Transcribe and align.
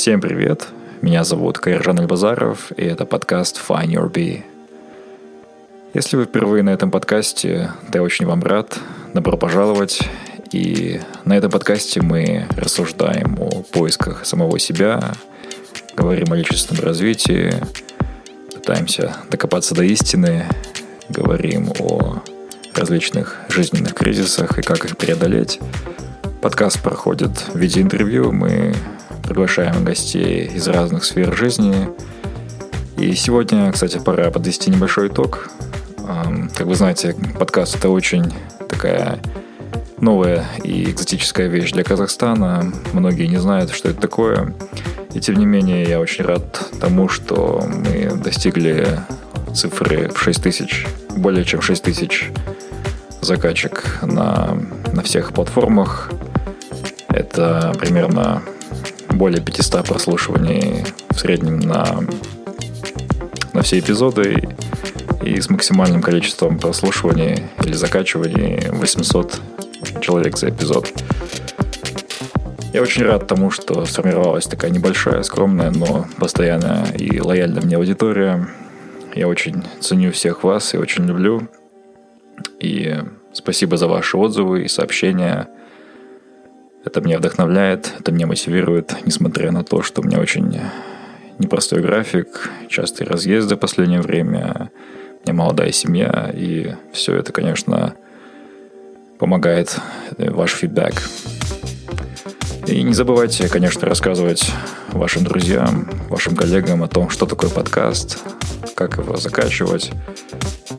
Всем 0.00 0.18
привет, 0.18 0.68
меня 1.02 1.24
зовут 1.24 1.58
Кайржан 1.58 1.98
Альбазаров, 1.98 2.72
и 2.74 2.86
это 2.86 3.04
подкаст 3.04 3.60
Find 3.68 3.88
Your 3.88 4.10
Bee. 4.10 4.44
Если 5.92 6.16
вы 6.16 6.24
впервые 6.24 6.62
на 6.62 6.70
этом 6.70 6.90
подкасте, 6.90 7.72
то 7.92 7.98
я 7.98 8.02
очень 8.02 8.24
вам 8.24 8.42
рад. 8.42 8.78
Добро 9.12 9.36
пожаловать. 9.36 10.00
И 10.52 11.02
на 11.26 11.36
этом 11.36 11.50
подкасте 11.50 12.00
мы 12.00 12.46
рассуждаем 12.56 13.36
о 13.42 13.62
поисках 13.72 14.24
самого 14.24 14.58
себя, 14.58 15.12
говорим 15.94 16.32
о 16.32 16.36
личностном 16.36 16.82
развитии, 16.82 17.52
пытаемся 18.54 19.18
докопаться 19.30 19.74
до 19.74 19.84
истины, 19.84 20.46
говорим 21.10 21.74
о 21.78 22.22
различных 22.74 23.36
жизненных 23.50 23.92
кризисах 23.92 24.58
и 24.58 24.62
как 24.62 24.82
их 24.86 24.96
преодолеть. 24.96 25.60
Подкаст 26.40 26.82
проходит 26.82 27.32
в 27.52 27.58
виде 27.58 27.82
интервью. 27.82 28.32
Мы 28.32 28.74
приглашаем 29.22 29.84
гостей 29.84 30.46
из 30.46 30.68
разных 30.68 31.04
сфер 31.04 31.34
жизни. 31.36 31.88
И 32.96 33.14
сегодня, 33.14 33.70
кстати, 33.72 33.98
пора 33.98 34.30
подвести 34.30 34.70
небольшой 34.70 35.08
итог. 35.08 35.50
Как 36.56 36.66
вы 36.66 36.74
знаете, 36.74 37.14
подкаст 37.38 37.76
это 37.76 37.88
очень 37.88 38.32
такая 38.68 39.20
новая 39.98 40.46
и 40.64 40.90
экзотическая 40.90 41.48
вещь 41.48 41.72
для 41.72 41.84
Казахстана. 41.84 42.72
Многие 42.92 43.26
не 43.26 43.38
знают, 43.38 43.70
что 43.70 43.90
это 43.90 44.00
такое. 44.00 44.54
И 45.14 45.20
тем 45.20 45.36
не 45.36 45.46
менее, 45.46 45.84
я 45.84 46.00
очень 46.00 46.24
рад 46.24 46.62
тому, 46.80 47.08
что 47.08 47.64
мы 47.66 48.12
достигли 48.16 49.00
цифры 49.54 50.08
в 50.08 50.18
6 50.20 50.42
тысяч, 50.42 50.86
более 51.16 51.44
чем 51.44 51.60
6 51.60 51.82
тысяч 51.82 52.30
закачек 53.20 53.98
на, 54.02 54.56
на 54.92 55.02
всех 55.02 55.32
платформах. 55.32 56.10
Это 57.08 57.72
примерно 57.78 58.42
более 59.20 59.42
500 59.42 59.86
прослушиваний 59.86 60.82
в 61.10 61.18
среднем 61.18 61.58
на, 61.58 62.00
на 63.52 63.60
все 63.60 63.78
эпизоды 63.78 64.48
и 65.22 65.38
с 65.38 65.50
максимальным 65.50 66.00
количеством 66.00 66.58
прослушиваний 66.58 67.42
или 67.62 67.74
закачиваний 67.74 68.70
800 68.70 69.38
человек 70.00 70.38
за 70.38 70.48
эпизод. 70.48 70.90
Я 72.72 72.80
очень 72.80 73.04
рад 73.04 73.26
тому, 73.26 73.50
что 73.50 73.84
сформировалась 73.84 74.46
такая 74.46 74.70
небольшая, 74.70 75.22
скромная, 75.22 75.70
но 75.70 76.06
постоянная 76.16 76.86
и 76.92 77.20
лояльная 77.20 77.60
мне 77.60 77.76
аудитория. 77.76 78.48
Я 79.14 79.28
очень 79.28 79.62
ценю 79.80 80.12
всех 80.12 80.44
вас 80.44 80.72
и 80.72 80.78
очень 80.78 81.04
люблю. 81.04 81.46
И 82.58 82.96
спасибо 83.34 83.76
за 83.76 83.86
ваши 83.86 84.16
отзывы 84.16 84.64
и 84.64 84.68
сообщения– 84.68 85.46
это 86.84 87.00
меня 87.00 87.18
вдохновляет, 87.18 87.92
это 87.98 88.12
меня 88.12 88.26
мотивирует, 88.26 88.94
несмотря 89.04 89.52
на 89.52 89.64
то, 89.64 89.82
что 89.82 90.00
у 90.00 90.04
меня 90.04 90.18
очень 90.18 90.60
непростой 91.38 91.80
график, 91.82 92.50
частые 92.68 93.08
разъезды 93.08 93.56
в 93.56 93.58
последнее 93.58 94.00
время, 94.00 94.70
у 95.20 95.28
меня 95.28 95.34
молодая 95.34 95.72
семья, 95.72 96.30
и 96.32 96.74
все 96.92 97.16
это, 97.16 97.32
конечно, 97.32 97.94
помогает 99.18 99.78
э, 100.16 100.30
ваш 100.30 100.52
фидбэк. 100.52 101.02
И 102.66 102.82
не 102.82 102.94
забывайте, 102.94 103.48
конечно, 103.48 103.86
рассказывать 103.86 104.50
вашим 104.92 105.24
друзьям, 105.24 105.88
вашим 106.08 106.36
коллегам 106.36 106.82
о 106.82 106.88
том, 106.88 107.10
что 107.10 107.26
такое 107.26 107.50
подкаст, 107.50 108.18
как 108.74 108.98
его 108.98 109.16
закачивать. 109.16 109.90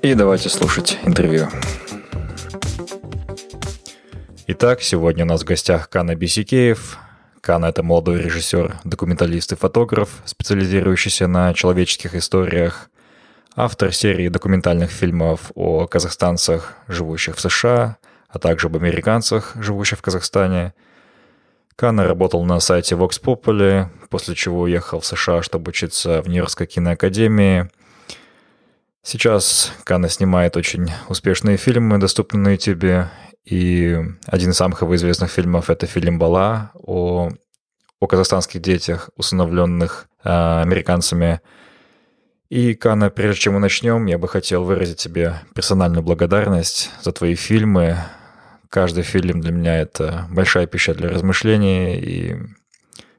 И 0.01 0.13
давайте 0.13 0.50
слушать 0.50 0.97
интервью. 1.03 1.50
Итак, 4.53 4.81
сегодня 4.81 5.23
у 5.23 5.28
нас 5.29 5.44
в 5.44 5.45
гостях 5.45 5.89
Кана 5.89 6.13
Бисикеев. 6.13 6.97
Кана— 7.39 7.66
это 7.67 7.84
молодой 7.84 8.22
режиссер, 8.22 8.79
документалист 8.84 9.53
и 9.53 9.56
фотограф, 9.56 10.09
специализирующийся 10.25 11.28
на 11.28 11.53
человеческих 11.53 12.16
историях, 12.16 12.90
автор 13.56 13.94
серии 13.94 14.28
документальных 14.28 14.91
фильмов 14.91 15.53
о 15.56 15.88
казахстанцах, 15.88 16.73
живущих 16.90 17.38
в 17.38 17.40
США, 17.40 17.95
а 18.28 18.40
также 18.40 18.67
об 18.67 18.75
американцах, 18.75 19.53
живущих 19.56 20.00
в 20.00 20.01
Казахстане. 20.01 20.73
Кана 21.78 22.03
работал 22.03 22.44
на 22.44 22.59
сайте 22.59 22.95
Vox 22.95 23.22
Populi, 23.23 23.85
после 24.09 24.35
чего 24.35 24.63
уехал 24.63 25.00
в 25.00 25.06
США, 25.06 25.44
чтобы 25.44 25.69
учиться 25.69 26.22
в 26.22 26.28
Нью-Йоркской 26.28 26.67
киноакадемии. 26.67 27.69
Сейчас 29.01 29.72
Кана 29.85 30.09
снимает 30.09 30.57
очень 30.57 30.91
успешные 31.07 31.56
фильмы, 31.56 32.00
доступные 32.00 32.41
на 32.41 32.50
YouTube, 32.50 33.07
и 33.46 33.97
один 34.25 34.52
из 34.52 34.57
самых 34.57 34.81
его 34.81 34.96
известных 34.96 35.31
фильмов— 35.31 35.69
это 35.69 35.88
фильм 35.88 36.19
«Бала» 36.19 36.72
о, 36.75 37.29
о 38.00 38.07
казахстанских 38.07 38.62
детях, 38.62 39.09
усыновленных 39.16 40.07
э, 40.24 40.29
американцами. 40.62 41.41
И, 42.50 42.75
Кана, 42.75 43.09
прежде 43.09 43.41
чем 43.41 43.53
мы 43.53 43.59
начнем, 43.59 44.06
я 44.06 44.18
бы 44.18 44.28
хотел 44.28 44.63
выразить 44.63 44.97
тебе 44.97 45.41
персональную 45.56 46.03
благодарность 46.03 46.91
за 47.02 47.12
твои 47.12 47.35
фильмы. 47.35 47.97
Каждый 48.69 49.03
фильм 49.03 49.41
для 49.41 49.52
меня— 49.52 49.79
это 49.81 50.28
большая 50.29 50.68
пища 50.68 50.94
для 50.94 51.09
размышлений, 51.09 51.97
и 51.97 52.38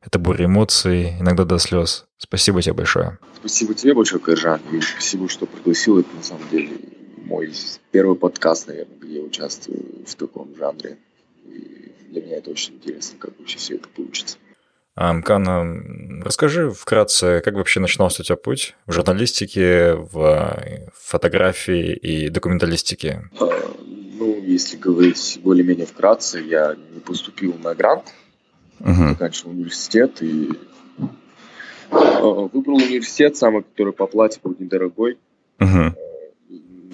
это 0.03 0.19
буря 0.19 0.44
эмоций, 0.44 1.16
иногда 1.19 1.44
до 1.44 1.59
слез. 1.59 2.06
Спасибо 2.16 2.62
тебе 2.62 2.75
большое. 2.75 3.19
Спасибо 3.37 3.75
тебе 3.75 3.94
большое, 3.94 4.22
Кайжан, 4.22 4.60
и 4.71 4.81
спасибо, 4.81 5.28
что 5.28 5.47
пригласил 5.47 5.99
это 5.99 6.15
на 6.15 6.22
самом 6.22 6.49
деле 6.49 6.71
мой 7.32 7.50
первый 7.91 8.16
подкаст, 8.16 8.69
наверное, 8.69 8.98
где 9.00 9.16
я 9.16 9.22
участвую 9.22 10.04
в 10.06 10.15
таком 10.15 10.54
жанре. 10.54 10.98
И 11.47 11.91
для 12.10 12.20
меня 12.22 12.37
это 12.37 12.50
очень 12.50 12.75
интересно, 12.75 13.19
как 13.19 13.38
вообще 13.38 13.56
все 13.56 13.76
это 13.76 13.88
получится. 13.88 14.37
Кан, 14.94 16.22
расскажи 16.22 16.71
вкратце, 16.71 17.41
как 17.42 17.54
вообще 17.54 17.81
начинался 17.81 18.21
у 18.21 18.25
тебя 18.25 18.37
путь 18.37 18.76
в 18.87 18.92
журналистике, 18.92 19.94
в 19.94 20.59
фотографии 20.92 21.94
и 21.94 22.28
документалистике? 22.28 23.31
А, 23.41 23.48
ну, 24.19 24.38
если 24.42 24.76
говорить 24.76 25.41
более-менее 25.42 25.87
вкратце, 25.87 26.38
я 26.41 26.76
не 26.92 27.00
поступил 27.00 27.54
на 27.54 27.75
грант, 27.75 28.12
uh-huh. 28.81 29.09
заканчивал 29.09 29.53
университет 29.53 30.21
и 30.21 30.50
а, 31.91 32.21
выбрал 32.53 32.77
университет 32.77 33.39
самый, 33.39 33.62
который 33.62 33.95
по 33.95 34.06
плате 34.06 34.39
был 34.42 34.54
недорогой. 34.59 35.16
Uh-huh 35.59 35.95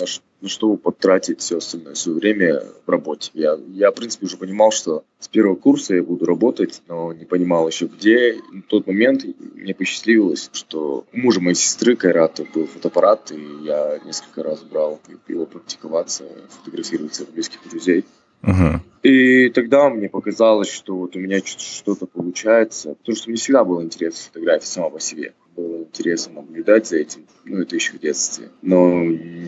на, 0.01 0.07
на 0.41 0.49
что 0.49 0.77
потратить 0.77 1.41
все 1.41 1.59
остальное 1.59 1.95
свое 1.95 2.19
время 2.19 2.63
в 2.87 2.91
работе. 2.91 3.31
Я, 3.35 3.59
я, 3.69 3.91
в 3.91 3.95
принципе, 3.95 4.27
уже 4.27 4.37
понимал, 4.37 4.71
что 4.71 5.05
с 5.19 5.29
первого 5.29 5.57
курса 5.57 5.97
я 5.97 6.03
буду 6.03 6.27
работать, 6.27 6.83
но 6.89 7.13
не 7.13 7.25
понимал 7.25 7.69
еще 7.69 7.87
где. 7.87 8.35
И 8.35 8.41
на 8.53 8.63
тот 8.63 8.87
момент 8.87 9.25
мне 9.55 9.75
посчастливилось, 9.75 10.51
что 10.53 11.05
у 11.13 11.19
мужа 11.19 11.41
моей 11.41 11.57
сестры 11.57 11.97
Кайрата 11.97 12.47
был 12.55 12.67
фотоаппарат, 12.67 13.33
и 13.33 13.65
я 13.65 13.99
несколько 14.05 14.43
раз 14.43 14.63
брал 14.63 15.01
его 15.27 15.47
практиковаться, 15.47 16.25
фотографировать 16.51 17.15
своих 17.15 17.33
близких 17.33 17.59
друзей. 17.69 18.05
Uh-huh. 18.43 18.79
И 19.03 19.49
тогда 19.51 19.89
мне 19.89 20.09
показалось, 20.09 20.71
что 20.71 20.97
вот 20.97 21.17
у 21.17 21.19
меня 21.19 21.41
что-то 21.45 22.07
получается, 22.07 22.95
потому 22.95 23.17
что 23.17 23.31
мне 23.31 23.37
всегда 23.39 23.65
было 23.65 23.83
интересно 23.83 24.31
фотография 24.33 24.67
сама 24.67 24.91
по 24.91 25.01
себе 25.01 25.35
было 25.59 25.79
интересно 25.79 26.35
наблюдать 26.35 26.87
за 26.87 26.99
этим, 26.99 27.27
ну, 27.45 27.61
это 27.61 27.75
еще 27.75 27.95
в 27.95 28.01
детстве. 28.01 28.51
Но 28.63 29.05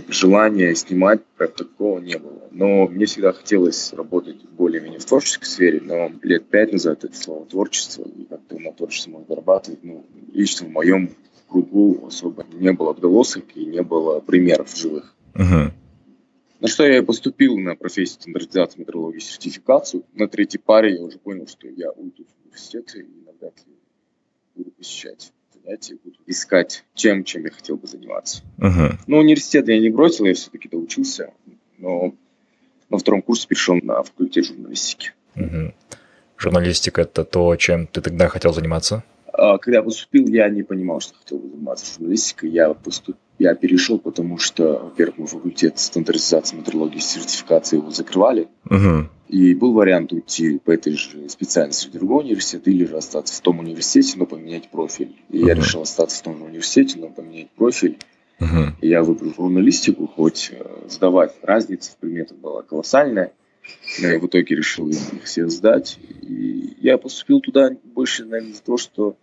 желания 0.08 0.74
снимать 0.74 1.24
прям 1.36 1.52
такого 1.52 2.00
не 2.00 2.18
было. 2.18 2.48
Но 2.50 2.88
мне 2.88 3.06
всегда 3.06 3.32
хотелось 3.32 3.92
работать 3.92 4.42
более-менее 4.50 4.98
в 4.98 5.04
творческой 5.04 5.46
сфере, 5.46 5.80
но 5.80 6.10
лет 6.22 6.46
пять 6.48 6.72
назад 6.72 7.04
это 7.04 7.16
слово 7.16 7.46
творчество 7.46 8.04
как-то 8.28 8.58
на 8.58 8.72
творчестве 8.72 9.12
можно 9.12 9.26
зарабатывать. 9.28 9.84
Ну, 9.84 10.04
лично 10.32 10.66
в 10.66 10.70
моем 10.70 11.10
кругу 11.48 12.06
особо 12.06 12.44
не 12.52 12.72
было 12.72 12.90
отголосок 12.90 13.44
и 13.54 13.64
не 13.64 13.82
было 13.82 14.20
примеров 14.20 14.76
живых. 14.76 15.14
Угу. 15.34 15.72
На 16.60 16.68
что 16.68 16.84
я 16.84 17.02
поступил 17.02 17.56
на 17.56 17.74
профессию 17.76 18.20
стандартизации 18.20 18.80
метрологии 18.80 19.20
сертификацию. 19.20 20.04
На 20.12 20.28
третьей 20.28 20.60
паре 20.60 20.94
я 20.96 21.02
уже 21.02 21.18
понял, 21.18 21.46
что 21.46 21.68
я 21.68 21.90
уйду 21.92 22.24
в 22.24 22.44
университет 22.44 22.94
и 22.96 22.98
ли 22.98 23.06
буду 24.56 24.70
посещать 24.72 25.32
занятия, 25.70 25.96
буду 26.02 26.16
искать 26.26 26.84
чем, 26.94 27.24
чем 27.24 27.44
я 27.44 27.50
хотел 27.50 27.76
бы 27.76 27.86
заниматься. 27.86 28.42
Угу. 28.58 28.98
Но 29.06 29.18
университет 29.18 29.68
я 29.68 29.78
не 29.78 29.90
бросил, 29.90 30.24
я 30.24 30.34
все-таки 30.34 30.68
доучился, 30.68 31.32
но 31.78 32.14
на 32.88 32.98
втором 32.98 33.22
курсе 33.22 33.46
перешел 33.46 33.76
на 33.82 34.02
факультет 34.02 34.46
журналистики. 34.46 35.12
Угу. 35.36 35.72
Журналистика– 36.38 37.00
это 37.02 37.24
то, 37.24 37.54
чем 37.56 37.86
ты 37.86 38.00
тогда 38.00 38.28
хотел 38.28 38.52
заниматься? 38.52 39.04
А, 39.32 39.58
когда 39.58 39.82
поступил, 39.82 40.26
я 40.26 40.48
не 40.48 40.62
понимал, 40.62 41.00
что 41.00 41.14
хотел 41.14 41.38
бы 41.38 41.48
заниматься 41.48 41.94
журналистикой. 41.94 42.50
Я, 42.50 42.72
поступ... 42.74 43.16
я 43.40 43.54
перешел, 43.54 43.98
потому 43.98 44.36
что, 44.36 44.78
во-первых, 44.84 45.16
мой 45.16 45.26
факультет 45.26 45.78
стандартизации 45.78 46.56
метрологии 46.56 46.98
и 46.98 47.00
сертификации 47.00 47.78
его 47.78 47.90
закрывали. 47.90 48.48
Угу. 48.66 49.08
И 49.28 49.54
был 49.54 49.72
вариант 49.72 50.12
уйти 50.12 50.58
по 50.58 50.72
этой 50.72 50.92
же 50.92 51.26
специальности 51.30 51.88
в 51.88 51.92
другой 51.92 52.24
университет 52.24 52.68
или 52.68 52.84
же 52.84 52.98
остаться 52.98 53.34
в 53.34 53.40
том 53.40 53.60
университете, 53.60 54.18
но 54.18 54.26
поменять 54.26 54.68
профиль. 54.68 55.16
И 55.30 55.38
uh-huh. 55.38 55.46
я 55.46 55.54
решил 55.54 55.80
остаться 55.80 56.18
в 56.18 56.22
том 56.22 56.42
университете, 56.42 56.98
но 56.98 57.08
поменять 57.08 57.48
профиль. 57.52 57.96
Uh-huh. 58.40 58.72
И 58.82 58.88
я 58.88 59.02
выбрал 59.02 59.32
журналистику, 59.34 60.06
хоть 60.06 60.50
э, 60.52 60.62
сдавать 60.90 61.32
разница 61.40 61.92
в 61.92 61.96
предметах 61.96 62.36
была 62.36 62.60
колоссальная. 62.60 63.32
Но 64.02 64.08
я 64.08 64.18
в 64.18 64.26
итоге 64.26 64.54
решил 64.54 64.86
их 64.90 64.98
все 65.24 65.48
сдать. 65.48 65.98
И 66.20 66.74
я 66.82 66.98
поступил 66.98 67.40
туда 67.40 67.70
больше, 67.84 68.26
наверное, 68.26 68.52
за 68.52 68.62
то, 68.62 68.76
что 68.76 69.16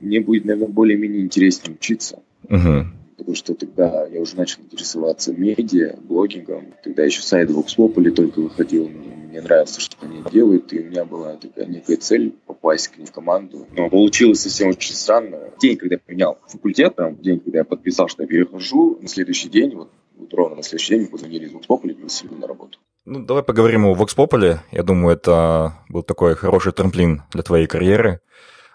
мне 0.00 0.20
будет, 0.20 0.44
наверное, 0.44 0.72
более-менее 0.72 1.20
интереснее 1.20 1.76
учиться. 1.76 2.20
Uh-huh 2.48 2.86
потому 3.20 3.36
что 3.36 3.54
тогда 3.54 4.06
я 4.06 4.20
уже 4.20 4.34
начал 4.34 4.62
интересоваться 4.62 5.32
медиа, 5.32 5.96
блогингом. 6.02 6.74
Тогда 6.82 7.04
еще 7.04 7.20
сайт 7.20 7.50
Vox 7.50 7.76
Populi 7.76 8.10
только 8.10 8.40
выходил. 8.40 8.88
Мне 8.88 9.42
нравилось, 9.42 9.76
что 9.76 9.96
они 10.00 10.22
делают, 10.32 10.72
и 10.72 10.80
у 10.80 10.84
меня 10.84 11.04
была 11.04 11.36
такая 11.36 11.66
некая 11.66 11.96
цель 11.98 12.34
попасть 12.46 12.88
к 12.88 12.96
ним 12.96 13.06
в 13.06 13.12
команду. 13.12 13.66
Но 13.76 13.90
получилось 13.90 14.40
совсем 14.40 14.70
очень 14.70 14.94
странно. 14.94 15.38
День, 15.60 15.76
когда 15.76 15.96
я 15.96 15.98
поменял 15.98 16.38
факультет, 16.48 16.96
там, 16.96 17.16
день, 17.16 17.40
когда 17.40 17.58
я 17.58 17.64
подписал, 17.64 18.08
что 18.08 18.22
я 18.22 18.26
перехожу, 18.26 18.98
на 19.00 19.08
следующий 19.08 19.50
день, 19.50 19.76
вот, 19.76 19.90
вот 20.16 20.32
ровно 20.32 20.56
на 20.56 20.62
следующий 20.62 20.94
день, 20.94 21.02
мне 21.02 21.10
позвонили 21.10 21.44
из 21.44 21.52
Vox 21.52 21.66
Populi 21.68 21.90
и 21.90 21.94
пригласили 21.94 22.32
на 22.34 22.46
работу. 22.46 22.78
Ну, 23.04 23.24
давай 23.24 23.42
поговорим 23.42 23.84
о 23.84 23.94
Vox 23.94 24.16
Populi. 24.16 24.56
Я 24.72 24.82
думаю, 24.82 25.14
это 25.14 25.74
был 25.90 26.02
такой 26.02 26.34
хороший 26.34 26.72
трамплин 26.72 27.22
для 27.32 27.42
твоей 27.42 27.66
карьеры. 27.66 28.20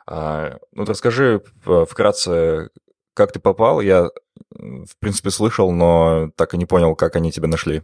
А, 0.08 0.60
ну, 0.72 0.86
расскажи 0.86 1.42
вкратце, 1.90 2.70
как 3.16 3.32
ты 3.32 3.40
попал? 3.40 3.82
Я, 3.82 4.10
в 4.58 4.98
принципе, 5.00 5.30
слышал, 5.30 5.72
но 5.72 6.32
так 6.36 6.54
и 6.54 6.58
не 6.58 6.66
понял, 6.66 6.96
как 6.96 7.16
они 7.16 7.32
тебя 7.32 7.48
нашли. 7.48 7.84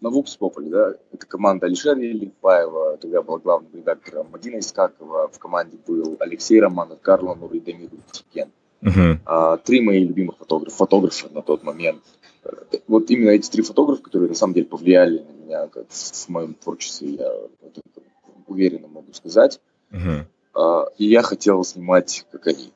На 0.00 0.10
Vox 0.10 0.36
Populi, 0.36 0.68
да, 0.68 0.94
это 1.12 1.26
команда 1.26 1.66
Алишера 1.66 2.00
Еликбаева, 2.00 2.96
тогда 2.96 3.22
был 3.22 3.38
главным 3.38 3.72
редактором 3.72 4.30
Мадина 4.32 4.58
Искакова, 4.58 5.28
в 5.28 5.38
команде 5.38 5.78
был 5.86 6.16
Алексей 6.18 6.60
Романов, 6.60 7.00
Карла 7.00 7.34
Нур 7.36 7.53
и 7.53 7.59
Дамир 7.59 7.88
Отеген. 8.10 8.50
Uh-huh. 8.82 9.18
А, 9.24 9.58
три 9.58 9.80
моих 9.80 10.08
любимых 10.08 10.38
фотографа, 10.38 10.76
фотографа 10.76 11.28
на 11.32 11.40
тот 11.42 11.62
момент. 11.62 12.02
Вот 12.88 13.08
именно 13.10 13.30
эти 13.30 13.48
три 13.48 13.62
фотографа, 13.62 14.02
которые 14.02 14.30
на 14.30 14.34
самом 14.34 14.54
деле 14.54 14.66
повлияли 14.66 15.20
на 15.20 15.44
меня 15.44 15.66
как 15.68 15.86
в 15.88 16.28
моем 16.28 16.54
творчестве, 16.54 17.10
я 17.10 17.32
уверенно 18.48 18.88
могу 18.88 19.12
сказать. 19.12 19.60
Uh-huh. 19.92 20.26
А, 20.54 20.86
и 20.98 21.04
я 21.06 21.22
хотел 21.22 21.62
снимать, 21.62 22.26
как 22.32 22.48
они 22.48 22.72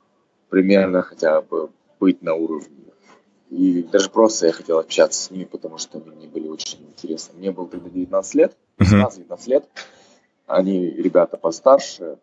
примерно 0.48 1.02
хотя 1.02 1.40
бы 1.42 1.70
быть 1.98 2.22
на 2.22 2.34
уровне. 2.34 2.85
И 3.50 3.82
даже 3.82 4.10
просто 4.10 4.46
я 4.46 4.52
хотел 4.52 4.78
общаться 4.78 5.22
с 5.22 5.30
ними, 5.30 5.44
потому 5.44 5.78
что 5.78 5.98
они 5.98 6.10
мне 6.10 6.26
были 6.28 6.48
очень 6.48 6.80
интересны. 6.86 7.34
Мне 7.38 7.52
было 7.52 7.68
тогда 7.68 7.88
19 7.88 8.34
лет, 8.34 8.56
18-19 8.78 9.48
лет. 9.48 9.68
Они 10.46 10.90
ребята 10.90 11.36
постарше, 11.36 12.18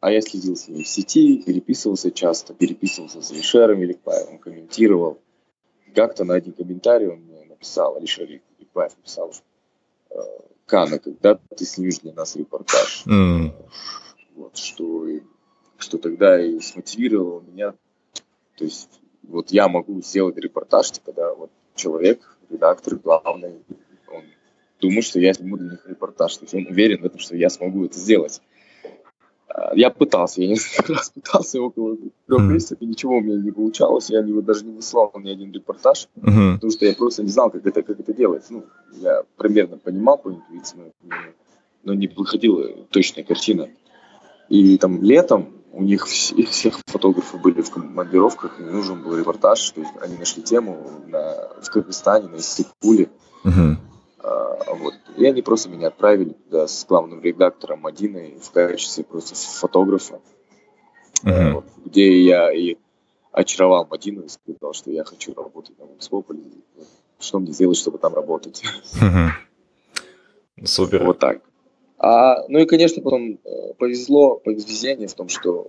а 0.00 0.10
я 0.10 0.20
следил 0.20 0.56
с 0.56 0.68
ними 0.68 0.82
в 0.82 0.88
сети, 0.88 1.42
переписывался 1.42 2.10
часто, 2.10 2.54
переписывался 2.54 3.22
с 3.22 3.30
Алишером 3.30 3.82
Иликпаевым, 3.82 4.38
комментировал. 4.38 5.18
Как-то 5.94 6.24
на 6.24 6.34
один 6.34 6.52
комментарий 6.52 7.08
он 7.08 7.20
мне 7.20 7.44
написал, 7.44 7.96
Алишер 7.96 8.24
Иликпаев 8.58 8.96
написал, 8.96 9.32
«Э, 10.10 10.14
Кана, 10.66 10.98
когда 10.98 11.34
ты 11.34 11.64
снимешь 11.64 11.98
для 11.98 12.12
нас 12.12 12.36
репортаж? 12.36 13.04
Mm. 13.06 13.52
Вот, 14.36 14.56
что 14.56 15.06
что 15.80 15.98
тогда 15.98 16.40
и 16.40 16.60
смотивировало 16.60 17.40
меня. 17.40 17.72
То 18.56 18.64
есть 18.64 18.99
вот 19.22 19.50
я 19.50 19.68
могу 19.68 20.00
сделать 20.02 20.36
репортаж, 20.36 20.90
типа, 20.90 21.12
да, 21.12 21.34
вот 21.34 21.50
человек, 21.74 22.38
редактор 22.50 22.96
главный, 22.96 23.54
он 24.12 24.22
думает, 24.80 25.04
что 25.04 25.20
я 25.20 25.32
сниму 25.32 25.56
для 25.56 25.72
них 25.72 25.86
репортаж. 25.86 26.36
То 26.36 26.44
есть 26.44 26.54
он 26.54 26.66
уверен 26.66 27.02
в 27.02 27.04
этом, 27.04 27.18
что 27.18 27.36
я 27.36 27.50
смогу 27.50 27.84
это 27.84 27.98
сделать. 27.98 28.40
А, 29.48 29.72
я 29.74 29.90
пытался, 29.90 30.42
я 30.42 30.48
несколько 30.48 30.92
раз 30.94 31.10
пытался 31.10 31.60
около 31.60 31.96
трех 32.26 32.42
месяцев, 32.42 32.78
и 32.80 32.86
ничего 32.86 33.16
у 33.16 33.20
меня 33.20 33.36
не 33.36 33.50
получалось. 33.50 34.10
Я 34.10 34.22
не, 34.22 34.40
даже 34.42 34.64
не 34.64 34.72
выслал 34.72 35.12
ни 35.18 35.30
один 35.30 35.52
репортаж, 35.52 36.08
uh-huh. 36.16 36.54
потому 36.54 36.72
что 36.72 36.86
я 36.86 36.94
просто 36.94 37.22
не 37.22 37.30
знал, 37.30 37.50
как 37.50 37.66
это, 37.66 37.82
как 37.82 38.00
это 38.00 38.12
делается. 38.12 38.54
Ну, 38.54 38.64
я 38.94 39.22
примерно 39.36 39.76
понимал 39.76 40.18
по 40.18 40.30
интуиции, 40.30 40.92
но 41.82 41.94
не 41.94 42.08
выходила 42.08 42.68
точная 42.90 43.24
картина. 43.24 43.68
И 44.48 44.78
там 44.78 45.02
летом 45.02 45.59
у 45.72 45.82
них 45.82 46.06
их 46.32 46.50
всех 46.50 46.80
фотографов 46.86 47.40
были 47.40 47.62
в 47.62 47.70
командировках, 47.70 48.58
и 48.58 48.62
нужен 48.62 49.02
был 49.02 49.16
репортаж, 49.16 49.70
то 49.70 49.80
есть 49.80 49.92
они 50.00 50.16
нашли 50.16 50.42
тему 50.42 50.90
на, 51.06 51.48
в 51.62 51.70
Кыргызстане, 51.70 52.28
на 52.28 52.36
Иссыкуле. 52.36 53.08
Uh-huh. 53.44 53.76
А, 54.18 54.74
вот. 54.74 54.94
И 55.16 55.24
они 55.24 55.42
просто 55.42 55.68
меня 55.68 55.88
отправили 55.88 56.30
туда 56.30 56.66
с 56.66 56.84
главным 56.84 57.22
редактором 57.22 57.80
Мадиной 57.80 58.38
в 58.42 58.50
качестве 58.50 59.04
просто 59.04 59.34
фотографа, 59.34 60.20
uh-huh. 61.24 61.52
вот, 61.52 61.64
где 61.84 62.20
я 62.22 62.52
и 62.52 62.76
очаровал 63.32 63.86
Мадину 63.88 64.22
и 64.22 64.28
сказал, 64.28 64.72
что 64.72 64.90
я 64.90 65.04
хочу 65.04 65.34
работать 65.34 65.78
на 65.78 65.86
Моксвополе. 65.86 66.40
Что 67.20 67.38
мне 67.38 67.52
сделать, 67.52 67.76
чтобы 67.76 67.98
там 67.98 68.14
работать? 68.14 68.62
Uh-huh. 68.94 69.30
Супер. 70.64 71.04
Вот 71.04 71.18
так. 71.18 71.42
А, 72.02 72.46
ну 72.48 72.60
и, 72.60 72.64
конечно, 72.64 73.02
потом 73.02 73.38
э, 73.44 73.74
повезло, 73.78 74.36
повезение 74.36 75.06
в 75.06 75.12
том, 75.12 75.28
что 75.28 75.66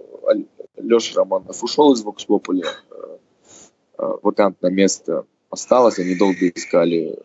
Леша 0.78 1.16
Романов 1.16 1.62
ушел 1.62 1.92
из 1.92 2.06
Populi, 2.06 2.64
э, 2.64 3.18
э, 3.98 4.14
вакантное 4.24 4.72
место 4.72 5.26
осталось, 5.50 6.00
они 6.00 6.16
долго 6.16 6.48
искали, 6.48 7.20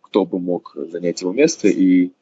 кто 0.00 0.24
бы 0.24 0.38
мог 0.38 0.74
занять 0.74 1.20
его 1.20 1.34
место, 1.34 1.68
и 1.68 2.12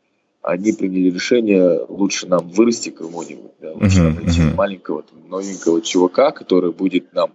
они 0.43 0.73
приняли 0.73 1.11
решение 1.11 1.85
лучше 1.89 2.27
нам 2.27 2.49
вырасти 2.49 2.91
кому-нибудь, 2.91 3.53
да, 3.61 3.75
лучше 3.75 4.01
uh-huh, 4.01 4.25
найти 4.25 4.41
uh-huh. 4.41 4.55
маленького, 4.57 5.05
там, 5.05 5.29
новенького 5.29 5.81
чувака, 5.81 6.33
который 6.33 6.73
будет 6.73 7.13
нам, 7.13 7.35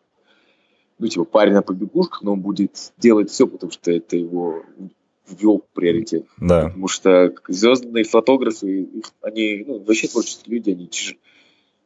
ну, 0.99 1.07
типа, 1.07 1.23
парень 1.23 1.53
на 1.53 1.61
побегушках, 1.61 2.23
но 2.23 2.33
он 2.33 2.41
будет 2.41 2.91
делать 2.97 3.29
все, 3.29 3.47
потому 3.47 3.71
что 3.71 3.89
это 3.91 4.17
его 4.17 4.63
ввел 5.27 5.63
приоритет. 5.73 6.25
Да. 6.37 6.67
Потому 6.67 6.87
что 6.87 7.33
звездные 7.47 8.03
фотографы, 8.03 8.81
их, 8.81 9.05
они 9.21 9.63
ну, 9.67 9.79
вообще 9.79 10.07
творческие 10.07 10.55
люди, 10.55 10.71
они 10.71 10.87
тяж... 10.87 11.15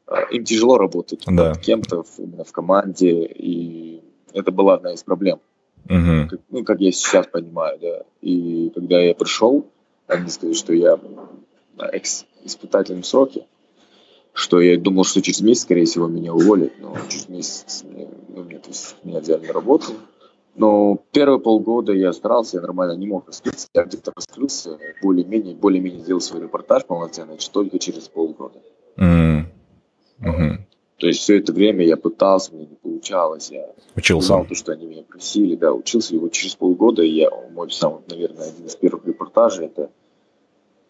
А, 0.08 0.22
им 0.31 0.43
тяжело 0.43 0.77
работать 0.77 1.24
да. 1.25 1.50
над 1.50 1.60
кем-то 1.60 2.03
именно 2.17 2.43
в 2.43 2.51
команде, 2.51 3.25
и 3.25 4.01
это 4.34 4.51
была 4.51 4.75
одна 4.75 4.93
из 4.93 5.03
проблем. 5.03 5.39
Угу. 5.86 6.29
Как, 6.29 6.39
ну, 6.50 6.63
как 6.63 6.79
я 6.81 6.91
сейчас 6.91 7.27
понимаю, 7.27 7.79
да. 7.79 8.03
И 8.22 8.72
когда 8.75 9.00
я 9.00 9.13
пришел, 9.13 9.65
они 10.08 10.29
сказали, 10.29 10.55
что 10.55 10.74
я 10.74 11.00
на 11.77 11.86
экс-испытательном 11.86 13.03
сроке, 13.03 13.46
что 14.34 14.62
я 14.62 14.77
думал, 14.77 15.03
что 15.03 15.22
через 15.22 15.41
месяц, 15.41 15.63
скорее 15.63 15.86
всего, 15.86 16.08
меня 16.08 16.34
уволят, 16.34 16.74
но 16.79 16.96
через 17.10 17.29
месяц 17.29 17.84
ну, 17.84 18.43
меня, 18.43 18.60
то 18.60 18.69
есть, 18.69 18.96
меня 19.03 19.19
взяли 19.19 19.48
на 19.48 19.53
работу, 19.53 19.93
но 20.59 20.99
первые 21.13 21.39
полгода 21.39 21.93
я 21.93 22.11
старался, 22.11 22.57
я 22.57 22.61
нормально 22.61 22.91
не 22.97 23.07
мог 23.07 23.27
раскрыться. 23.27 23.67
Я 23.73 23.85
где-то 23.85 24.11
раскрылся, 24.13 24.77
более-менее, 25.01 25.55
более-менее 25.55 26.01
сделал 26.01 26.19
свой 26.19 26.41
репортаж 26.41 26.85
полноценный, 26.85 27.37
только 27.51 27.79
через 27.79 28.09
полгода. 28.09 28.59
Mm. 28.97 29.45
Mm-hmm. 30.21 30.57
То 30.97 31.07
есть 31.07 31.21
все 31.21 31.39
это 31.39 31.53
время 31.53 31.85
я 31.85 31.95
пытался, 31.95 32.53
мне 32.53 32.65
не 32.65 32.75
получалось. 32.75 33.49
Я 33.51 33.67
учился. 33.95 34.27
Знал 34.27 34.45
то, 34.45 34.53
что 34.53 34.73
они 34.73 34.85
меня 34.85 35.03
просили, 35.03 35.55
да, 35.55 35.71
учился. 35.71 36.15
И 36.15 36.17
вот 36.17 36.33
через 36.33 36.55
полгода 36.55 37.03
я, 37.03 37.29
мой 37.51 37.71
самый, 37.71 38.01
наверное, 38.09 38.49
один 38.49 38.65
из 38.65 38.75
первых 38.75 39.05
репортажей, 39.07 39.67
это 39.67 39.89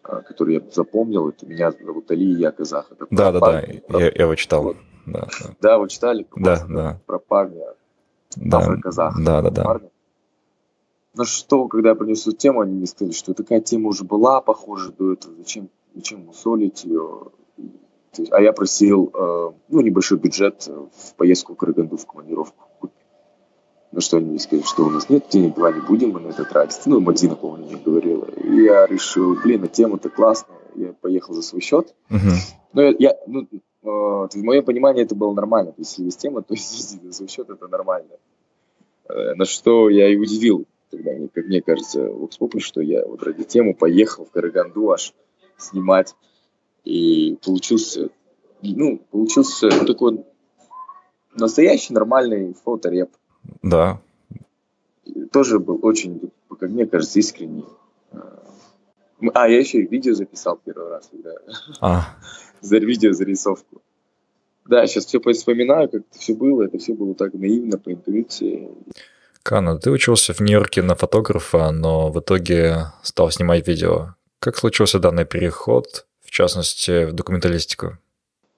а, 0.02 0.24
который 0.24 0.56
я 0.56 0.62
запомнил, 0.72 1.30
это 1.30 1.46
меня 1.46 1.72
зовут 1.72 2.10
Али, 2.10 2.32
я 2.32 2.52
казах. 2.52 2.92
Это 2.92 3.06
да, 3.12 3.32
да, 3.32 3.40
да, 3.40 3.62
я, 3.62 3.82
я 4.00 4.24
его 4.24 4.34
читал. 4.34 4.64
Вот. 4.64 4.78
Да, 5.06 5.28
да. 5.42 5.50
да, 5.62 5.78
вы 5.78 5.90
читали? 5.90 6.26
Да, 6.36 6.66
да. 6.68 7.00
Про 7.06 7.20
парня 7.20 7.76
да. 8.36 8.76
казах. 8.78 9.16
Да, 9.24 9.42
да, 9.42 9.50
да. 9.50 9.80
Но 11.16 11.26
что, 11.26 11.68
когда 11.68 11.90
я 11.90 11.96
принес 11.96 12.22
эту 12.22 12.36
тему, 12.36 12.62
они 12.62 12.76
мне 12.76 12.86
сказали, 12.86 13.14
что 13.14 13.34
такая 13.34 13.62
тема 13.62 13.90
уже 13.90 14.04
была 14.04 14.42
похожа 14.42 14.92
до 14.92 15.14
этого, 15.14 15.36
зачем, 15.38 15.70
зачем 15.96 16.30
усолить 16.30 16.84
ее. 16.86 17.32
А 18.32 18.42
я 18.42 18.54
просил, 18.54 19.12
э, 19.14 19.52
ну, 19.70 19.82
небольшой 19.82 20.18
бюджет 20.18 20.68
в 20.68 21.16
поездку 21.16 21.54
в 21.54 21.58
Караганду 21.58 21.98
в 21.98 22.06
командировку. 22.06 22.92
На 23.92 24.02
что 24.02 24.18
они 24.18 24.30
мне 24.30 24.40
сказали, 24.40 24.66
что 24.66 24.86
у 24.86 24.90
нас 24.90 25.10
нет 25.10 25.26
денег, 25.30 25.56
давай 25.56 25.74
не 25.74 25.82
будем 25.82 26.12
мы 26.12 26.20
на 26.20 26.28
это 26.28 26.46
тратить. 26.46 26.86
Ну, 26.86 27.00
Мадина, 27.00 27.36
помню, 27.36 27.66
мне 27.66 27.78
говорила. 27.78 28.26
И 28.26 28.64
я 28.64 28.86
решил, 28.86 29.36
блин, 29.36 29.64
а 29.64 29.68
тема-то 29.68 30.10
классная. 30.10 30.58
Я 30.76 30.94
поехал 30.94 31.34
за 31.34 31.42
свой 31.42 31.62
счет. 31.62 31.96
Uh-huh. 32.10 32.36
Но 32.74 32.84
я, 32.84 32.96
я 33.00 33.16
ну, 33.26 33.48
э, 33.52 33.58
в 33.82 34.30
моем 34.36 34.66
понимании 34.66 35.04
это 35.04 35.16
было 35.16 35.34
нормально. 35.34 35.72
То 35.72 35.82
есть, 35.82 35.92
если 35.92 36.06
есть 36.06 36.20
тема, 36.20 36.42
то 36.42 36.54
есть 36.54 37.02
за 37.02 37.14
свой 37.14 37.30
счет 37.30 37.50
это 37.50 37.68
нормально. 37.68 38.12
Э, 39.08 39.34
на 39.36 39.46
что 39.46 39.90
я 39.90 40.08
и 40.08 40.16
удивил 40.16 40.66
тогда, 40.90 41.12
как 41.34 41.46
мне 41.46 41.62
кажется, 41.62 42.02
в 42.02 42.24
Окспопе, 42.24 42.60
что 42.60 42.82
я 42.82 43.06
вот 43.06 43.24
ради 43.24 43.44
темы 43.44 43.74
поехал 43.74 44.26
в 44.26 44.32
Караганду 44.32 44.92
аж 44.92 45.14
снимать. 45.58 46.16
И 46.86 47.38
получился, 47.44 48.10
ну, 48.62 49.00
получился 49.12 49.70
такой 49.86 50.24
настоящий 51.36 51.94
нормальный 51.94 52.54
фотореп. 52.54 53.10
Да. 53.62 54.02
И 55.06 55.26
тоже 55.26 55.60
был 55.60 55.80
очень, 55.84 56.32
как 56.60 56.70
мне 56.70 56.86
кажется, 56.88 57.20
искренний. 57.20 57.66
А, 59.34 59.50
я 59.50 59.60
еще 59.60 59.80
и 59.80 59.88
видео 59.88 60.14
записал 60.14 60.60
первый 60.64 60.90
раз, 60.90 61.10
когда 61.12 61.32
а. 61.82 62.16
за 62.62 62.78
видео 62.78 63.14
зарисовку. 63.14 63.82
Да, 64.66 64.86
сейчас 64.86 65.08
все 65.08 65.20
вспоминаю, 65.20 65.90
как 65.90 66.02
это 66.02 66.20
все 66.20 66.36
было. 66.36 66.64
Это 66.64 66.78
все 66.78 66.94
было 66.94 67.16
так 67.16 67.34
наивно, 67.34 67.78
по 67.78 67.92
интуиции. 67.92 68.70
Кана, 69.42 69.80
ты 69.80 69.90
учился 69.90 70.34
в 70.34 70.42
Нью-Йорке 70.42 70.84
на 70.84 70.96
фотографа, 70.96 71.72
но 71.72 72.12
в 72.12 72.20
итоге 72.20 72.92
стал 73.02 73.32
снимать 73.32 73.68
видео. 73.68 74.16
Как 74.40 74.58
случился 74.58 75.00
данный 75.00 75.26
переход, 75.26 76.06
в 76.22 76.30
частности, 76.30 77.06
в 77.06 77.14
документалистику? 77.14 77.98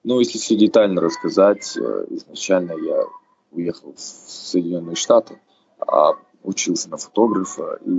Ну, 0.04 0.18
если 0.18 0.38
все 0.38 0.56
детально 0.56 1.00
рассказать, 1.00 1.76
э, 1.76 2.06
изначально 2.10 2.72
я 2.72 3.04
уехал 3.52 3.94
в 3.94 4.00
Соединенные 4.00 4.96
Штаты, 4.96 5.40
а 5.78 6.12
учился 6.42 6.90
на 6.90 6.96
фотографа 6.96 7.78
и 7.84 7.90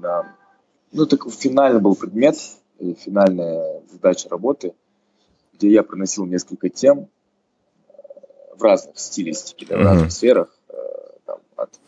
на... 0.00 0.34
Ну, 0.92 1.04
такой 1.06 1.32
финальный 1.32 1.80
был 1.80 1.96
предмет, 1.96 2.36
финальная 3.04 3.82
задача 3.90 4.28
работы, 4.28 4.72
где 5.58 5.70
я 5.70 5.82
проносил 5.82 6.24
несколько 6.24 6.68
тем 6.68 7.08
э, 7.88 7.92
в 8.56 8.62
разных 8.62 8.98
стилистике, 8.98 9.66
да, 9.66 9.76
в 9.76 9.80
mm-hmm. 9.80 9.84
разных 9.84 10.12
сферах, 10.12 10.58
э, 10.68 10.72
там, 11.26 11.40
от 11.56 11.80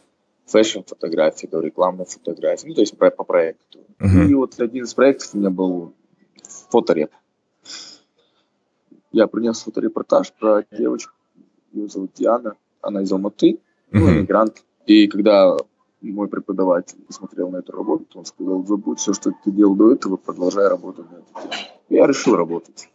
фэшн-фотографии 0.46 1.46
до 1.46 1.60
рекламной 1.60 2.04
фотографии, 2.04 2.66
ну, 2.66 2.74
то 2.74 2.80
есть 2.80 2.98
по, 2.98 3.10
по 3.10 3.24
проекту. 3.24 3.78
Uh-huh. 3.98 4.28
И 4.28 4.34
вот 4.34 4.58
один 4.60 4.84
из 4.84 4.94
проектов 4.94 5.30
у 5.32 5.38
меня 5.38 5.50
был 5.50 5.94
фотореп. 6.70 7.12
Я 9.12 9.28
принес 9.28 9.60
фоторепортаж 9.60 10.32
про 10.32 10.64
девочку, 10.70 11.14
ее 11.72 11.88
зовут 11.88 12.12
Диана, 12.14 12.56
она 12.80 13.02
из 13.02 13.12
Алматы, 13.12 13.52
uh-huh. 13.52 13.58
ну, 13.92 14.10
иммигрант. 14.10 14.64
И 14.86 15.06
когда 15.06 15.56
мой 16.00 16.26
преподаватель 16.28 16.98
посмотрел 17.06 17.50
на 17.50 17.58
эту 17.58 17.72
работу, 17.72 18.18
он 18.18 18.24
сказал, 18.24 18.66
забудь 18.66 18.98
все, 18.98 19.12
что 19.12 19.32
ты 19.44 19.52
делал 19.52 19.76
до 19.76 19.92
этого, 19.92 20.16
продолжай 20.16 20.66
работать 20.66 21.08
на 21.10 21.16
эту 21.16 21.32
тему. 21.34 21.52
Я 21.88 22.06
решил 22.06 22.34
работать. 22.34 22.88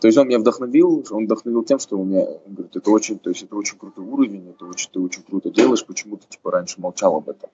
То 0.00 0.06
есть 0.06 0.16
он 0.16 0.28
меня 0.28 0.38
вдохновил, 0.38 1.04
он 1.10 1.24
вдохновил 1.24 1.64
тем, 1.64 1.80
что 1.80 1.98
у 1.98 2.04
меня, 2.04 2.20
он 2.20 2.54
говорит, 2.54 2.76
это 2.76 2.90
очень, 2.90 3.18
то 3.18 3.30
есть 3.30 3.42
это 3.42 3.56
очень 3.56 3.76
крутой 3.78 4.04
уровень, 4.04 4.48
это 4.50 4.64
очень, 4.64 4.90
ты 4.92 5.00
очень 5.00 5.22
круто 5.24 5.50
делаешь, 5.50 5.84
почему 5.84 6.16
ты 6.16 6.26
типа 6.28 6.52
раньше 6.52 6.80
молчал 6.80 7.16
об 7.16 7.28
этом, 7.28 7.50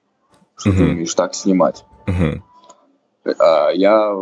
что 0.56 0.70
uh-huh. 0.70 0.76
ты 0.76 0.82
умеешь 0.82 1.14
так 1.14 1.34
снимать. 1.34 1.86
Uh-huh. 2.06 2.42
А 3.38 3.70
я 3.70 4.14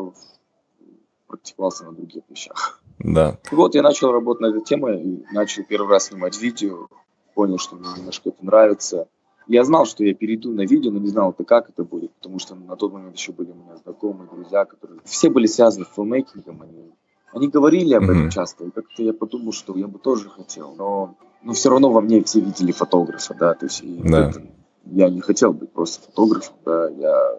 практиковался 1.26 1.84
на 1.84 1.92
других 1.92 2.22
вещах. 2.28 2.80
Да. 3.00 3.38
И 3.50 3.54
вот 3.56 3.74
я 3.74 3.82
начал 3.82 4.12
работать 4.12 4.42
над 4.42 4.54
этой 4.54 4.64
темой, 4.64 5.02
и 5.02 5.24
начал 5.32 5.64
первый 5.64 5.88
раз 5.88 6.04
снимать 6.04 6.40
видео, 6.40 6.86
понял, 7.34 7.58
что 7.58 7.74
мне 7.74 7.88
немножко 7.96 8.28
это 8.28 8.44
нравится. 8.44 9.08
Я 9.48 9.64
знал, 9.64 9.84
что 9.84 10.04
я 10.04 10.14
перейду 10.14 10.52
на 10.52 10.60
видео, 10.60 10.92
но 10.92 11.00
не 11.00 11.08
знал, 11.08 11.32
это 11.32 11.42
как 11.42 11.68
это 11.70 11.82
будет, 11.82 12.12
потому 12.12 12.38
что 12.38 12.54
на 12.54 12.76
тот 12.76 12.92
момент 12.92 13.16
еще 13.16 13.32
были 13.32 13.50
у 13.50 13.54
меня 13.54 13.76
знакомые, 13.78 14.28
друзья, 14.30 14.64
которые 14.64 15.00
все 15.04 15.28
были 15.28 15.46
связаны 15.46 15.84
с 15.84 15.94
филмейкингом, 15.96 16.62
они 16.62 16.92
они 17.32 17.48
говорили 17.48 17.94
об 17.94 18.04
этом 18.04 18.30
часто, 18.30 18.64
и 18.64 18.70
как-то 18.70 19.02
я 19.02 19.12
подумал, 19.12 19.52
что 19.52 19.76
я 19.76 19.88
бы 19.88 19.98
тоже 19.98 20.28
хотел, 20.28 20.74
но, 20.76 21.16
но 21.42 21.52
все 21.52 21.70
равно 21.70 21.90
во 21.90 22.00
мне 22.00 22.22
все 22.22 22.40
видели 22.40 22.72
фотографа, 22.72 23.34
да, 23.34 23.54
то 23.54 23.66
есть 23.66 23.82
да. 24.04 24.30
Это, 24.30 24.42
я 24.86 25.08
не 25.08 25.20
хотел 25.20 25.52
быть 25.52 25.70
просто 25.72 26.04
фотографом, 26.06 26.54
да, 26.64 26.88
я 26.90 27.38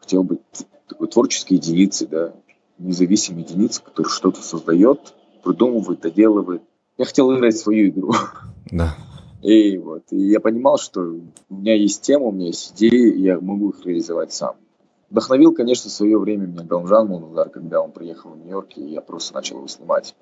хотел 0.00 0.24
быть 0.24 0.40
такой 0.88 1.08
творческой 1.08 1.54
единицей, 1.54 2.06
да, 2.06 2.34
независимой 2.78 3.42
единицей, 3.42 3.82
которая 3.82 4.12
что-то 4.12 4.42
создает, 4.42 5.14
придумывает, 5.42 6.00
доделывает. 6.00 6.62
Я 6.98 7.04
хотел 7.06 7.34
играть 7.34 7.56
свою 7.56 7.88
игру. 7.88 8.12
Да. 8.70 8.94
И 9.42 9.76
вот, 9.76 10.04
и 10.10 10.16
я 10.16 10.40
понимал, 10.40 10.78
что 10.78 11.02
у 11.02 11.54
меня 11.54 11.74
есть 11.74 12.00
тема, 12.00 12.28
у 12.28 12.32
меня 12.32 12.46
есть 12.46 12.72
идеи, 12.72 13.14
я 13.18 13.38
могу 13.38 13.70
их 13.70 13.84
реализовать 13.84 14.32
сам. 14.32 14.54
Вдохновил, 15.14 15.54
конечно, 15.54 15.88
в 15.90 15.92
свое 15.92 16.18
время 16.18 16.46
меня 16.46 16.64
Галмжан 16.64 17.06
Мунузар, 17.06 17.48
когда 17.48 17.80
он 17.80 17.92
приехал 17.92 18.30
в 18.30 18.36
Нью-Йорк, 18.36 18.70
и 18.74 18.82
я 18.82 19.00
просто 19.00 19.32
начал 19.32 19.58
его 19.58 19.68
снимать. 19.68 20.16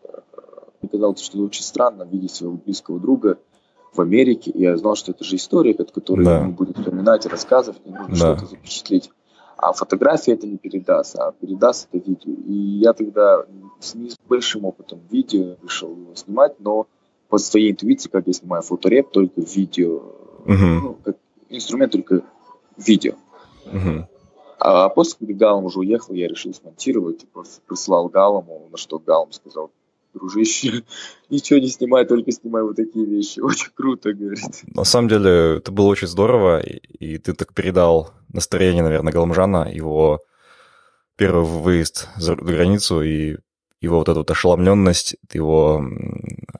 Мне 0.82 0.90
казалось, 0.90 1.22
что 1.22 1.38
это 1.38 1.46
очень 1.46 1.62
странно 1.62 2.02
видеть 2.02 2.32
своего 2.32 2.58
близкого 2.58 3.00
друга 3.00 3.38
в 3.94 4.02
Америке, 4.02 4.50
и 4.50 4.60
я 4.60 4.76
знал, 4.76 4.94
что 4.94 5.12
это 5.12 5.24
же 5.24 5.36
история, 5.36 5.72
которую 5.72 6.26
да. 6.26 6.40
он 6.42 6.52
будет 6.52 6.76
вспоминать 6.76 7.24
рассказывать, 7.24 7.80
и 7.86 7.90
нужно 7.90 8.08
да. 8.10 8.36
что-то 8.36 8.50
запечатлеть. 8.50 9.10
А 9.56 9.72
фотография 9.72 10.32
это 10.32 10.46
не 10.46 10.58
передаст, 10.58 11.16
а 11.18 11.32
передаст 11.32 11.88
это 11.90 12.10
видео. 12.10 12.34
И 12.46 12.52
я 12.52 12.92
тогда 12.92 13.46
с 13.80 13.94
не 13.94 14.10
с 14.10 14.18
большим 14.28 14.66
опытом 14.66 15.00
видео 15.10 15.56
решил 15.62 15.96
его 15.96 16.14
снимать, 16.14 16.60
но 16.60 16.86
по 17.30 17.38
своей 17.38 17.72
интуиции, 17.72 18.10
как 18.10 18.26
я 18.26 18.34
снимаю 18.34 18.60
фотореп, 18.60 19.10
только 19.10 19.40
видео, 19.40 20.02
угу. 20.44 20.54
ну, 20.54 20.98
как 21.02 21.16
инструмент 21.48 21.92
только 21.92 22.20
видео. 22.76 23.14
Угу. 23.72 24.08
А 24.64 24.88
после, 24.90 25.18
когда 25.18 25.46
Галам 25.46 25.64
уже 25.64 25.80
уехал, 25.80 26.14
я 26.14 26.28
решил 26.28 26.54
смонтировать 26.54 27.24
и 27.24 27.26
просто 27.26 27.60
прислал 27.66 28.08
Галаму, 28.08 28.68
на 28.70 28.76
что 28.78 29.00
Галам 29.00 29.32
сказал, 29.32 29.72
дружище, 30.14 30.84
ничего 31.30 31.58
не 31.58 31.68
снимай, 31.68 32.06
только 32.06 32.30
снимай 32.30 32.62
вот 32.62 32.76
такие 32.76 33.04
вещи. 33.04 33.40
Очень 33.40 33.72
круто, 33.74 34.12
говорит. 34.12 34.62
На 34.68 34.84
самом 34.84 35.08
деле, 35.08 35.56
это 35.56 35.72
было 35.72 35.86
очень 35.88 36.06
здорово, 36.06 36.60
и, 36.60 36.76
и 36.76 37.18
ты 37.18 37.32
так 37.32 37.54
передал 37.54 38.12
настроение, 38.32 38.84
наверное, 38.84 39.12
Галамжана, 39.12 39.68
его 39.72 40.20
первый 41.16 41.44
выезд 41.44 42.08
за 42.16 42.36
границу 42.36 43.02
и 43.02 43.38
его 43.80 43.98
вот 43.98 44.08
эта 44.08 44.20
вот 44.20 44.30
ошеломленность, 44.30 45.16
его 45.32 45.84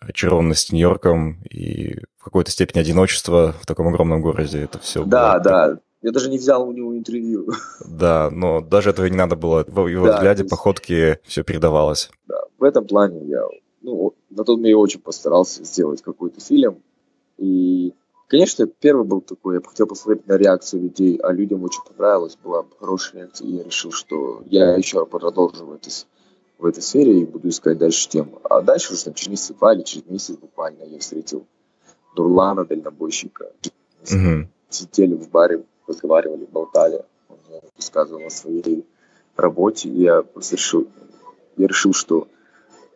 очарованность 0.00 0.72
Нью-Йорком 0.72 1.40
и 1.44 2.00
в 2.18 2.24
какой-то 2.24 2.50
степени 2.50 2.80
одиночество 2.80 3.54
в 3.60 3.66
таком 3.66 3.86
огромном 3.88 4.22
городе. 4.22 4.64
Это 4.64 4.80
все. 4.80 5.04
Да, 5.04 5.34
было... 5.34 5.42
да. 5.44 5.78
Я 6.02 6.10
даже 6.10 6.28
не 6.28 6.38
взял 6.38 6.68
у 6.68 6.72
него 6.72 6.96
интервью. 6.96 7.48
Да, 7.86 8.28
но 8.30 8.60
даже 8.60 8.90
этого 8.90 9.06
не 9.06 9.16
надо 9.16 9.36
было. 9.36 9.64
В 9.66 9.86
его 9.86 10.06
да, 10.06 10.16
взгляде, 10.16 10.42
есть... 10.42 10.50
походке 10.50 11.20
все 11.24 11.44
передавалось. 11.44 12.10
Да, 12.26 12.42
в 12.58 12.64
этом 12.64 12.86
плане 12.86 13.24
я, 13.26 13.46
ну, 13.82 14.14
на 14.30 14.44
тот 14.44 14.56
момент 14.56 14.70
я 14.70 14.78
очень 14.78 15.00
постарался 15.00 15.64
сделать 15.64 16.02
какой-то 16.02 16.40
фильм. 16.40 16.82
И, 17.38 17.94
конечно, 18.26 18.66
первый 18.66 19.06
был 19.06 19.20
такой, 19.20 19.56
я 19.56 19.60
хотел 19.60 19.86
посмотреть 19.86 20.26
на 20.26 20.36
реакцию 20.36 20.82
людей, 20.82 21.16
а 21.16 21.32
людям 21.32 21.62
очень 21.62 21.82
понравилось, 21.84 22.36
была 22.42 22.64
хорошая 22.80 23.22
реакция, 23.22 23.46
и 23.46 23.52
я 23.52 23.62
решил, 23.62 23.92
что 23.92 24.42
я 24.46 24.74
еще 24.74 25.06
продолжу 25.06 25.64
в 25.64 25.72
этой, 25.72 25.92
в 26.58 26.66
этой 26.66 26.82
сфере 26.82 27.20
и 27.20 27.24
буду 27.24 27.48
искать 27.48 27.78
дальше 27.78 28.08
тему. 28.08 28.40
А 28.42 28.60
дальше 28.60 28.92
уже 28.92 29.04
там, 29.04 29.14
через 29.14 29.30
месяц 29.30 29.54
два 29.54 29.72
или 29.74 29.82
через 29.82 30.06
месяц 30.08 30.36
буквально 30.36 30.82
я 30.82 30.98
встретил 30.98 31.46
Дурлана, 32.16 32.64
дальнобойщика. 32.64 33.52
Угу. 34.10 34.48
Сидели 34.68 35.14
в 35.14 35.30
баре 35.30 35.62
разговаривали, 35.86 36.46
болтали. 36.50 37.04
Он 37.28 37.38
мне 37.48 37.60
рассказывал 37.76 38.26
о 38.26 38.30
своей 38.30 38.86
работе. 39.36 39.88
И 39.88 40.02
я 40.02 40.24
решил, 40.50 40.88
я 41.56 41.66
решил, 41.66 41.92
что 41.92 42.28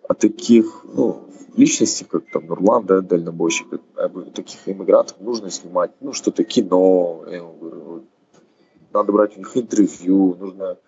о 0.08 0.14
таких 0.14 0.84
ну, 0.84 1.28
личностей, 1.56 2.04
как 2.04 2.24
там 2.30 2.46
Нурлан, 2.46 2.86
да, 2.86 3.00
дальнобойщик, 3.00 3.80
об 3.96 4.30
таких 4.32 4.68
иммигрантах 4.68 5.18
нужно 5.20 5.50
снимать, 5.50 5.90
ну, 6.00 6.12
что-то 6.12 6.44
кино, 6.44 7.24
я 7.28 7.40
говорю, 7.40 8.04
надо 8.92 9.12
брать 9.12 9.36
у 9.36 9.40
них 9.40 9.56
интервью, 9.56 10.36
нужно 10.38 10.78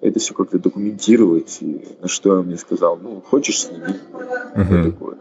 это 0.00 0.18
все 0.18 0.34
как-то 0.34 0.58
документировать. 0.58 1.58
И 1.60 1.96
на 2.00 2.08
что 2.08 2.32
он 2.32 2.46
мне 2.46 2.56
сказал, 2.56 2.96
ну, 2.96 3.20
хочешь 3.22 3.64
сними. 3.64 3.98
Uh-huh. 4.54 4.90
такое. 4.90 5.18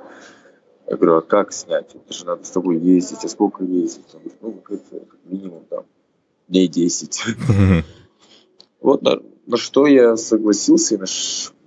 Я 0.87 0.97
говорю, 0.97 1.17
а 1.17 1.21
как 1.21 1.53
снять? 1.53 1.95
Это 1.95 2.13
же 2.13 2.25
надо 2.25 2.43
с 2.43 2.51
тобой 2.51 2.77
ездить, 2.77 3.23
а 3.23 3.29
сколько 3.29 3.63
ездить? 3.63 4.13
Он 4.13 4.19
говорит, 4.59 4.83
ну, 4.91 4.99
как 4.99 5.19
минимум 5.25 5.63
там 5.69 5.85
дней 6.47 6.67
10. 6.67 7.23
Вот 8.81 9.01
на, 9.01 9.19
на 9.47 9.57
что 9.57 9.87
я 9.87 10.17
согласился 10.17 10.95
и 10.95 10.97
на, 10.97 11.05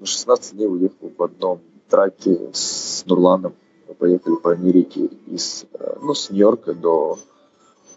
на 0.00 0.06
16 0.06 0.54
дней 0.54 0.66
уехал 0.66 1.10
в 1.16 1.22
одном 1.22 1.60
траке 1.88 2.50
с 2.52 3.04
Нурланом. 3.06 3.54
Мы 3.88 3.94
поехали 3.94 4.34
по 4.36 4.52
Америке 4.52 5.08
из, 5.26 5.64
э, 5.72 5.96
ну, 6.02 6.14
с 6.14 6.30
Нью-Йорка 6.30 6.74
до 6.74 7.18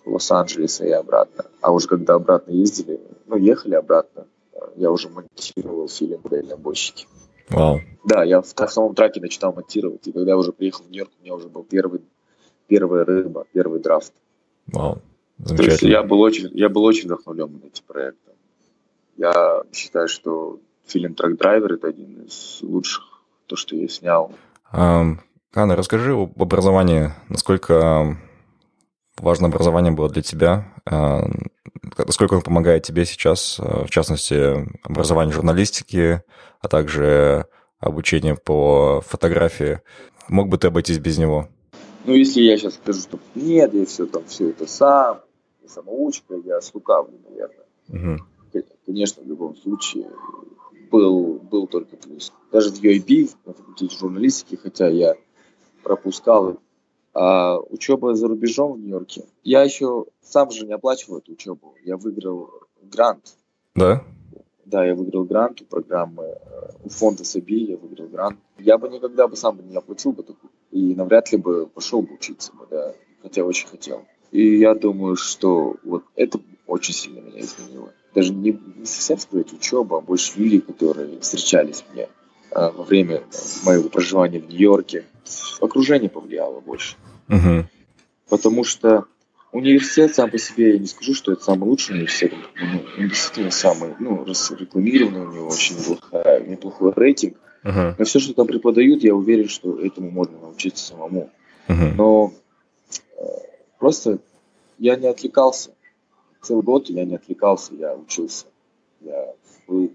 Лос-Анджелеса 0.05 0.85
и 0.85 0.91
обратно. 0.91 1.45
А 1.61 1.71
уже 1.71 1.87
когда 1.87 2.15
обратно 2.15 2.51
ездили, 2.51 2.99
ну, 3.27 3.35
ехали 3.35 3.75
обратно, 3.75 4.25
э, 4.53 4.59
я 4.75 4.91
уже 4.91 5.09
монтировал 5.09 5.87
фильм 5.89 6.21
«Дальнобойщики». 6.23 7.07
Вау. 7.49 7.81
Да, 8.05 8.23
я 8.23 8.41
в 8.41 8.47
самом 8.47 8.93
траке 8.93 9.19
начинал 9.19 9.53
монтировать, 9.53 10.07
и 10.07 10.11
когда 10.11 10.31
я 10.31 10.37
уже 10.37 10.51
приехал 10.51 10.83
в 10.85 10.91
Нью-Йорк, 10.91 11.11
у 11.19 11.23
меня 11.23 11.33
уже 11.33 11.49
был 11.49 11.63
первый, 11.63 12.01
первая 12.67 13.03
рыба, 13.03 13.45
первый 13.51 13.79
драфт. 13.79 14.13
Вау, 14.67 14.99
замечательно. 15.01 15.18
То 15.45 15.63
есть 15.63 15.81
я 15.81 16.03
был 16.03 16.19
очень, 16.21 16.49
я 16.53 16.69
был 16.69 16.83
очень 16.83 17.05
вдохновлен 17.05 17.61
этим 17.65 17.83
проектом. 17.87 18.33
Я 19.17 19.63
считаю, 19.73 20.07
что 20.07 20.59
фильм 20.85 21.13
«Трак 21.13 21.37
Драйвер»— 21.37 21.73
это 21.75 21.87
один 21.87 22.23
из 22.23 22.59
лучших, 22.61 23.03
то, 23.47 23.55
что 23.55 23.75
я 23.75 23.87
снял. 23.87 24.31
Анна, 24.71 25.75
расскажи 25.75 26.13
об 26.13 26.41
образовании. 26.41 27.11
Насколько 27.27 28.17
важно 29.17 29.47
образование 29.47 29.91
было 29.91 30.09
для 30.09 30.21
тебя? 30.21 30.71
А, 30.85 31.23
насколько 31.97 32.35
он 32.35 32.41
помогает 32.41 32.83
тебе 32.83 33.05
сейчас, 33.05 33.59
а, 33.59 33.85
в 33.85 33.89
частности, 33.89 34.67
образование 34.83 35.33
журналистики, 35.33 36.21
а 36.61 36.67
также 36.67 37.47
обучение 37.79 38.35
по 38.35 39.01
фотографии? 39.05 39.81
Мог 40.27 40.49
бы 40.49 40.57
ты 40.57 40.67
обойтись 40.67 40.99
без 40.99 41.17
него? 41.17 41.49
Ну, 42.05 42.13
если 42.13 42.41
я 42.41 42.57
сейчас 42.57 42.75
скажу, 42.75 43.01
что 43.01 43.19
нет, 43.35 43.73
я 43.73 43.85
все 43.85 44.05
там, 44.05 44.23
все 44.27 44.49
это 44.49 44.67
сам, 44.67 45.21
я 45.69 45.73
самоучка, 45.73 46.35
я 46.35 46.61
слукавлю, 46.61 47.19
наверное. 47.29 47.65
Угу. 47.89 48.63
Конечно, 48.85 49.23
в 49.23 49.27
любом 49.27 49.55
случае, 49.55 50.09
был, 50.91 51.39
был 51.39 51.67
только 51.67 51.95
плюс. 51.97 52.33
Даже 52.51 52.71
в 52.71 52.81
UAB, 52.81 53.35
на 53.45 53.53
факультете 53.53 53.95
журналистики, 53.95 54.55
хотя 54.55 54.87
я 54.87 55.15
пропускал 55.83 56.59
а 57.13 57.57
учеба 57.57 58.15
за 58.15 58.27
рубежом 58.27 58.73
в 58.73 58.79
Нью-Йорке. 58.79 59.25
Я 59.43 59.63
еще 59.63 60.05
сам 60.21 60.51
же 60.51 60.65
не 60.65 60.73
оплачивал 60.73 61.17
эту 61.17 61.31
учебу. 61.31 61.73
Я 61.83 61.97
выиграл 61.97 62.49
грант. 62.83 63.35
Да? 63.75 64.03
Да, 64.65 64.85
я 64.85 64.93
выиграл 64.93 65.25
грант 65.25 65.61
у 65.61 65.65
программы, 65.65 66.23
э, 66.23 66.37
у 66.83 66.89
фонда 66.89 67.23
САБИ 67.25 67.71
я 67.71 67.77
выиграл 67.77 68.07
грант. 68.07 68.39
Я 68.59 68.77
бы 68.77 68.89
никогда 68.89 69.27
бы 69.27 69.35
сам 69.35 69.59
не 69.67 69.75
оплатил 69.75 70.11
бы 70.11 70.21
такую, 70.21 70.51
и 70.69 70.93
навряд 70.93 71.31
ли 71.31 71.39
бы 71.39 71.65
пошел 71.65 72.03
бы 72.03 72.13
учиться 72.13 72.53
бы, 72.53 72.67
да, 72.69 72.93
хотя 73.23 73.43
очень 73.43 73.67
хотел. 73.67 74.05
И 74.31 74.57
я 74.57 74.75
думаю, 74.75 75.15
что 75.15 75.77
вот 75.83 76.03
это 76.15 76.39
очень 76.67 76.93
сильно 76.93 77.19
меня 77.19 77.41
изменило. 77.41 77.93
Даже 78.13 78.33
не, 78.33 78.51
не 78.51 78.85
совсем 78.85 79.17
сказать 79.17 79.51
учеба, 79.53 79.97
а 79.97 80.01
больше 80.01 80.33
люди, 80.35 80.59
которые 80.59 81.19
встречались 81.19 81.83
мне 81.93 82.03
э, 82.51 82.71
во 82.71 82.83
время 82.83 83.23
моего 83.63 83.89
проживания 83.89 84.39
в 84.39 84.49
Нью-Йорке. 84.49 85.05
Окружение 85.61 86.09
повлияло 86.09 86.59
больше. 86.59 86.95
Угу. 87.27 87.65
Потому 88.29 88.63
что 88.63 89.05
университет 89.51 90.15
сам 90.15 90.29
по 90.29 90.37
себе, 90.37 90.73
я 90.73 90.79
не 90.79 90.87
скажу, 90.87 91.13
что 91.13 91.31
это 91.31 91.43
самый 91.43 91.67
лучший 91.67 91.95
университет. 91.95 92.33
Ну, 92.59 92.81
он 92.97 93.09
действительно 93.09 93.51
самый, 93.51 93.95
ну, 93.99 94.25
рекламированный, 94.25 95.25
у 95.25 95.31
него 95.31 95.47
очень 95.47 95.77
неплохой, 95.77 96.47
неплохой 96.47 96.93
рейтинг. 96.95 97.37
Uh-huh. 97.63 97.95
Но 97.97 98.05
все, 98.05 98.19
что 98.19 98.33
там 98.33 98.47
преподают, 98.47 99.03
я 99.03 99.13
уверен, 99.13 99.49
что 99.49 99.79
этому 99.79 100.11
можно 100.11 100.37
научиться 100.39 100.85
самому. 100.85 101.29
Uh-huh. 101.67 101.93
Но 101.95 102.33
э, 103.17 103.23
просто 103.79 104.19
я 104.77 104.95
не 104.95 105.07
отвлекался. 105.07 105.71
Целый 106.41 106.63
год 106.63 106.89
я 106.89 107.05
не 107.05 107.15
отвлекался, 107.15 107.73
я 107.73 107.95
учился. 107.95 108.45
Я 109.01 109.33
был 109.67 109.91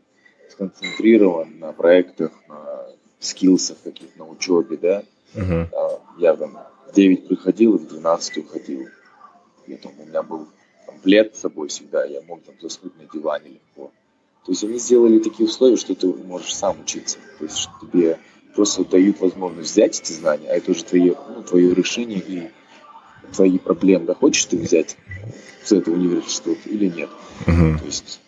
сконцентрирован 0.50 1.58
на 1.58 1.72
проектах, 1.72 2.32
на 2.48 2.86
скиллсах 3.18 3.78
каких-то, 3.82 4.18
на 4.18 4.28
учебе, 4.28 4.76
да. 4.76 5.04
Uh-huh. 5.34 6.00
Я 6.18 6.36
там 6.36 6.58
в 6.88 6.94
9 6.94 7.28
приходил 7.28 7.76
и 7.76 7.78
в 7.78 7.88
12 7.88 8.38
уходил. 8.38 8.88
Я, 9.66 9.78
там, 9.78 9.92
у 9.98 10.04
меня 10.04 10.22
был 10.22 10.46
там, 10.86 10.98
плед 10.98 11.34
с 11.34 11.40
собой 11.40 11.68
всегда, 11.68 12.04
я 12.04 12.20
мог 12.22 12.42
там 12.42 12.54
заснуть 12.60 12.96
на 12.98 13.06
диване 13.06 13.50
легко. 13.50 13.90
То 14.44 14.52
есть 14.52 14.62
они 14.62 14.78
сделали 14.78 15.18
такие 15.18 15.48
условия, 15.48 15.76
что 15.76 15.94
ты 15.94 16.06
можешь 16.06 16.54
сам 16.54 16.80
учиться. 16.80 17.18
То 17.38 17.44
есть 17.46 17.56
что 17.56 17.72
тебе 17.80 18.18
просто 18.54 18.84
дают 18.84 19.20
возможность 19.20 19.72
взять 19.72 20.00
эти 20.00 20.12
знания, 20.12 20.50
а 20.50 20.54
это 20.54 20.70
уже 20.70 20.84
твое, 20.84 21.16
ну, 21.34 21.42
твое 21.42 21.74
решение 21.74 22.20
и 22.20 22.50
твои 23.32 23.58
проблемы. 23.58 24.06
Да 24.06 24.14
хочешь 24.14 24.44
ты 24.46 24.56
взять 24.56 24.96
с 25.62 25.72
этого 25.72 25.94
университета 25.94 26.68
или 26.68 26.86
нет. 26.86 27.10
Uh-huh. 27.46 27.78
То 27.78 27.86
есть 27.86 28.20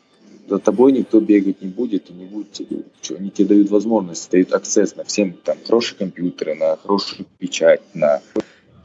за 0.49 0.59
тобой 0.59 0.92
никто 0.92 1.20
бегать 1.20 1.61
не 1.62 1.68
будет 1.68 2.11
и 2.11 2.12
не 2.12 2.25
будет 2.25 2.53
тебе. 2.53 2.83
Что, 3.03 3.16
они 3.16 3.31
тебе 3.31 3.49
дают 3.49 3.70
возможность, 3.70 4.31
дают 4.31 4.53
акцесс 4.53 4.97
на 4.97 5.05
всем, 5.05 5.33
там, 5.33 5.59
хорошие 5.64 5.99
компьютеры, 5.99 6.55
на 6.55 6.77
хорошую 6.77 7.27
печать, 7.38 7.83
на 7.94 8.23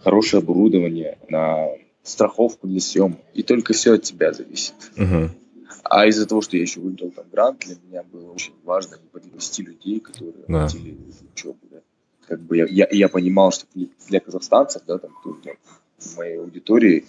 хорошее 0.03 0.41
оборудование, 0.41 1.17
на 1.29 1.67
страховку 2.03 2.67
для 2.67 2.79
съемок. 2.79 3.19
И 3.33 3.43
только 3.43 3.73
все 3.73 3.93
от 3.93 4.03
тебя 4.03 4.33
зависит. 4.33 4.75
Uh-huh. 4.95 5.29
А 5.83 6.05
из-за 6.07 6.25
того, 6.25 6.41
что 6.41 6.57
я 6.57 6.63
еще 6.63 6.79
выиграл 6.79 7.11
там 7.11 7.25
грант, 7.31 7.65
для 7.65 7.75
меня 7.83 8.03
было 8.03 8.31
очень 8.31 8.53
важно 8.63 8.95
не 8.95 9.07
подвести 9.09 9.63
людей, 9.63 9.99
которые 9.99 10.33
да. 10.47 10.67
хотели 10.67 10.97
учебу. 11.33 11.59
Да. 11.69 11.77
Как 12.27 12.41
бы 12.41 12.57
я, 12.57 12.65
я, 12.65 12.87
я 12.91 13.09
понимал, 13.09 13.51
что 13.51 13.65
для 14.07 14.19
казахстанцев, 14.19 14.83
да, 14.87 14.97
там, 14.97 15.11
в 15.23 15.23
моей 16.15 16.37
аудитории, 16.39 17.05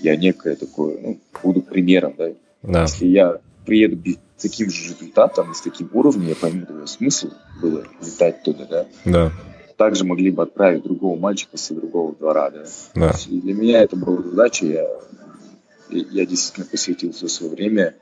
я 0.00 0.16
некое 0.16 0.56
такое, 0.56 0.98
ну, 1.00 1.20
буду 1.42 1.62
примером, 1.62 2.14
да. 2.16 2.32
да. 2.62 2.82
Если 2.82 3.06
я 3.06 3.40
приеду 3.64 3.96
без 3.96 4.16
таким 4.38 4.70
же 4.70 4.92
результатом 4.92 5.52
и 5.52 5.54
с 5.54 5.60
таким 5.60 5.88
уровнем, 5.92 6.28
я 6.28 6.34
пойму, 6.34 6.64
что 6.64 6.86
смысл 6.86 7.30
было 7.60 7.84
летать 8.00 8.42
туда, 8.42 8.66
да. 8.66 8.86
Да. 9.04 9.32
Также 9.76 10.04
могли 10.04 10.30
бы 10.30 10.42
отправить 10.42 10.82
другого 10.82 11.18
мальчика 11.18 11.56
с 11.56 11.68
другого 11.68 12.14
двора, 12.14 12.50
да. 12.50 12.64
Да. 12.94 13.14
И 13.28 13.40
для 13.40 13.54
меня 13.54 13.82
это 13.82 13.96
была 13.96 14.22
задача, 14.22 14.66
я, 14.66 14.86
я 15.90 16.26
действительно 16.26 16.66
посвятил 16.66 17.12
все 17.12 17.28
свое 17.28 17.52
время 17.52 17.94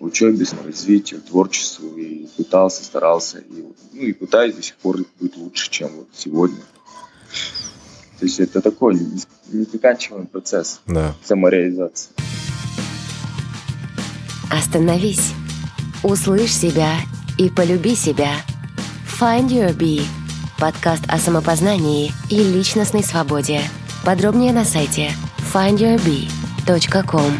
учебе, 0.00 0.44
развитию, 0.64 1.20
творчеству 1.20 1.96
и 1.96 2.26
пытался, 2.36 2.84
старался, 2.84 3.38
и, 3.38 3.64
ну 3.92 4.00
и 4.00 4.12
пытаюсь 4.12 4.54
до 4.54 4.62
сих 4.62 4.76
пор 4.76 4.98
быть 5.20 5.36
лучше, 5.36 5.70
чем 5.70 5.88
вот 5.96 6.08
сегодня. 6.12 6.60
То 8.18 8.26
есть 8.26 8.40
это 8.40 8.60
такой 8.60 8.98
незаканчиваемый 9.52 10.26
процесс 10.26 10.80
да. 10.86 11.14
самореализации. 11.22 12.10
Остановись. 14.50 15.32
Услышь 16.02 16.54
себя 16.54 16.92
и 17.38 17.50
полюби 17.50 17.94
себя. 17.94 18.30
Find 19.20 19.48
Your 19.48 19.76
Bee. 19.76 20.02
Подкаст 20.58 21.04
о 21.08 21.18
самопознании 21.18 22.12
и 22.30 22.36
личностной 22.36 23.02
свободе. 23.02 23.60
Подробнее 24.04 24.52
на 24.52 24.64
сайте 24.64 25.10
findyourbee.com. 25.52 27.32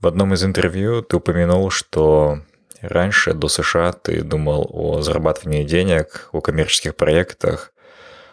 В 0.00 0.06
одном 0.06 0.32
из 0.34 0.42
интервью 0.44 1.02
ты 1.02 1.16
упомянул, 1.16 1.70
что 1.70 2.40
раньше, 2.80 3.34
до 3.34 3.48
США, 3.48 3.92
ты 3.92 4.22
думал 4.22 4.68
о 4.72 5.02
зарабатывании 5.02 5.64
денег, 5.64 6.28
о 6.32 6.40
коммерческих 6.40 6.96
проектах, 6.96 7.72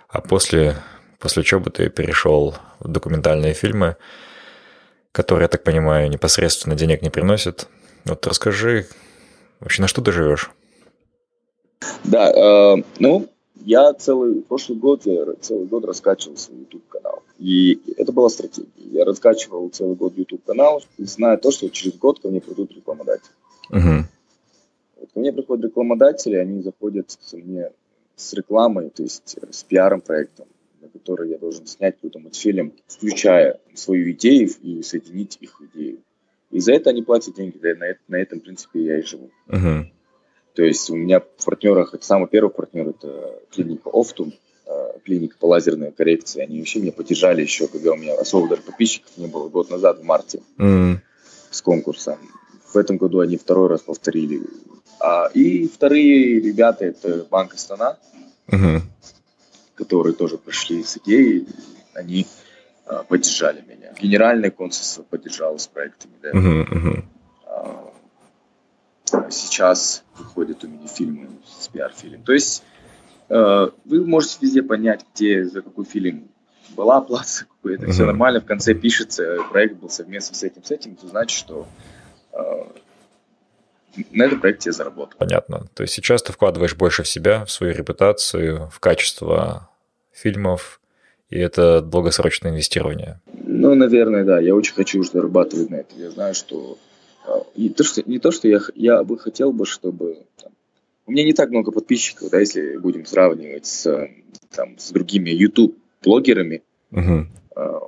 а 0.07 0.21
после 0.21 0.75
после 1.19 1.41
учебы 1.41 1.69
ты 1.71 1.89
перешел 1.89 2.55
в 2.79 2.87
документальные 2.87 3.53
фильмы, 3.53 3.97
которые, 5.11 5.45
я 5.45 5.49
так 5.49 5.63
понимаю, 5.63 6.09
непосредственно 6.09 6.75
денег 6.75 7.01
не 7.01 7.09
приносят. 7.09 7.67
Вот 8.05 8.25
расскажи, 8.27 8.87
вообще 9.59 9.81
на 9.81 9.87
что 9.87 10.01
ты 10.01 10.11
живешь? 10.11 10.51
Да, 12.03 12.31
э, 12.31 12.83
ну, 12.99 13.27
я 13.65 13.93
целый 13.93 14.41
прошлый 14.41 14.77
год, 14.77 15.03
целый 15.41 15.65
год 15.65 15.85
раскачивал 15.85 16.37
свой 16.37 16.59
YouTube 16.59 16.87
канал. 16.87 17.23
И 17.39 17.79
это 17.97 18.11
была 18.11 18.29
стратегия. 18.29 18.71
Я 18.77 19.05
раскачивал 19.05 19.69
целый 19.69 19.95
год 19.95 20.13
YouTube 20.15 20.43
канал, 20.45 20.83
зная 20.97 21.37
то, 21.37 21.51
что 21.51 21.69
через 21.69 21.95
год 21.97 22.19
ко 22.19 22.29
мне 22.29 22.41
придут 22.41 22.71
рекламодатели. 22.71 23.31
Угу. 23.69 24.05
Вот 24.99 25.11
ко 25.13 25.19
мне 25.19 25.31
приходят 25.31 25.65
рекламодатели, 25.65 26.35
они 26.35 26.61
заходят 26.61 27.17
ко 27.29 27.37
мне 27.37 27.71
с 28.15 28.33
рекламой, 28.33 28.89
то 28.89 29.03
есть 29.03 29.37
с 29.51 29.63
пиаром 29.63 30.01
проектом 30.01 30.47
на 30.87 30.99
который 30.99 31.29
я 31.29 31.37
должен 31.37 31.65
снять 31.65 31.95
какой-то 31.95 32.19
мультфильм, 32.19 32.73
включая 32.87 33.59
свою 33.73 34.11
идею 34.11 34.49
и 34.61 34.81
соединить 34.83 35.37
их 35.41 35.61
идею. 35.73 35.99
И 36.51 36.59
за 36.59 36.73
это 36.73 36.91
они 36.91 37.03
платят 37.03 37.35
деньги, 37.35 37.57
да, 37.57 37.75
на, 37.75 37.95
на 38.07 38.15
этом, 38.15 38.39
принципе, 38.39 38.81
я 38.81 38.99
и 38.99 39.01
живу. 39.01 39.29
Uh-huh. 39.47 39.85
То 40.53 40.63
есть 40.63 40.89
у 40.89 40.95
меня 40.95 41.19
в 41.19 41.45
партнерах, 41.45 41.93
это 41.93 42.05
самый 42.05 42.27
первый 42.27 42.49
партнер, 42.49 42.89
это 42.89 43.41
клиника 43.51 43.89
Офтум, 43.91 44.33
э, 44.65 44.99
клиника 45.03 45.35
по 45.39 45.47
лазерной 45.47 45.91
коррекции. 45.91 46.41
Они 46.41 46.59
вообще 46.59 46.79
меня 46.79 46.93
поддержали 46.93 47.41
еще, 47.41 47.67
когда 47.67 47.91
у 47.91 47.97
меня 47.97 48.15
особо 48.15 48.47
даже 48.47 48.61
подписчиков 48.61 49.11
не 49.17 49.27
было, 49.27 49.49
год 49.49 49.69
назад, 49.69 49.99
в 49.99 50.03
марте, 50.03 50.41
uh-huh. 50.57 50.95
с 51.51 51.61
конкурсом. 51.61 52.17
В 52.73 52.77
этом 52.77 52.97
году 52.97 53.19
они 53.19 53.37
второй 53.37 53.67
раз 53.67 53.81
повторили. 53.81 54.41
А, 54.99 55.27
и 55.33 55.67
вторые 55.67 56.39
ребята, 56.39 56.85
это 56.85 57.25
Банк 57.29 57.53
Астана, 57.53 57.97
uh-huh 58.47 58.81
которые 59.77 60.13
тоже 60.15 60.37
пришли 60.37 60.83
с 60.83 60.97
идеей, 60.97 61.47
они 61.93 62.25
э, 62.87 63.03
поддержали 63.07 63.61
меня. 63.61 63.93
Генеральное 63.99 64.51
консульство 64.51 65.03
поддержало 65.03 65.57
с 65.57 65.67
проектами. 65.67 66.13
Да. 66.21 66.31
Uh-huh. 66.31 67.03
А, 67.45 67.93
сейчас 69.29 70.03
выходят 70.17 70.63
у 70.63 70.67
меня 70.67 70.87
фильмы 70.87 71.29
с 71.45 71.67
пиар-фильм. 71.67 72.23
То 72.23 72.33
есть 72.33 72.63
вы 73.29 74.05
можете 74.05 74.37
везде 74.41 74.63
понять, 74.63 75.05
где, 75.13 75.43
за 75.43 75.61
какой 75.61 75.83
фильм 75.83 76.29
была 76.77 76.97
оплата, 76.97 77.45
какой 77.45 77.75
это 77.75 77.85
uh-huh. 77.85 77.91
все 77.91 78.05
нормально. 78.05 78.39
В 78.39 78.45
конце 78.45 78.73
пишется, 78.73 79.39
проект 79.51 79.75
был 79.75 79.89
совместно 79.89 80.33
с 80.33 80.43
этим, 80.43 80.63
с 80.63 80.71
этим, 80.71 80.93
это 80.93 81.07
значит, 81.07 81.37
что 81.37 81.67
э, 82.31 82.39
на 84.11 84.23
этом 84.23 84.39
проекте 84.39 84.69
я 84.69 84.73
заработал. 84.73 85.17
Понятно. 85.17 85.67
То 85.73 85.83
есть 85.83 85.93
сейчас 85.93 86.23
ты 86.23 86.33
вкладываешь 86.33 86.75
больше 86.75 87.03
в 87.03 87.07
себя, 87.07 87.45
в 87.45 87.51
свою 87.51 87.73
репутацию, 87.73 88.69
в 88.71 88.79
качество 88.79 89.69
фильмов, 90.11 90.81
и 91.29 91.37
это 91.37 91.81
долгосрочное 91.81 92.51
инвестирование. 92.51 93.19
Ну, 93.43 93.75
наверное, 93.75 94.23
да. 94.23 94.39
Я 94.39 94.55
очень 94.55 94.73
хочу 94.73 95.03
зарабатывать 95.03 95.69
на 95.69 95.75
этом. 95.75 95.99
Я 95.99 96.11
знаю, 96.11 96.33
что 96.33 96.77
не 97.55 97.69
то, 97.69 97.83
что, 97.83 98.01
не 98.05 98.19
то, 98.19 98.31
что 98.31 98.47
я, 98.47 98.59
я 98.75 99.03
бы 99.03 99.17
хотел 99.17 99.51
бы, 99.51 99.65
чтобы... 99.65 100.19
Там, 100.41 100.51
у 101.05 101.11
меня 101.11 101.23
не 101.23 101.33
так 101.33 101.49
много 101.49 101.71
подписчиков, 101.71 102.29
да, 102.29 102.39
если 102.39 102.77
будем 102.77 103.05
сравнивать 103.05 103.65
с, 103.65 104.09
там, 104.55 104.77
с 104.77 104.91
другими 104.91 105.29
YouTube-блогерами. 105.29 106.63
Uh, 106.91 107.25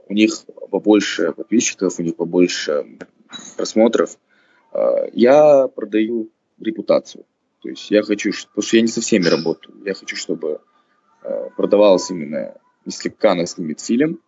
у 0.07 0.13
них 0.13 0.33
побольше 0.71 1.31
подписчиков, 1.31 1.99
у 1.99 2.03
них 2.03 2.15
побольше 2.15 2.85
просмотров. 3.55 4.17
Uh, 4.71 5.09
я 5.13 5.67
продаю 5.67 6.29
репутацию. 6.59 7.25
То 7.61 7.69
есть 7.69 7.89
я 7.91 8.03
хочу, 8.03 8.31
потому 8.47 8.63
что 8.63 8.75
я 8.77 8.81
не 8.81 8.87
со 8.87 9.01
всеми 9.01 9.25
работаю. 9.25 9.75
Я 9.85 9.93
хочу, 9.93 10.15
чтобы 10.15 10.61
uh, 11.23 11.49
продавалось 11.55 12.09
именно, 12.11 12.55
если 12.85 13.09
Кана 13.09 13.45
снимет 13.45 13.79
фильм, 13.79 14.19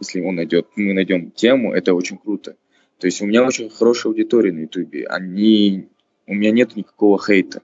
если 0.00 0.20
он 0.22 0.36
найдет, 0.36 0.66
мы 0.76 0.94
найдем 0.94 1.30
тему, 1.30 1.72
это 1.72 1.94
очень 1.94 2.16
круто. 2.16 2.56
То 2.98 3.06
есть 3.06 3.20
у 3.20 3.26
меня 3.26 3.44
очень 3.44 3.70
хорошая 3.70 4.12
аудитория 4.12 4.52
на 4.52 4.60
Ютубе. 4.60 5.06
Они... 5.06 5.88
У 6.26 6.34
меня 6.34 6.50
нет 6.50 6.76
никакого 6.76 7.22
хейта. 7.22 7.62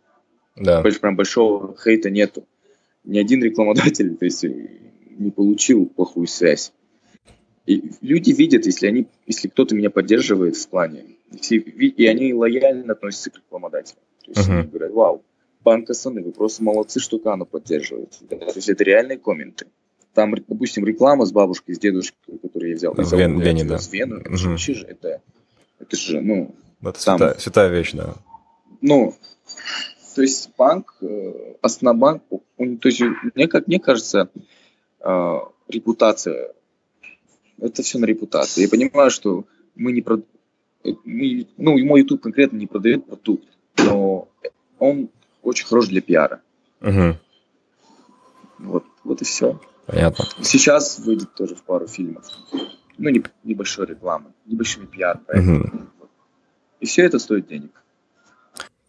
Да. 0.56 0.82
Прям 0.82 1.16
большого 1.16 1.76
хейта 1.76 2.10
нету. 2.10 2.46
Ни 3.04 3.18
один 3.18 3.42
рекламодатель 3.42 4.16
то 4.16 4.24
есть, 4.24 4.44
не 4.44 5.30
получил 5.30 5.86
плохую 5.86 6.26
связь. 6.26 6.72
И 7.66 7.90
люди 8.00 8.30
видят, 8.30 8.66
если, 8.66 8.86
они, 8.86 9.08
если 9.26 9.48
кто-то 9.48 9.74
меня 9.74 9.90
поддерживает 9.90 10.56
в 10.56 10.68
плане, 10.68 11.04
и 11.30 12.06
они 12.06 12.34
лояльно 12.34 12.92
относятся 12.92 13.30
к 13.30 13.36
рекламодателю. 13.36 13.98
То 14.24 14.30
есть 14.30 14.48
uh-huh. 14.48 14.58
они 14.60 14.68
говорят, 14.68 14.92
вау, 14.92 15.24
банка 15.62 15.94
Саны, 15.94 16.22
вы 16.22 16.32
просто 16.32 16.62
молодцы, 16.62 17.00
что 17.00 17.18
Кану 17.18 17.46
поддерживаете. 17.46 18.18
Да? 18.30 18.36
То 18.36 18.52
есть 18.54 18.68
это 18.68 18.84
реальные 18.84 19.18
комменты. 19.18 19.66
Там, 20.14 20.34
допустим, 20.34 20.86
реклама 20.86 21.26
с 21.26 21.32
бабушкой, 21.32 21.74
с 21.74 21.78
дедушкой, 21.78 22.38
который 22.38 22.70
я 22.70 22.76
взял. 22.76 22.94
В 22.94 23.12
Вен, 23.12 23.38
Вене, 23.38 23.64
да. 23.64 23.78
С 23.78 23.92
Вену. 23.92 24.16
Это, 24.16 24.30
угу. 24.30 24.56
же, 24.56 24.72
это, 24.86 25.20
это 25.78 25.96
же, 25.96 26.20
ну... 26.20 26.54
Это 26.80 27.04
там, 27.04 27.18
святая, 27.18 27.38
святая 27.38 27.68
вещь, 27.68 27.92
да. 27.92 28.14
Ну, 28.80 29.14
то 30.14 30.22
есть 30.22 30.50
банк, 30.56 30.96
э, 31.02 31.54
Основбанк, 31.60 32.22
он, 32.56 32.78
то 32.78 32.88
есть 32.88 33.02
мне, 33.34 33.48
как 33.48 33.66
мне 33.66 33.78
кажется, 33.78 34.30
э, 35.00 35.38
репутация, 35.68 36.52
это 37.60 37.82
все 37.82 37.98
на 37.98 38.04
репутации. 38.04 38.62
Я 38.62 38.68
понимаю, 38.68 39.10
что 39.10 39.44
мы 39.74 39.92
не 39.92 40.02
ну, 41.04 41.84
мой 41.84 42.00
YouTube 42.00 42.22
конкретно 42.22 42.56
не 42.56 42.66
продает 42.66 43.06
продукт, 43.06 43.46
но 43.78 44.28
он 44.78 45.08
очень 45.42 45.66
хорош 45.66 45.88
для 45.88 46.00
пиара. 46.00 46.40
Угу. 46.80 47.16
Вот, 48.58 48.84
вот 49.04 49.22
и 49.22 49.24
все. 49.24 49.60
Понятно. 49.86 50.24
Сейчас 50.42 50.98
выйдет 50.98 51.34
тоже 51.34 51.54
в 51.54 51.62
пару 51.62 51.86
фильмов. 51.86 52.24
Ну, 52.98 53.10
не, 53.10 53.22
небольшой 53.44 53.86
рекламы, 53.86 54.32
небольшими 54.46 54.86
пиар 54.86 55.20
угу. 55.28 55.70
И 56.80 56.86
все 56.86 57.04
это 57.04 57.18
стоит 57.18 57.46
денег. 57.46 57.70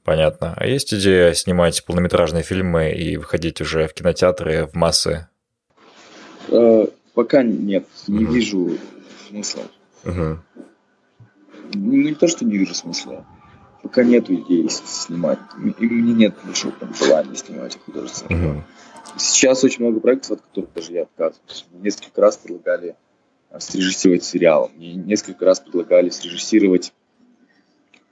Понятно. 0.03 0.53
А 0.55 0.65
есть 0.65 0.93
идея 0.93 1.33
снимать 1.33 1.83
полнометражные 1.85 2.43
фильмы 2.43 2.91
и 2.91 3.17
выходить 3.17 3.59
уже 3.61 3.87
в 3.87 3.93
кинотеатры, 3.93 4.67
в 4.67 4.73
массы? 4.73 5.27
Э, 6.49 6.87
пока 7.13 7.43
нет, 7.43 7.85
не 8.07 8.23
угу. 8.23 8.33
вижу 8.33 8.77
смысла. 9.27 9.63
Угу. 10.05 10.39
Не 11.73 12.13
то, 12.13 12.27
что 12.27 12.45
не 12.45 12.57
вижу 12.57 12.73
смысла. 12.73 13.25
Пока 13.83 14.03
нет 14.03 14.29
идеи 14.29 14.67
снимать. 14.67 15.39
И 15.57 15.85
мне 15.85 16.13
нет 16.13 16.35
большого 16.43 16.73
желания 16.99 17.35
снимать 17.35 17.77
художественные. 17.85 18.51
Угу. 18.51 18.63
Сейчас 19.17 19.63
очень 19.63 19.83
много 19.83 19.99
проектов, 19.99 20.31
от 20.31 20.41
которых 20.41 20.73
даже 20.73 20.93
я 20.93 21.03
отказываюсь. 21.03 21.65
Несколько 21.71 22.21
раз 22.21 22.37
предлагали 22.37 22.95
а, 23.49 23.59
срежиссировать 23.59 24.23
сериал. 24.23 24.71
Мне 24.75 24.93
несколько 24.93 25.45
раз 25.45 25.59
предлагали 25.59 26.09
срежиссировать 26.09 26.93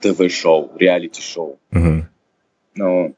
ТВ-шоу, 0.00 0.72
реалити-шоу. 0.76 1.58
Угу. 1.72 2.06
Но 2.74 3.12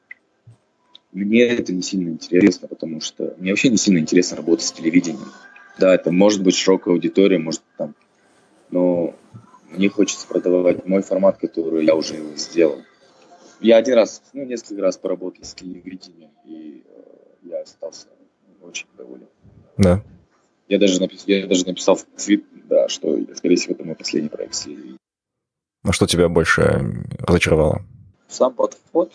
мне 1.12 1.42
это 1.46 1.72
не 1.72 1.82
сильно 1.82 2.10
интересно, 2.10 2.68
потому 2.68 3.00
что 3.00 3.34
мне 3.38 3.52
вообще 3.52 3.70
не 3.70 3.76
сильно 3.76 3.98
интересно 3.98 4.36
работать 4.36 4.66
с 4.66 4.72
телевидением. 4.72 5.32
Да, 5.78 5.94
это 5.94 6.10
может 6.10 6.42
быть 6.42 6.56
широкая 6.56 6.94
аудитория, 6.94 7.38
может 7.38 7.62
там, 7.76 7.94
но 8.70 9.14
мне 9.70 9.88
хочется 9.88 10.26
продавать 10.26 10.86
мой 10.86 11.02
формат, 11.02 11.38
который 11.38 11.84
я 11.84 11.94
уже 11.94 12.16
сделал. 12.36 12.82
Я 13.60 13.76
один 13.76 13.94
раз, 13.94 14.22
ну, 14.32 14.44
несколько 14.44 14.80
раз 14.82 14.96
поработал 14.96 15.44
с 15.44 15.54
телевидением, 15.54 16.30
и 16.44 16.84
я 17.42 17.62
остался 17.62 18.08
очень 18.62 18.86
доволен. 18.96 19.28
Да. 19.76 20.02
Я 20.68 20.78
даже, 20.78 21.00
напис... 21.00 21.24
я 21.26 21.46
даже 21.46 21.66
написал 21.66 21.96
в 21.96 22.04
твит, 22.04 22.44
да, 22.68 22.88
что, 22.88 23.18
скорее 23.34 23.56
всего, 23.56 23.74
это 23.74 23.84
мой 23.84 23.96
последний 23.96 24.28
проект 24.28 24.54
с 24.54 24.66
Ну, 24.66 25.92
что 25.92 26.06
тебя 26.06 26.28
больше 26.28 27.04
разочаровало? 27.20 27.82
Сам 28.28 28.54
подход, 28.54 29.12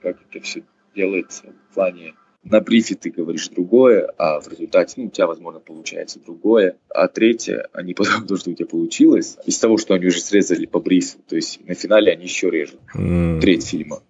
как 0.00 0.16
это 0.20 0.44
все 0.44 0.64
делается 0.94 1.44
в 1.70 1.74
плане 1.74 2.14
на 2.44 2.60
брифе 2.60 2.94
ты 2.94 3.10
говоришь 3.10 3.48
другое, 3.48 4.12
а 4.18 4.40
в 4.40 4.48
результате, 4.48 4.94
ну, 4.96 5.06
у 5.06 5.10
тебя, 5.10 5.26
возможно, 5.26 5.60
получается 5.60 6.20
другое. 6.24 6.76
А 6.88 7.08
третье, 7.08 7.68
они 7.72 7.94
потом 7.94 8.26
то, 8.28 8.36
что 8.36 8.50
у 8.50 8.54
тебя 8.54 8.66
получилось, 8.66 9.36
из 9.46 9.58
того, 9.58 9.78
что 9.78 9.94
они 9.94 10.06
уже 10.06 10.20
срезали 10.20 10.66
по 10.66 10.80
брифу, 10.80 11.18
то 11.28 11.36
есть 11.36 11.66
на 11.66 11.74
финале 11.74 12.12
они 12.12 12.24
еще 12.24 12.50
режут. 12.50 12.80
Mm. 12.94 13.40
Треть 13.40 13.66
фильма. 13.66 14.02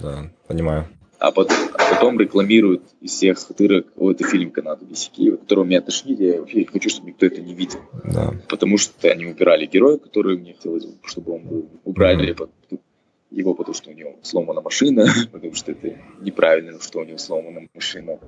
Да, 0.00 0.30
понимаю 0.46 0.86
а 1.20 1.32
потом, 1.32 1.56
а 1.74 1.94
потом 1.94 2.18
рекламируют 2.18 2.82
из 3.02 3.12
всех 3.12 3.38
дырок, 3.56 3.86
о, 3.96 4.10
это 4.10 4.26
фильм 4.26 4.50
Канада 4.50 4.86
Бесики, 4.86 5.30
которого 5.36 5.64
меня 5.64 5.82
тошнит, 5.82 6.18
я 6.18 6.40
вообще 6.40 6.64
хочу, 6.64 6.88
чтобы 6.88 7.08
никто 7.08 7.26
это 7.26 7.42
не 7.42 7.54
видел. 7.54 7.80
Да. 8.04 8.34
Потому 8.48 8.78
что 8.78 9.08
они 9.10 9.26
убирали 9.26 9.66
героя, 9.66 9.98
который 9.98 10.38
мне 10.38 10.54
хотелось, 10.54 10.86
чтобы 11.04 11.34
он 11.34 11.42
был. 11.42 11.68
Убрали 11.84 12.34
mm-hmm. 12.34 12.80
Его, 13.30 13.54
потому 13.54 13.74
что 13.74 13.90
у 13.90 13.92
него 13.92 14.16
сломана 14.22 14.60
машина, 14.60 15.06
потому 15.32 15.54
что 15.54 15.72
это 15.72 15.96
неправильно, 16.20 16.80
что 16.80 17.00
у 17.00 17.04
него 17.04 17.18
сломана 17.18 17.68
машина. 17.74 18.18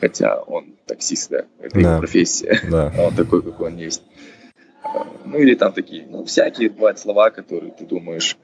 Хотя 0.00 0.40
он 0.42 0.76
таксист, 0.86 1.30
да, 1.30 1.44
это 1.60 1.74
да. 1.74 1.80
его 1.80 1.98
профессия. 1.98 2.60
Да. 2.70 2.92
он 2.98 3.14
такой, 3.14 3.42
какой 3.42 3.72
он 3.72 3.76
есть. 3.76 4.02
А, 4.82 5.06
ну 5.24 5.38
или 5.38 5.54
там 5.54 5.72
такие, 5.72 6.06
ну 6.06 6.24
всякие 6.24 6.70
бывают 6.70 6.98
слова, 6.98 7.30
которые 7.30 7.72
ты 7.72 7.84
думаешь, 7.84 8.36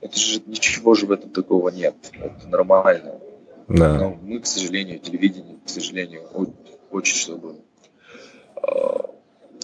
это 0.00 0.18
же 0.18 0.40
ничего 0.46 0.94
же 0.94 1.06
в 1.06 1.12
этом 1.12 1.30
такого 1.30 1.68
нет. 1.70 1.94
Это 2.12 2.48
нормально. 2.48 3.20
Да. 3.68 3.98
Но 3.98 4.18
мы, 4.22 4.40
к 4.40 4.46
сожалению, 4.46 4.98
телевидение, 4.98 5.56
к 5.64 5.68
сожалению, 5.68 6.22
очень, 6.90 7.16
чтобы 7.16 7.56
э, 8.62 8.98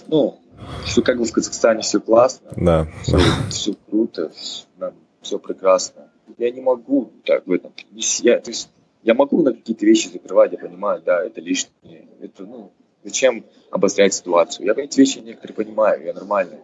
ну, 0.07 0.39
что 0.85 1.01
как 1.01 1.17
бы 1.17 1.25
в 1.25 1.31
Казахстане 1.31 1.81
все 1.81 1.99
классно, 1.99 2.51
да. 2.55 2.87
все, 3.03 3.17
все 3.49 3.73
круто, 3.89 4.31
нам 4.77 4.93
все 5.23 5.39
прекрасно. 5.39 6.11
Я 6.37 6.51
не 6.51 6.61
могу 6.61 7.11
так 7.25 7.47
в 7.47 7.51
этом. 7.51 7.73
Я, 7.93 8.39
то 8.39 8.51
есть, 8.51 8.69
я 9.03 9.13
могу 9.13 9.41
на 9.41 9.53
какие-то 9.53 9.85
вещи 9.85 10.09
закрывать, 10.09 10.51
я 10.51 10.57
понимаю, 10.57 11.01
да, 11.05 11.23
это 11.23 11.41
лишнее. 11.41 12.07
Это, 12.21 12.43
ну, 12.43 12.71
зачем 13.03 13.45
обострять 13.71 14.13
ситуацию? 14.13 14.65
Я 14.65 14.73
эти 14.81 14.99
вещи 14.99 15.19
некоторые 15.19 15.55
понимаю, 15.55 16.03
я 16.03 16.13
нормальный. 16.13 16.59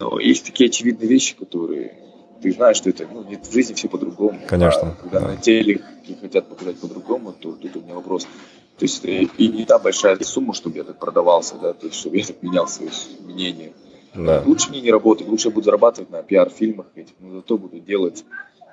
Но 0.00 0.18
есть 0.18 0.46
такие 0.46 0.68
очевидные 0.68 1.08
вещи, 1.08 1.36
которые 1.36 1.94
ты 2.42 2.50
знаешь, 2.52 2.76
что 2.76 2.90
это, 2.90 3.06
ну, 3.06 3.22
нет, 3.22 3.46
в 3.46 3.52
жизни 3.52 3.74
все 3.74 3.88
по-другому. 3.88 4.40
Конечно. 4.48 4.96
А 4.98 5.02
когда 5.02 5.20
да. 5.20 5.28
на 5.28 5.36
теле 5.36 5.80
хотят 6.20 6.48
показать 6.48 6.78
по-другому, 6.78 7.32
то 7.32 7.52
тут 7.52 7.76
у 7.76 7.80
меня 7.80 7.94
вопрос. 7.94 8.24
То 8.78 8.84
есть 8.84 9.04
э, 9.04 9.28
и 9.38 9.48
не 9.48 9.64
та 9.64 9.78
большая 9.78 10.18
сумма, 10.20 10.54
чтобы 10.54 10.78
я 10.78 10.84
так 10.84 10.98
продавался, 10.98 11.56
да, 11.56 11.72
то 11.72 11.86
есть 11.86 11.98
чтобы 11.98 12.16
я 12.16 12.24
так 12.24 12.42
менял 12.42 12.66
свое 12.66 12.90
мнение. 13.20 13.72
Да. 14.14 14.42
Лучше 14.44 14.70
мне 14.70 14.80
не 14.80 14.90
работать, 14.90 15.26
лучше 15.26 15.48
я 15.48 15.54
буду 15.54 15.64
зарабатывать 15.64 16.10
на 16.10 16.22
пиар-фильмах 16.22 16.86
но 17.20 17.32
зато 17.32 17.56
буду 17.56 17.80
делать 17.80 18.24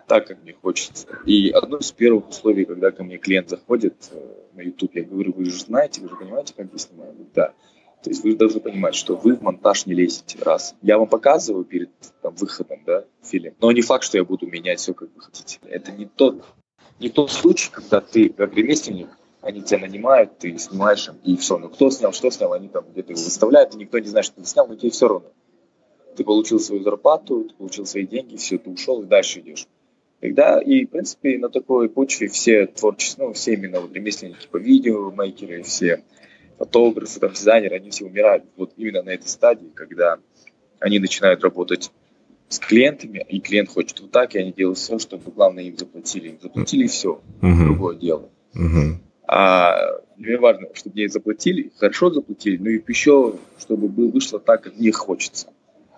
так, 0.07 0.27
как 0.27 0.43
мне 0.43 0.53
хочется. 0.53 1.07
И 1.25 1.49
одно 1.51 1.77
из 1.77 1.91
первых 1.91 2.29
условий, 2.29 2.65
когда 2.65 2.91
ко 2.91 3.03
мне 3.03 3.17
клиент 3.17 3.49
заходит 3.49 4.09
э, 4.11 4.19
на 4.53 4.61
YouTube, 4.61 4.95
я 4.95 5.03
говорю, 5.03 5.33
вы 5.33 5.45
же 5.45 5.59
знаете, 5.59 6.01
вы 6.01 6.09
же 6.09 6.15
понимаете, 6.15 6.53
как 6.57 6.67
я 6.73 6.79
снимаю? 6.79 7.15
Да. 7.33 7.53
То 8.03 8.09
есть 8.09 8.23
вы 8.23 8.35
должны 8.35 8.59
понимать, 8.59 8.95
что 8.95 9.15
вы 9.15 9.35
в 9.35 9.41
монтаж 9.41 9.85
не 9.85 9.93
лезете, 9.93 10.39
раз. 10.41 10.75
Я 10.81 10.97
вам 10.97 11.07
показываю 11.07 11.63
перед 11.63 11.91
там, 12.21 12.33
выходом, 12.35 12.79
да, 12.85 13.05
фильм, 13.21 13.53
но 13.61 13.71
не 13.71 13.81
факт, 13.81 14.03
что 14.03 14.17
я 14.17 14.23
буду 14.23 14.47
менять 14.47 14.79
все, 14.79 14.93
как 14.93 15.09
вы 15.13 15.21
хотите. 15.21 15.59
Это 15.63 15.91
не 15.91 16.05
тот, 16.05 16.43
не 16.99 17.09
тот 17.09 17.31
случай, 17.31 17.69
когда 17.71 18.01
ты, 18.01 18.29
как 18.29 18.55
ремесленник, 18.55 19.09
они 19.41 19.61
тебя 19.61 19.79
нанимают, 19.79 20.37
ты 20.37 20.57
снимаешь 20.57 21.07
им, 21.07 21.15
и 21.23 21.37
все. 21.37 21.57
Ну, 21.57 21.69
кто 21.69 21.89
снял, 21.89 22.11
что 22.11 22.29
снял, 22.29 22.53
они 22.53 22.67
там 22.67 22.85
где-то 22.91 23.13
его 23.13 23.21
выставляют, 23.21 23.73
и 23.73 23.77
никто 23.77 23.99
не 23.99 24.07
знает, 24.07 24.25
что 24.25 24.41
ты 24.41 24.47
снял, 24.47 24.67
но 24.67 24.75
тебе 24.75 24.91
все 24.91 25.07
равно. 25.07 25.31
Ты 26.15 26.23
получил 26.23 26.59
свою 26.59 26.83
зарплату, 26.83 27.45
ты 27.45 27.55
получил 27.55 27.85
свои 27.85 28.05
деньги, 28.05 28.35
все, 28.35 28.57
ты 28.57 28.69
ушел 28.69 29.01
и 29.01 29.05
дальше 29.05 29.39
идешь. 29.39 29.67
Тогда 30.19 30.59
и, 30.59 30.85
в 30.85 30.89
принципе, 30.89 31.37
на 31.37 31.49
такой 31.49 31.87
почве 31.87 32.27
все 32.27 32.67
творческие, 32.67 33.27
ну, 33.27 33.33
все 33.33 33.53
именно 33.53 33.79
вот 33.79 33.93
ремесленники 33.93 34.47
по 34.51 34.57
видео, 34.57 35.11
мейкеры, 35.11 35.63
все 35.63 36.03
фотографы, 36.57 37.21
там, 37.21 37.31
дизайнеры, 37.31 37.77
они 37.77 37.89
все 37.89 38.05
умирают 38.05 38.43
вот 38.57 38.73
именно 38.75 39.01
на 39.01 39.11
этой 39.11 39.27
стадии, 39.27 39.71
когда 39.73 40.19
они 40.79 40.99
начинают 40.99 41.41
работать 41.41 41.91
с 42.49 42.59
клиентами, 42.59 43.25
и 43.29 43.39
клиент 43.39 43.69
хочет 43.69 44.01
вот 44.01 44.11
так, 44.11 44.35
и 44.35 44.39
они 44.39 44.51
делают 44.51 44.77
все, 44.77 44.99
чтобы, 44.99 45.31
главное, 45.31 45.63
им 45.63 45.77
заплатили. 45.77 46.29
Им 46.29 46.39
заплатили, 46.41 46.85
и 46.85 46.87
все. 46.87 47.21
Uh-huh. 47.41 47.65
Другое 47.65 47.95
дело. 47.95 48.29
Uh-huh. 48.55 48.95
А 49.31 49.77
мне 50.17 50.37
важно, 50.37 50.69
чтобы 50.73 50.95
мне 50.95 51.07
заплатили, 51.07 51.71
хорошо 51.77 52.09
заплатили, 52.09 52.57
но 52.57 52.69
и 52.69 52.81
еще, 52.87 53.35
чтобы 53.59 53.87
вышло 53.87 54.39
так, 54.39 54.63
как 54.63 54.75
мне 54.75 54.91
хочется. 54.91 55.47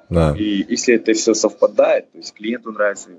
Да. 0.10 0.36
И 0.38 0.66
если 0.68 0.96
это 0.96 1.14
все 1.14 1.34
совпадает, 1.34 2.12
то 2.12 2.18
есть 2.18 2.34
клиенту 2.34 2.74
нравится, 2.74 3.12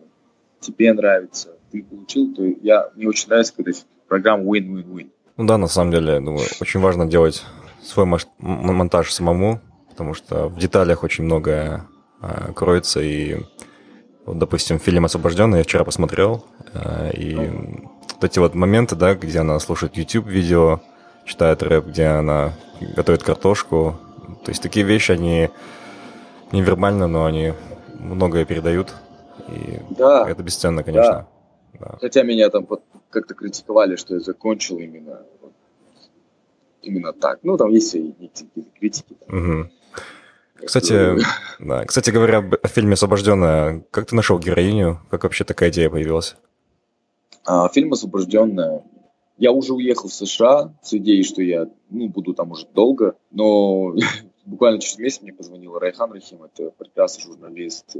тебе 0.60 0.92
нравится, 0.92 1.56
ты 1.70 1.82
получил, 1.82 2.34
то 2.34 2.44
я, 2.44 2.90
мне 2.94 3.08
очень 3.08 3.30
нравится, 3.30 3.54
когда 3.56 3.72
программа 4.06 4.44
win-win-win. 4.44 5.08
Ну 5.38 5.46
да, 5.46 5.56
на 5.56 5.66
самом 5.66 5.92
деле, 5.92 6.12
я 6.12 6.20
думаю, 6.20 6.44
очень 6.60 6.80
важно 6.80 7.06
делать 7.06 7.42
свой 7.82 8.04
монтаж 8.38 9.10
самому, 9.10 9.62
потому 9.88 10.12
что 10.12 10.48
в 10.48 10.58
деталях 10.58 11.04
очень 11.04 11.24
многое 11.24 11.86
э, 12.20 12.52
кроется. 12.54 13.00
И, 13.00 13.38
вот, 14.26 14.36
допустим, 14.36 14.78
фильм 14.78 15.06
«Освобожденный» 15.06 15.58
я 15.58 15.64
вчера 15.64 15.84
посмотрел, 15.84 16.44
э, 16.74 17.12
и 17.14 17.50
вот 18.22 18.30
эти 18.30 18.38
вот 18.38 18.54
моменты, 18.54 18.94
да, 18.94 19.14
где 19.14 19.40
она 19.40 19.58
слушает 19.58 19.96
YouTube-видео, 19.96 20.80
читает 21.24 21.62
рэп, 21.62 21.86
где 21.86 22.06
она 22.06 22.52
готовит 22.94 23.22
картошку, 23.22 23.98
то 24.44 24.50
есть 24.50 24.62
такие 24.62 24.86
вещи, 24.86 25.12
они 25.12 25.50
невербально, 26.52 27.08
но 27.08 27.24
они 27.24 27.54
многое 27.98 28.44
передают, 28.44 28.94
и 29.48 29.80
да, 29.90 30.28
это 30.28 30.42
бесценно, 30.42 30.84
конечно. 30.84 31.26
Да. 31.74 31.80
Да. 31.80 31.98
Хотя 32.00 32.22
меня 32.22 32.48
там 32.50 32.66
как-то 33.10 33.34
критиковали, 33.34 33.96
что 33.96 34.14
я 34.14 34.20
закончил 34.20 34.78
именно 34.78 35.22
именно 36.82 37.12
так. 37.12 37.38
Ну, 37.42 37.56
там 37.56 37.70
есть 37.70 37.94
и 37.94 38.14
критики. 38.78 39.16
Угу. 39.28 39.70
Кстати, 40.66 41.16
да. 41.60 41.84
Кстати 41.84 42.10
говоря, 42.10 42.38
о 42.38 42.68
фильме 42.68 42.94
«Освобожденная», 42.94 43.84
как 43.90 44.06
ты 44.06 44.16
нашел 44.16 44.38
героиню? 44.38 45.00
Как 45.10 45.24
вообще 45.24 45.44
такая 45.44 45.70
идея 45.70 45.90
появилась? 45.90 46.36
А, 47.44 47.68
фильм 47.68 47.92
«Освобожденная». 47.92 48.82
Я 49.38 49.52
уже 49.52 49.74
уехал 49.74 50.08
в 50.08 50.12
США 50.12 50.72
с 50.82 50.94
идеей, 50.94 51.24
что 51.24 51.42
я 51.42 51.68
ну, 51.90 52.08
буду 52.08 52.34
там 52.34 52.52
уже 52.52 52.66
долго, 52.72 53.16
но 53.30 53.94
буквально 54.44 54.80
через 54.80 54.98
месяц 54.98 55.22
мне 55.22 55.32
позвонила 55.32 55.80
Райхан 55.80 56.12
Рахим, 56.12 56.42
это 56.44 56.70
прекрасный 56.70 57.24
журналист. 57.24 57.96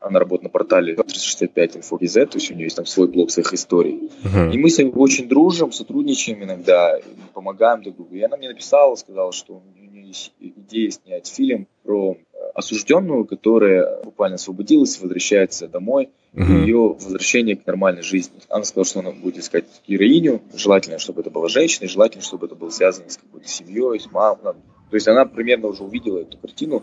Она 0.00 0.20
работает 0.20 0.44
на 0.44 0.48
портале 0.50 0.94
365 0.94 1.76
Info.gz, 1.76 2.26
то 2.26 2.38
есть 2.38 2.50
у 2.50 2.54
нее 2.54 2.64
есть 2.64 2.76
там 2.76 2.86
свой 2.86 3.08
блог 3.08 3.30
своих 3.30 3.52
историй. 3.52 4.10
Uh-huh. 4.24 4.52
И 4.52 4.58
мы 4.58 4.70
с 4.70 4.78
ней 4.78 4.90
очень 4.90 5.28
дружим, 5.28 5.72
сотрудничаем 5.72 6.42
иногда, 6.42 6.98
помогаем 7.34 7.82
друг 7.82 7.96
другу. 7.96 8.14
И 8.14 8.22
она 8.22 8.36
мне 8.36 8.48
написала, 8.48 8.94
сказала, 8.94 9.32
что 9.32 9.54
у 9.54 9.78
нее 9.78 10.06
есть 10.06 10.32
идея 10.38 10.90
снять 10.90 11.26
фильм 11.26 11.66
про 11.82 12.12
э, 12.14 12.36
осужденную, 12.54 13.24
которая 13.24 14.02
буквально 14.02 14.36
освободилась, 14.36 15.00
возвращается 15.00 15.68
домой, 15.68 16.10
и 16.36 16.42
ее 16.42 16.88
возвращение 16.88 17.56
к 17.56 17.66
нормальной 17.66 18.02
жизни. 18.02 18.40
Она 18.50 18.64
сказала, 18.64 18.84
что 18.84 19.00
она 19.00 19.10
будет 19.10 19.38
искать 19.38 19.64
героиню, 19.88 20.42
желательно, 20.54 20.98
чтобы 20.98 21.22
это 21.22 21.30
была 21.30 21.48
женщина, 21.48 21.88
желательно, 21.88 22.22
чтобы 22.22 22.46
это 22.46 22.54
было 22.54 22.70
связано 22.70 23.08
с 23.08 23.16
какой-то 23.16 23.48
семьей, 23.48 23.98
с 23.98 24.10
мамой, 24.10 24.54
то 24.90 24.94
есть 24.94 25.08
она 25.08 25.24
примерно 25.24 25.68
уже 25.68 25.82
увидела 25.82 26.18
эту 26.18 26.38
картину, 26.38 26.82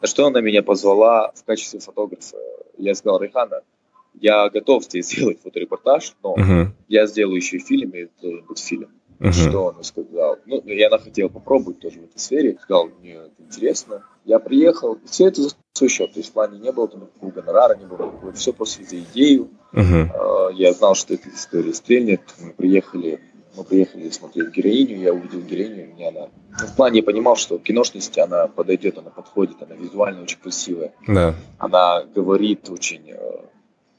на 0.00 0.06
что 0.06 0.26
она 0.26 0.40
меня 0.40 0.62
позвала 0.62 1.32
в 1.34 1.44
качестве 1.44 1.80
фотографа. 1.80 2.36
Я 2.78 2.94
сказал, 2.94 3.20
Рейхана, 3.20 3.60
я 4.14 4.48
готов 4.48 4.86
тебе 4.88 5.02
сделать 5.04 5.40
фоторепортаж, 5.42 6.14
но 6.22 6.34
uh-huh. 6.34 6.66
я 6.88 7.06
сделаю 7.06 7.36
еще 7.36 7.58
и 7.58 7.60
фильм, 7.60 7.90
и 7.90 7.98
это 8.00 8.42
быть 8.48 8.58
фильм. 8.58 8.88
Uh-huh. 9.20 9.32
Что 9.32 9.64
он 9.66 9.84
сказал? 9.84 10.38
Ну, 10.46 10.58
и 10.58 10.82
она 10.82 10.98
хотела 10.98 11.28
попробовать 11.28 11.80
тоже 11.80 12.00
в 12.00 12.04
этой 12.04 12.18
сфере. 12.18 12.58
Сказал, 12.60 12.88
мне 13.00 13.12
это 13.14 13.30
интересно. 13.38 14.02
Я 14.24 14.38
приехал, 14.38 14.94
и 14.94 15.06
все 15.06 15.28
это 15.28 15.42
за 15.42 15.50
свой 15.72 15.88
счет. 15.88 16.12
То 16.12 16.20
есть 16.20 16.30
в 16.30 16.32
плане 16.32 16.58
не 16.58 16.72
было 16.72 16.88
там 16.88 17.02
никакого 17.02 17.30
гонорара, 17.30 17.76
не 17.76 17.86
было 17.86 18.06
никакого. 18.06 18.32
Все 18.32 18.52
просто 18.52 18.84
за 18.84 18.98
идею. 18.98 19.48
Uh-huh. 19.72 20.52
Я 20.54 20.72
знал, 20.72 20.94
что 20.94 21.14
эта 21.14 21.28
история 21.28 21.74
стрельнет. 21.74 22.20
Мы 22.40 22.52
приехали 22.52 23.20
мы 23.56 23.64
приехали 23.64 24.10
смотреть 24.10 24.50
героиню, 24.50 24.98
я 24.98 25.12
увидел 25.12 25.40
героиню, 25.40 25.94
мне 25.94 26.08
она... 26.08 26.28
Ну, 26.60 26.66
в 26.66 26.76
плане 26.76 26.98
я 26.98 27.02
понимал, 27.04 27.36
что 27.36 27.58
киношности 27.58 28.18
она 28.18 28.48
подойдет, 28.48 28.98
она 28.98 29.10
подходит, 29.10 29.62
она 29.62 29.76
визуально 29.76 30.22
очень 30.22 30.38
красивая. 30.40 30.92
Да. 31.06 31.34
Она 31.58 32.02
говорит 32.02 32.68
очень 32.68 33.10
э, 33.10 33.16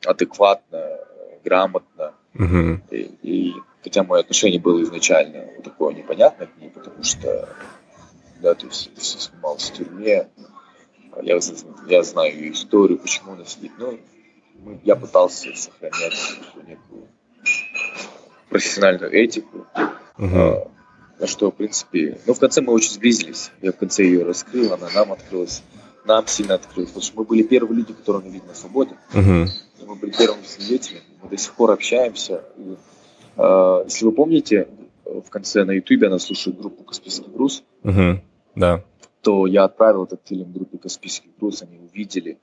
адекватно, 0.06 1.00
грамотно. 1.44 2.14
Угу. 2.34 2.82
И, 2.92 3.12
и 3.22 3.54
хотя 3.86 4.04
мое 4.04 4.22
отношение 4.22 4.60
было 4.60 4.82
изначально 4.82 5.46
такое 5.64 5.94
непонятное 5.94 6.48
к 6.48 6.58
ней, 6.58 6.72
потому 6.72 7.04
что 7.04 7.48
да, 8.42 8.56
то 8.56 8.66
есть 8.66 8.90
все 8.98 9.20
снималось 9.20 9.70
в 9.70 9.74
тюрьме. 9.74 10.28
Я, 11.22 11.40
я 11.88 12.04
знаю 12.04 12.36
ее 12.36 12.52
историю, 12.52 12.98
почему 12.98 13.34
она 13.34 13.46
сидит. 13.46 13.72
Ну, 13.78 14.00
мы, 14.56 14.80
я 14.84 14.96
пытался 14.96 15.56
сохранять 15.56 16.16
некую 16.68 17.08
профессиональную 18.50 19.14
этику. 19.14 19.68
Угу. 20.18 20.72
На 21.20 21.28
что, 21.28 21.52
в 21.52 21.56
принципе, 21.56 22.20
ну, 22.26 22.34
в 22.34 22.40
конце 22.40 22.62
мы 22.62 22.74
очень 22.74 22.92
сблизились. 22.92 23.52
Я 23.62 23.72
в 23.72 23.78
конце 23.78 24.04
ее 24.04 24.24
раскрыл, 24.24 24.74
она 24.74 24.90
нам 24.96 25.14
открылась. 25.14 25.62
Нам 26.06 26.26
сильно 26.26 26.56
открылась, 26.56 26.90
потому 26.90 27.04
что 27.06 27.18
мы 27.18 27.24
были 27.24 27.44
первые 27.44 27.78
люди, 27.78 27.94
которых 27.94 28.24
она 28.24 28.32
видит 28.32 28.48
на 28.48 28.56
свободе. 28.56 28.98
Угу. 29.14 29.88
Мы 29.88 29.96
были 29.96 30.12
первыми 30.12 30.44
свидетелями, 30.44 31.06
мы 31.22 31.30
до 31.30 31.38
сих 31.38 31.54
пор 31.54 31.72
общаемся. 31.72 32.44
И, 32.58 32.76
если 33.38 34.06
вы 34.06 34.12
помните, 34.12 34.68
в 35.06 35.30
конце 35.30 35.64
на 35.64 35.72
Ютубе 35.72 36.08
она 36.08 36.20
слушает 36.20 36.58
группу 36.58 36.84
«Каспийский 36.84 37.32
груз». 37.32 37.64
Угу. 37.84 38.22
Да. 38.56 38.84
То 39.22 39.48
я 39.48 39.64
отправил 39.64 40.06
этот 40.06 40.22
фильм 40.26 40.52
группе 40.52 40.78
«Каспийский 40.78 41.32
груз», 41.40 41.62
они 41.62 41.78
увидели. 41.78 42.38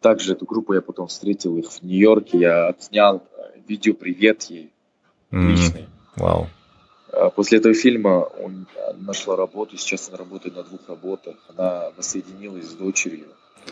Также 0.00 0.32
эту 0.32 0.46
группу 0.46 0.74
я 0.74 0.80
потом 0.80 1.08
встретил 1.08 1.56
их 1.56 1.70
в 1.70 1.82
Нью-Йорке, 1.82 2.38
я 2.38 2.68
отснял 2.68 3.22
видео 3.66 3.94
«Привет» 3.94 4.42
ей 4.44 4.72
mm. 5.30 5.48
личный. 5.48 5.88
Вау. 6.16 6.46
А 7.12 7.30
после 7.30 7.58
этого 7.58 7.74
фильма 7.74 8.28
он 8.42 8.66
нашла 8.96 9.36
работу, 9.36 9.76
сейчас 9.76 10.08
она 10.08 10.18
работает 10.18 10.56
на 10.56 10.62
двух 10.62 10.88
работах, 10.88 11.36
она 11.48 11.90
воссоединилась 11.96 12.66
с 12.66 12.74
дочерью. 12.74 13.26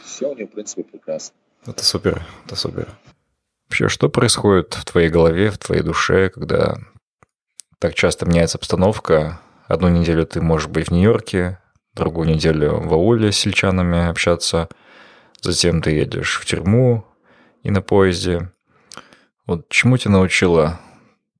Все 0.05 0.31
у 0.31 0.35
нее, 0.35 0.47
в 0.47 0.51
принципе, 0.51 0.83
прекрасно. 0.83 1.35
Это 1.67 1.85
супер, 1.85 2.25
это 2.45 2.57
супер. 2.57 2.89
Вообще, 3.79 3.95
что 3.95 4.09
происходит 4.09 4.73
в 4.73 4.87
твоей 4.87 5.11
голове, 5.11 5.51
в 5.51 5.59
твоей 5.59 5.83
душе, 5.83 6.31
когда 6.31 6.79
так 7.79 7.93
часто 7.93 8.25
меняется 8.25 8.57
обстановка? 8.57 9.39
Одну 9.67 9.89
неделю 9.89 10.25
ты 10.25 10.41
можешь 10.41 10.69
быть 10.69 10.89
в 10.89 10.93
Нью-Йорке, 10.93 11.59
другую 11.93 12.27
неделю 12.27 12.81
в 12.81 12.95
ауле 12.95 13.33
с 13.33 13.37
сельчанами 13.37 14.09
общаться, 14.09 14.71
затем 15.43 15.83
ты 15.83 15.91
едешь 15.91 16.41
в 16.41 16.47
тюрьму 16.47 17.05
и 17.63 17.71
на 17.71 17.83
поезде. 17.83 18.51
Вот 19.45 19.69
чему 19.69 19.99
тебя 19.99 20.13
научила 20.13 20.81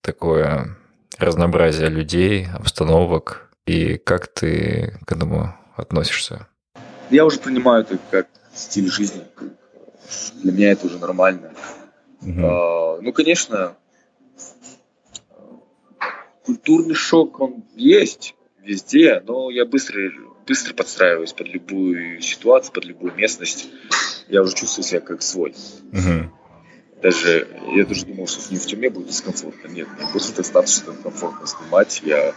такое 0.03 0.77
разнообразие 1.17 1.89
людей, 1.89 2.49
обстановок, 2.53 3.49
и 3.65 3.97
как 3.97 4.29
ты 4.29 5.01
к 5.07 5.13
этому 5.13 5.57
относишься? 5.75 6.49
Я 7.09 7.25
уже 7.25 7.39
принимаю 7.39 7.85
это 7.85 7.97
как 8.11 8.27
стиль 8.53 8.91
жизни. 8.91 9.23
Для 10.43 10.53
меня 10.53 10.73
это 10.73 10.85
уже 10.87 10.99
нормально. 10.99 11.53
Угу. 12.23 12.41
А, 12.45 12.99
ну, 13.01 13.13
конечно, 13.13 13.77
культурный 16.45 16.95
шок, 16.95 17.41
он 17.41 17.65
есть 17.75 18.35
везде, 18.63 19.23
но 19.27 19.51
я 19.51 19.65
быстро, 19.65 20.11
быстро 20.47 20.75
подстраиваюсь 20.75 21.33
под 21.33 21.49
любую 21.49 22.21
ситуацию, 22.21 22.73
под 22.73 22.85
любую 22.85 23.15
местность. 23.15 23.69
Я 24.29 24.43
уже 24.43 24.55
чувствую 24.55 24.85
себя 24.85 25.01
как 25.01 25.23
свой. 25.23 25.55
Угу 25.93 26.31
даже 27.03 27.47
я 27.75 27.85
даже 27.85 28.07
думал, 28.07 28.27
что 28.27 28.53
не 28.53 28.59
в 28.59 28.67
тюрьме 28.67 28.91
будет 28.91 29.09
дискомфортно. 29.09 29.69
Нет, 29.69 29.89
мне 29.97 30.09
было 30.13 30.33
достаточно 30.35 30.95
комфортно 30.95 31.47
снимать. 31.47 32.03
Я 32.05 32.35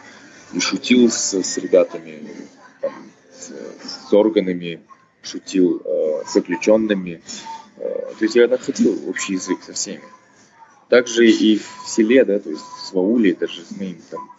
и 0.53 0.59
шутил 0.59 1.09
с, 1.09 1.33
с 1.33 1.57
ребятами, 1.57 2.21
там, 2.81 2.93
с, 3.31 3.49
с 3.49 4.13
органами, 4.13 4.81
шутил 5.21 5.81
э, 5.83 6.23
с 6.27 6.33
заключенными. 6.33 7.21
Э, 7.79 8.13
то 8.17 8.23
есть 8.25 8.35
я 8.35 8.47
находил 8.47 9.09
общий 9.09 9.33
язык 9.33 9.63
со 9.63 9.73
всеми. 9.73 10.03
Также 10.89 11.29
и 11.29 11.57
в 11.57 11.87
селе, 11.87 12.25
да, 12.25 12.39
то 12.39 12.49
есть 12.49 12.61
в 12.61 12.93
Вауле, 12.93 13.33
даже 13.33 13.61
с 13.63 13.71
моим 13.77 13.97
там 14.09 14.29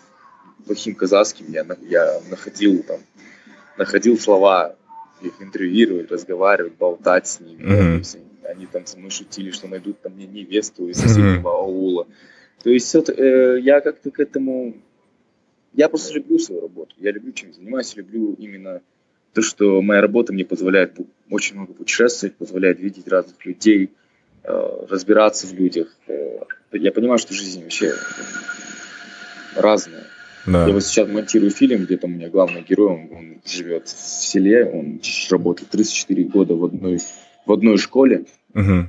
плохим 0.67 0.95
казахским 0.95 1.47
я, 1.49 1.67
я 1.89 2.21
находил 2.29 2.83
там, 2.83 3.01
находил 3.77 4.19
слова, 4.19 4.77
их 5.23 5.41
интервьюировать, 5.41 6.11
разговаривать, 6.11 6.75
болтать 6.75 7.29
с 7.29 7.41
ними. 7.41 7.63
Mm-hmm. 7.63 8.23
Да, 8.43 8.49
они 8.51 8.67
там 8.67 8.87
со 8.87 8.99
мной 8.99 9.11
шутили, 9.11 9.51
что 9.51 9.69
найдут 9.69 10.01
там 10.01 10.15
мне 10.15 10.27
невесту 10.27 10.89
из 10.89 10.99
соседнего 10.99 11.51
аула. 11.51 12.07
То 12.63 12.71
есть 12.71 12.93
вот, 12.95 13.09
э, 13.09 13.61
я 13.61 13.81
как-то 13.81 14.11
к 14.11 14.21
этому... 14.21 14.77
Я 15.73 15.89
просто 15.89 16.15
люблю 16.15 16.39
свою 16.39 16.63
работу. 16.63 16.95
Я 16.99 17.13
люблю 17.13 17.33
чем 17.33 17.53
занимаюсь, 17.53 17.95
люблю 17.97 18.35
именно 18.35 18.83
то, 19.33 19.43
что 19.43 19.81
моя 19.81 20.01
работа 20.01 20.33
мне 20.33 20.45
позволяет 20.45 20.97
очень 21.31 21.57
много 21.57 21.73
путешествовать, 21.73 22.37
позволяет 22.37 22.81
видеть 22.81 23.07
разных 23.09 23.45
людей, 23.47 23.91
э, 24.43 24.87
разбираться 24.89 25.47
в 25.47 25.53
людях. 25.53 25.89
Э, 26.09 26.41
я 26.73 26.93
понимаю, 26.93 27.19
что 27.19 27.35
жизнь 27.35 27.63
вообще 27.63 27.93
разная. 29.57 30.07
Да. 30.47 30.67
Я 30.67 30.73
вот 30.73 30.83
сейчас 30.83 31.09
монтирую 31.09 31.51
фильм, 31.51 31.85
где 31.85 31.97
там 31.97 32.13
у 32.13 32.15
меня 32.15 32.29
главный 32.29 32.63
герой, 32.63 32.93
он, 32.95 33.17
он 33.17 33.41
живет 33.45 33.89
в 33.89 34.23
селе, 34.23 34.65
он 34.65 35.01
работает 35.31 35.71
34 35.71 36.25
года 36.25 36.55
в 36.55 36.65
одной, 36.65 36.99
в 37.45 37.53
одной 37.53 37.77
школе, 37.79 38.25
угу. 38.55 38.87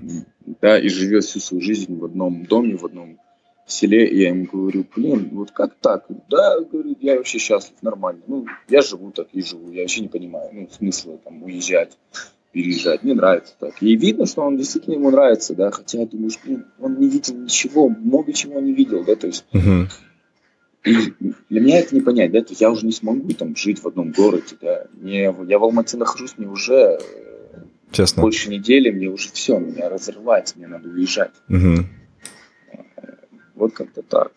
да, 0.61 0.79
и 0.79 0.87
живет 0.87 1.25
всю 1.25 1.39
свою 1.39 1.61
жизнь 1.61 1.97
в 1.97 2.05
одном 2.05 2.45
доме, 2.45 2.77
в 2.77 2.85
одном 2.85 3.19
селе, 3.71 4.07
и 4.07 4.21
я 4.21 4.29
ему 4.29 4.45
говорю, 4.51 4.85
блин, 4.95 5.29
вот 5.31 5.51
как 5.51 5.75
так? 5.75 6.05
Да, 6.29 6.59
говорю, 6.59 6.95
я 6.99 7.17
вообще 7.17 7.39
счастлив, 7.39 7.75
нормально. 7.81 8.21
Ну, 8.27 8.45
я 8.69 8.81
живу 8.81 9.11
так 9.11 9.27
и 9.33 9.41
живу, 9.41 9.71
я 9.71 9.81
вообще 9.81 10.01
не 10.01 10.07
понимаю, 10.07 10.49
ну, 10.53 10.69
смысла 10.69 11.17
там 11.17 11.43
уезжать, 11.43 11.97
переезжать, 12.51 13.03
мне 13.03 13.13
нравится 13.13 13.53
так. 13.59 13.81
И 13.81 13.95
видно, 13.95 14.25
что 14.25 14.41
он 14.41 14.57
действительно 14.57 14.95
ему 14.95 15.11
нравится, 15.11 15.55
да, 15.55 15.71
хотя 15.71 15.99
я 15.99 16.05
думаю, 16.05 16.29
что 16.29 16.41
ну, 16.45 16.63
он 16.79 16.99
не 16.99 17.07
видел 17.09 17.35
ничего, 17.35 17.89
много 17.89 18.33
чего 18.33 18.59
не 18.59 18.73
видел, 18.73 19.03
да, 19.03 19.15
то 19.15 19.27
есть... 19.27 19.45
Угу. 19.53 19.87
И 20.83 20.95
для 21.49 21.61
меня 21.61 21.79
это 21.79 21.93
не 21.93 22.01
понять, 22.01 22.31
да, 22.31 22.41
то 22.41 22.49
есть 22.49 22.61
я 22.61 22.71
уже 22.71 22.87
не 22.87 22.91
смогу 22.91 23.29
там 23.33 23.55
жить 23.55 23.83
в 23.83 23.87
одном 23.87 24.11
городе, 24.11 24.55
да. 24.59 24.85
Мне, 24.93 25.23
я 25.47 25.59
в 25.59 25.63
Алмате 25.63 25.95
нахожусь, 25.97 26.33
мне 26.37 26.47
уже 26.47 26.97
э, 26.99 27.61
Честно. 27.91 28.23
больше 28.23 28.49
недели, 28.49 28.89
мне 28.89 29.07
уже 29.07 29.29
все, 29.31 29.59
меня 29.59 29.89
разрывается, 29.89 30.57
мне 30.57 30.67
надо 30.67 30.89
уезжать. 30.89 31.33
Угу. 31.49 31.85
Вот 33.61 33.73
как-то 33.73 34.01
так. 34.01 34.31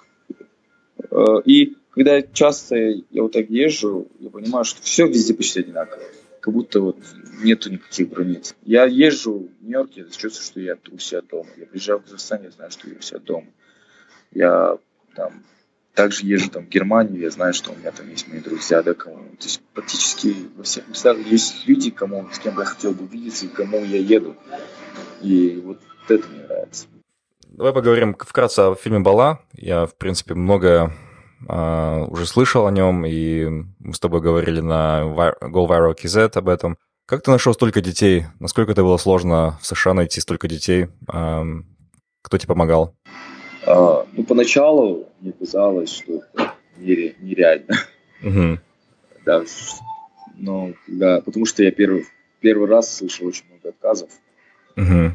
Э, 1.10 1.40
и 1.46 1.78
когда 1.92 2.20
часто 2.20 2.76
я 2.76 3.22
вот 3.22 3.32
так 3.32 3.48
езжу, 3.48 4.06
я 4.20 4.28
понимаю, 4.28 4.66
что 4.66 4.82
все 4.82 5.06
везде 5.06 5.32
почти 5.32 5.60
одинаково. 5.60 6.02
Как 6.40 6.52
будто 6.52 6.82
вот 6.82 6.98
нету 7.42 7.72
никаких 7.72 8.10
границ. 8.10 8.54
Я 8.64 8.84
езжу 8.84 9.48
в 9.60 9.64
Нью-Йорке, 9.64 10.02
я 10.02 10.06
чувствую, 10.10 10.44
что 10.44 10.60
я 10.60 10.76
у 10.92 10.98
себя 10.98 11.22
дома. 11.22 11.48
Я 11.56 11.64
приезжаю 11.64 12.00
в 12.00 12.02
Казахстан, 12.02 12.42
я 12.42 12.50
знаю, 12.50 12.70
что 12.70 12.86
я 12.86 12.98
у 12.98 13.00
себя 13.00 13.18
дома. 13.20 13.46
Я 14.32 14.76
там 15.14 15.42
также 15.94 16.26
езжу 16.26 16.50
там 16.50 16.66
в 16.66 16.68
Германию, 16.68 17.22
я 17.22 17.30
знаю, 17.30 17.54
что 17.54 17.72
у 17.72 17.76
меня 17.76 17.92
там 17.92 18.10
есть 18.10 18.28
мои 18.28 18.40
друзья, 18.40 18.82
да, 18.82 18.92
кому. 18.92 19.24
То 19.38 19.44
есть 19.44 19.62
практически 19.72 20.36
во 20.54 20.64
всех 20.64 20.86
местах 20.86 21.16
есть 21.24 21.66
люди, 21.66 21.90
кому, 21.90 22.28
с 22.30 22.38
кем 22.38 22.58
я 22.58 22.66
хотел 22.66 22.92
бы 22.92 23.04
увидеться 23.04 23.46
и 23.46 23.48
кому 23.48 23.82
я 23.86 24.00
еду. 24.00 24.36
И 25.22 25.62
вот 25.64 25.78
это 26.10 26.28
мне 26.28 26.42
нравится. 26.42 26.88
Давай 27.56 27.72
поговорим 27.72 28.16
вкратце 28.18 28.58
о 28.60 28.74
фильме 28.74 28.98
«Бала». 28.98 29.38
Я, 29.52 29.86
в 29.86 29.94
принципе, 29.94 30.34
много 30.34 30.92
uh, 31.46 32.04
уже 32.10 32.26
слышал 32.26 32.66
о 32.66 32.72
нем, 32.72 33.06
и 33.06 33.48
мы 33.78 33.94
с 33.94 34.00
тобой 34.00 34.20
говорили 34.20 34.58
на 34.58 35.02
Go 35.04 35.68
Viral 35.68 35.94
KZ 35.94 36.36
об 36.36 36.48
этом. 36.48 36.76
Как 37.06 37.22
ты 37.22 37.30
нашел 37.30 37.54
столько 37.54 37.80
детей? 37.80 38.24
Насколько 38.40 38.72
это 38.72 38.82
было 38.82 38.96
сложно 38.96 39.56
в 39.62 39.66
США 39.66 39.94
найти 39.94 40.20
столько 40.20 40.48
детей? 40.48 40.88
Uh, 41.06 41.62
кто 42.22 42.38
тебе 42.38 42.48
помогал? 42.48 42.96
Uh, 43.64 44.04
ну, 44.14 44.24
поначалу 44.24 45.06
мне 45.20 45.30
казалось, 45.30 45.94
что 45.94 46.22
это 46.34 46.54
нереально. 46.74 47.76
Uh-huh. 48.20 48.58
Да, 49.24 49.44
но, 50.34 50.72
да, 50.88 51.20
потому 51.20 51.46
что 51.46 51.62
я 51.62 51.70
первый, 51.70 52.04
первый 52.40 52.68
раз 52.68 52.96
слышал 52.96 53.28
очень 53.28 53.44
много 53.48 53.68
отказов. 53.68 54.10
Uh-huh. 54.76 55.12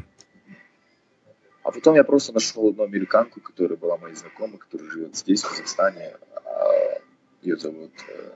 А 1.62 1.70
потом 1.72 1.94
я 1.94 2.04
просто 2.04 2.32
нашел 2.32 2.68
одну 2.68 2.84
американку, 2.84 3.40
которая 3.40 3.76
была 3.76 3.96
моей 3.96 4.14
знакомой, 4.14 4.58
которая 4.58 4.90
живет 4.90 5.16
здесь, 5.16 5.42
в 5.42 5.50
Казахстане. 5.50 6.16
А, 6.44 7.00
Ее 7.42 7.56
зовут 7.56 7.92
э, 8.08 8.30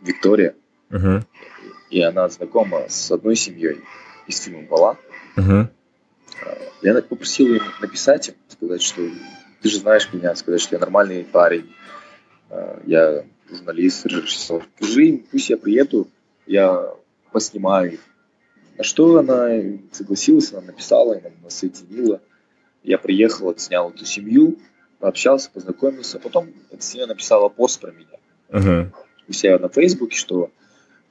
Виктория. 0.00 0.54
Uh-huh. 0.90 1.22
И 1.90 2.00
она 2.00 2.28
знакома 2.28 2.88
с 2.88 3.10
одной 3.10 3.36
семьей 3.36 3.80
из 4.26 4.40
фильма 4.40 4.66
«Бала». 4.68 4.98
Uh-huh. 5.36 5.68
Я 6.82 7.02
попросил 7.02 7.48
ее 7.48 7.60
написать 7.80 8.28
им, 8.28 8.34
сказать, 8.48 8.82
что 8.82 9.02
ты 9.62 9.68
же 9.68 9.78
знаешь 9.78 10.08
меня, 10.12 10.34
сказать, 10.34 10.60
что 10.60 10.74
я 10.74 10.80
нормальный 10.80 11.24
парень, 11.24 11.72
а, 12.48 12.80
я 12.84 13.24
журналист, 13.48 14.06
режиссер. 14.06 14.66
Скажи 14.76 15.06
им, 15.06 15.26
пусть 15.30 15.50
я 15.50 15.56
приеду, 15.56 16.08
я 16.46 16.94
поснимаю 17.32 17.94
их. 17.94 18.00
На 18.76 18.84
что 18.84 19.18
она 19.18 19.50
согласилась, 19.92 20.52
она 20.52 20.62
написала, 20.62 21.16
она 21.16 21.30
нас 21.42 21.58
соединила. 21.58 22.20
Я 22.82 22.98
приехал, 22.98 23.50
отснял 23.50 23.90
эту 23.90 24.04
семью, 24.04 24.58
пообщался, 24.98 25.50
познакомился. 25.50 26.18
Потом 26.18 26.48
эта 26.70 26.82
семья 26.82 27.06
написала 27.06 27.48
пост 27.48 27.80
про 27.80 27.92
меня. 27.92 28.06
Uh-huh. 28.48 28.90
У 29.28 29.32
себя 29.32 29.58
на 29.58 29.68
Фейсбуке, 29.68 30.16
что 30.16 30.50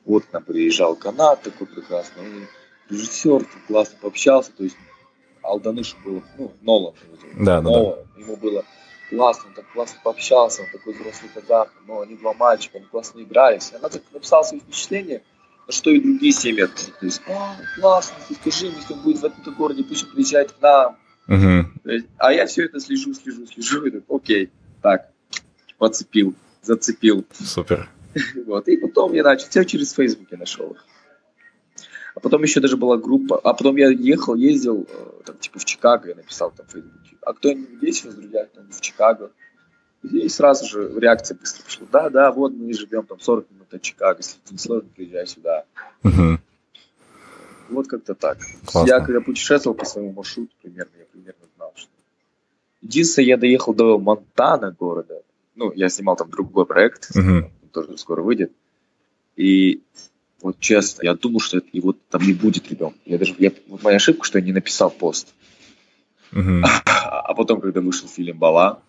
вот 0.05 0.25
к 0.25 0.33
нам 0.33 0.43
приезжал 0.43 0.95
канат 0.95 1.41
такой 1.43 1.67
прекрасный, 1.67 2.47
режиссер, 2.89 3.45
классно 3.67 3.97
пообщался. 4.01 4.51
То 4.51 4.63
есть 4.63 4.77
Алданыш 5.41 5.95
был, 6.03 6.23
ну, 6.37 6.51
Нолан. 6.61 6.93
Да, 7.35 7.61
да, 7.61 7.69
да. 7.69 7.95
Ему 8.17 8.35
было 8.35 8.65
классно, 9.09 9.49
он 9.49 9.53
так 9.53 9.65
классно 9.71 9.99
пообщался, 10.03 10.63
он 10.63 10.67
такой 10.71 10.93
взрослый 10.93 11.31
казах, 11.33 11.73
но 11.87 12.01
они 12.01 12.15
два 12.15 12.33
мальчика, 12.33 12.77
они 12.77 12.87
классно 12.87 13.21
игрались. 13.21 13.71
И 13.71 13.75
она 13.75 13.89
так 13.89 14.01
написала 14.11 14.43
свои 14.43 14.59
впечатления, 14.59 15.23
на 15.67 15.73
что 15.73 15.89
и 15.91 15.99
другие 15.99 16.31
семьи. 16.31 16.65
То 16.65 17.05
есть, 17.05 17.21
а, 17.27 17.55
классно, 17.79 18.15
скажи, 18.41 18.67
если 18.67 18.93
он 18.93 19.01
будет 19.01 19.19
в 19.19 19.25
этом 19.25 19.53
городе, 19.55 19.83
пусть 19.83 20.05
он 20.05 20.11
приезжает 20.11 20.51
к 20.51 20.61
нам, 20.61 20.97
Угу. 21.29 21.91
Есть, 21.91 22.07
а 22.17 22.33
я 22.33 22.47
все 22.47 22.65
это 22.65 22.79
слежу, 22.79 23.13
слежу, 23.13 23.45
слежу, 23.45 23.85
и 23.85 23.91
так, 23.91 24.03
окей, 24.09 24.49
так, 24.81 25.11
подцепил, 25.77 26.33
зацепил. 26.61 27.25
Супер. 27.33 27.89
Вот, 28.47 28.67
и 28.67 28.75
потом 28.77 29.13
я 29.13 29.23
начал, 29.23 29.47
все 29.47 29.63
через 29.63 29.93
Facebook 29.93 30.27
я 30.31 30.39
нашел 30.39 30.71
их. 30.71 30.83
А 32.15 32.19
потом 32.19 32.41
еще 32.41 32.59
даже 32.59 32.75
была 32.75 32.97
группа, 32.97 33.37
а 33.37 33.53
потом 33.53 33.75
я 33.75 33.89
ехал, 33.89 34.33
ездил, 34.33 34.87
э, 34.89 35.21
там, 35.25 35.37
типа, 35.37 35.59
в 35.59 35.65
Чикаго, 35.65 36.09
я 36.09 36.15
написал 36.15 36.51
там 36.51 36.65
в 36.65 36.71
Фейсбуке, 36.71 37.15
а 37.21 37.33
кто-нибудь 37.33 37.77
здесь 37.77 38.03
из 38.03 38.15
друзья, 38.15 38.45
там, 38.45 38.67
в 38.71 38.81
Чикаго? 38.81 39.31
И 40.01 40.27
сразу 40.29 40.65
же 40.65 40.99
реакция 40.99 41.37
быстро 41.37 41.63
пошла, 41.63 41.87
да, 41.91 42.09
да, 42.09 42.31
вот 42.31 42.53
мы 42.53 42.73
живем 42.73 43.05
там 43.05 43.19
40 43.19 43.51
минут 43.51 43.71
от 43.71 43.81
Чикаго, 43.83 44.17
если 44.19 44.39
тебе 44.43 44.57
сложно, 44.57 44.89
приезжай 44.95 45.27
сюда. 45.27 45.65
Угу. 46.03 46.39
Вот 47.69 47.87
как-то 47.87 48.15
так. 48.15 48.37
Классно. 48.65 48.89
Я 48.89 48.99
когда 48.99 49.21
путешествовал 49.21 49.75
по 49.75 49.85
своему 49.85 50.11
маршруту, 50.13 50.51
примерно, 50.61 50.91
я 50.97 51.05
примерно 51.05 51.45
знал, 51.55 51.71
что... 51.75 51.89
Единственное, 52.81 53.27
я 53.27 53.37
доехал 53.37 53.73
до 53.73 53.99
Монтана 53.99 54.71
города. 54.71 55.21
Ну, 55.55 55.71
я 55.73 55.89
снимал 55.89 56.15
там 56.15 56.29
другой 56.29 56.65
проект, 56.65 57.11
uh-huh. 57.11 57.49
тоже 57.71 57.97
скоро 57.97 58.21
выйдет. 58.21 58.51
И 59.35 59.81
вот 60.41 60.59
честно, 60.59 61.03
я 61.03 61.15
думал, 61.15 61.41
что 61.41 61.57
это, 61.57 61.67
и 61.71 61.81
вот 61.81 61.97
там 62.09 62.21
не 62.21 62.33
будет 62.33 62.69
ребенка. 62.69 62.97
Я 63.05 63.17
даже, 63.17 63.35
я, 63.37 63.51
вот 63.67 63.83
моя 63.83 63.97
ошибка, 63.97 64.25
что 64.25 64.39
я 64.39 64.45
не 64.45 64.53
написал 64.53 64.89
пост. 64.89 65.33
Uh-huh. 66.31 66.63
А 66.85 67.33
потом, 67.35 67.61
когда 67.61 67.79
вышел 67.79 68.07
фильм 68.07 68.37
«Бала», 68.39 68.81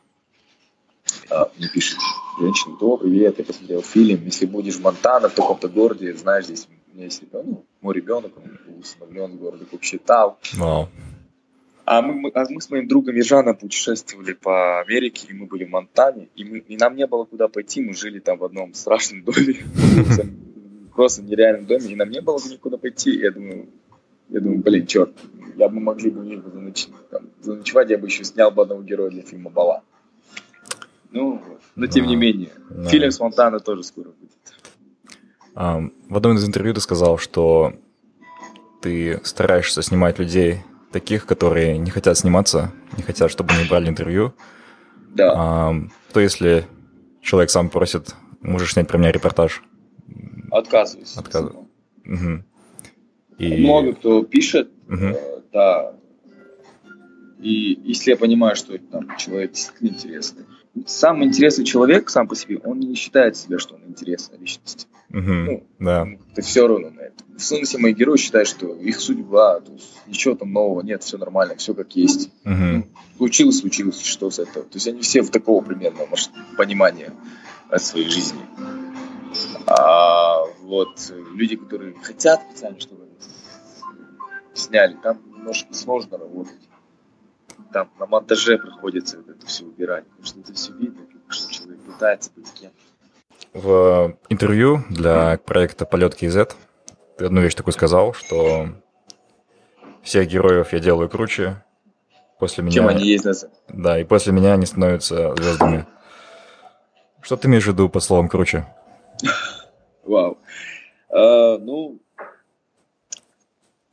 а, 1.31 1.51
мне 1.59 1.69
пишет 1.69 1.99
женщина, 2.39 2.77
добрый 2.79 3.11
привет, 3.11 3.39
я 3.39 3.45
посмотрел 3.45 3.83
фильм, 3.83 4.25
если 4.25 4.47
будешь 4.47 4.77
в 4.77 4.83
Монтана, 4.83 5.29
в 5.29 5.35
таком-то 5.35 5.69
городе, 5.69 6.15
знаешь, 6.17 6.47
здесь 6.47 6.67
у 6.93 6.97
меня 6.97 7.05
есть 7.05 7.23
ребенок, 7.23 7.47
ну, 7.47 7.65
мой 7.81 7.95
ребенок, 7.95 8.33
он 8.37 8.59
был 8.67 8.81
усыновлен 8.81 9.33
в 9.33 9.41
городе 9.41 9.65
Купчетау. 9.65 10.39
Wow. 10.59 10.89
А 11.85 12.03
мы, 12.03 12.31
а 12.35 12.45
мы 12.49 12.61
с 12.61 12.71
моим 12.71 12.87
другом 12.87 13.17
Ежаном 13.17 13.57
путешествовали 13.57 14.33
по 14.33 14.81
Америке, 14.81 15.27
и 15.31 15.35
мы 15.35 15.47
были 15.47 15.65
в 15.65 15.71
Монтане, 15.71 16.29
и, 16.37 16.45
мы, 16.45 16.59
и 16.59 16.77
нам 16.77 16.95
не 16.95 17.07
было 17.07 17.25
куда 17.25 17.49
пойти, 17.49 17.81
мы 17.81 17.95
жили 17.95 18.21
там 18.21 18.39
в 18.39 18.45
одном 18.45 18.75
страшном 18.75 19.25
доме, 19.25 19.57
просто 20.95 21.23
нереальном 21.23 21.67
доме, 21.67 21.91
и 21.91 21.97
нам 21.97 22.11
не 22.11 22.21
было 22.21 22.39
никуда 22.49 22.77
пойти, 22.77 23.17
я 23.19 23.33
думаю, 23.33 23.69
я 24.29 24.41
думаю, 24.41 24.61
блин, 24.61 24.87
черт, 24.87 25.13
я 25.57 25.69
бы 25.69 25.81
могли 25.81 26.11
бы 26.11 26.21
у 26.21 26.25
них 26.25 26.45
заноч... 26.47 26.87
там, 27.11 27.29
заночевать, 27.41 27.91
я 27.91 27.99
бы 27.99 28.07
еще 28.07 28.23
снял 28.25 28.51
бы 28.53 28.63
одного 28.63 28.83
героя 28.83 29.11
для 29.11 29.23
фильма 29.23 29.51
«Бала». 29.51 29.83
Ну, 31.11 31.43
но 31.75 31.87
тем 31.89 32.07
не 32.07 32.15
менее, 32.15 32.51
фильм 32.89 33.11
с 33.11 33.19
Монтана 33.19 33.59
тоже 33.59 33.83
скоро 33.83 34.11
будет. 34.11 34.31
В 35.55 36.17
одном 36.17 36.37
из 36.37 36.47
интервью 36.47 36.75
ты 36.75 36.81
сказал, 36.81 37.19
что 37.19 37.73
ты 38.81 39.21
стараешься 39.25 39.83
снимать 39.83 40.19
людей 40.19 40.61
таких, 40.93 41.27
которые 41.27 41.79
не 41.79 41.91
хотят 41.91 42.17
сниматься, 42.19 42.73
не 42.97 43.03
хотят, 43.03 43.31
чтобы 43.31 43.53
они 43.55 43.69
брали 43.69 43.89
интервью. 43.89 44.35
Да. 45.15 45.33
А, 45.37 45.75
то 46.13 46.21
если 46.21 46.67
человек 47.21 47.51
сам 47.51 47.69
просит, 47.69 48.15
можешь 48.41 48.73
снять 48.73 48.89
про 48.89 48.99
меня 48.99 49.13
репортаж? 49.13 49.63
Отказываюсь. 50.51 51.17
Отказываюсь. 51.17 51.67
Угу. 52.05 52.45
И... 53.39 53.65
Много 53.65 53.95
кто 53.95 54.23
пишет, 54.25 54.71
угу. 54.89 55.05
э, 55.05 55.41
да. 55.53 55.95
И 57.41 57.81
если 57.85 58.11
я 58.11 58.17
понимаю, 58.17 58.57
что 58.57 58.77
там 58.79 59.17
человек 59.17 59.53
действительно 59.53 59.89
интересный. 59.89 60.45
Сам 60.87 61.25
интересный 61.25 61.65
человек 61.65 62.11
сам 62.11 62.29
по 62.29 62.37
себе, 62.37 62.59
он 62.59 62.79
не 62.79 62.95
считает 62.95 63.37
себя, 63.37 63.59
что 63.59 63.75
он 63.75 63.83
интересная 63.89 64.39
личность. 64.39 64.87
Угу, 65.11 65.21
ну, 65.21 65.67
да. 65.81 66.07
Ты 66.35 66.43
все 66.43 66.69
равно 66.69 66.91
на 66.91 67.01
это. 67.01 67.25
В 67.37 67.43
смысле, 67.43 67.81
мои 67.81 67.93
герои 67.93 68.17
считают, 68.17 68.49
что 68.49 68.75
их 68.75 69.01
судьба, 69.01 69.61
то 69.61 69.73
есть 69.73 69.99
ничего 70.07 70.37
там 70.37 70.53
нового 70.53 70.83
нет, 70.83 71.03
все 71.03 71.19
нормально, 71.19 71.57
все 71.57 71.75
как 71.75 71.97
есть. 71.97 72.31
Угу. 72.45 72.55
Ну, 72.55 72.87
случилось, 73.17 73.59
случилось, 73.59 74.01
что 74.01 74.31
с 74.31 74.39
этого. 74.39 74.65
То 74.65 74.77
есть 74.77 74.87
они 74.87 75.01
все 75.01 75.23
в 75.23 75.31
такого 75.31 75.63
примерно 75.65 76.07
может, 76.07 76.31
понимания 76.57 77.13
от 77.69 77.83
своей 77.83 78.09
жизни. 78.09 78.41
А 79.67 80.45
вот 80.63 81.13
люди, 81.35 81.57
которые 81.57 81.95
хотят 81.95 82.43
специально, 82.49 82.79
чтобы 82.79 83.07
сняли, 84.55 84.97
там 85.03 85.19
немножко 85.37 85.75
сложно 85.75 86.19
работать. 86.19 86.70
Там 87.73 87.91
на 87.99 88.07
монтаже 88.07 88.59
приходится 88.59 89.19
это 89.19 89.47
все 89.47 89.65
убирать, 89.65 90.05
потому 90.07 90.27
что 90.27 90.41
это 90.41 90.53
все 90.55 90.73
видно, 90.73 91.03
что 91.29 91.53
человек 91.53 91.81
пытается 91.83 92.31
быть 92.35 92.53
кем-то. 92.53 92.77
В 93.53 94.17
интервью 94.29 94.85
для 94.91 95.39
проекта 95.39 95.85
«Полет 95.85 96.21
KZ» 96.21 96.55
ты 97.19 97.25
одну 97.25 97.41
вещь 97.41 97.55
такую 97.55 97.75
сказал, 97.75 98.15
что 98.15 98.69
всех 100.03 100.29
героев 100.29 100.73
я 100.73 100.79
делаю 100.79 101.09
круче. 101.09 101.63
После 102.39 102.65
меня... 102.65 102.73
Чем 102.73 102.89
они 102.89 103.05
есть 103.05 103.25
на 103.25 103.33
Да, 103.69 103.99
и 103.99 104.05
после 104.05 104.33
меня 104.33 104.55
они 104.55 104.67
становятся 104.67 105.35
звездами. 105.37 105.87
Что 107.21 107.37
ты 107.37 107.49
имеешь 107.49 107.65
в 107.65 107.69
виду 107.69 107.89
по 107.89 108.01
словам 108.01 108.29
круче? 108.29 108.67
Вау. 110.05 110.39
А, 111.11 111.59
ну, 111.59 112.01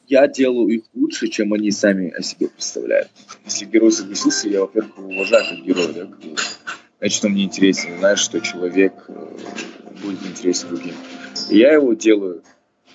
я 0.07 0.27
делаю 0.27 0.69
их 0.69 0.83
лучше, 0.93 1.27
чем 1.27 1.53
они 1.53 1.71
сами 1.71 2.09
о 2.11 2.21
себе 2.21 2.47
представляют. 2.47 3.09
Если 3.45 3.65
герой 3.65 3.91
согласился, 3.91 4.47
я, 4.47 4.61
во-первых, 4.61 4.97
уважаю 4.97 5.45
как 5.49 5.65
героя, 5.65 5.93
да, 5.93 6.07
значит, 6.99 7.25
он 7.25 7.31
мне 7.31 7.43
интересен, 7.43 7.97
знаешь, 7.99 8.19
что 8.19 8.39
человек 8.39 8.93
э, 9.07 9.37
будет 10.01 10.25
интересен 10.25 10.69
другим. 10.69 10.95
И 11.49 11.57
я 11.57 11.73
его 11.73 11.93
делаю 11.93 12.43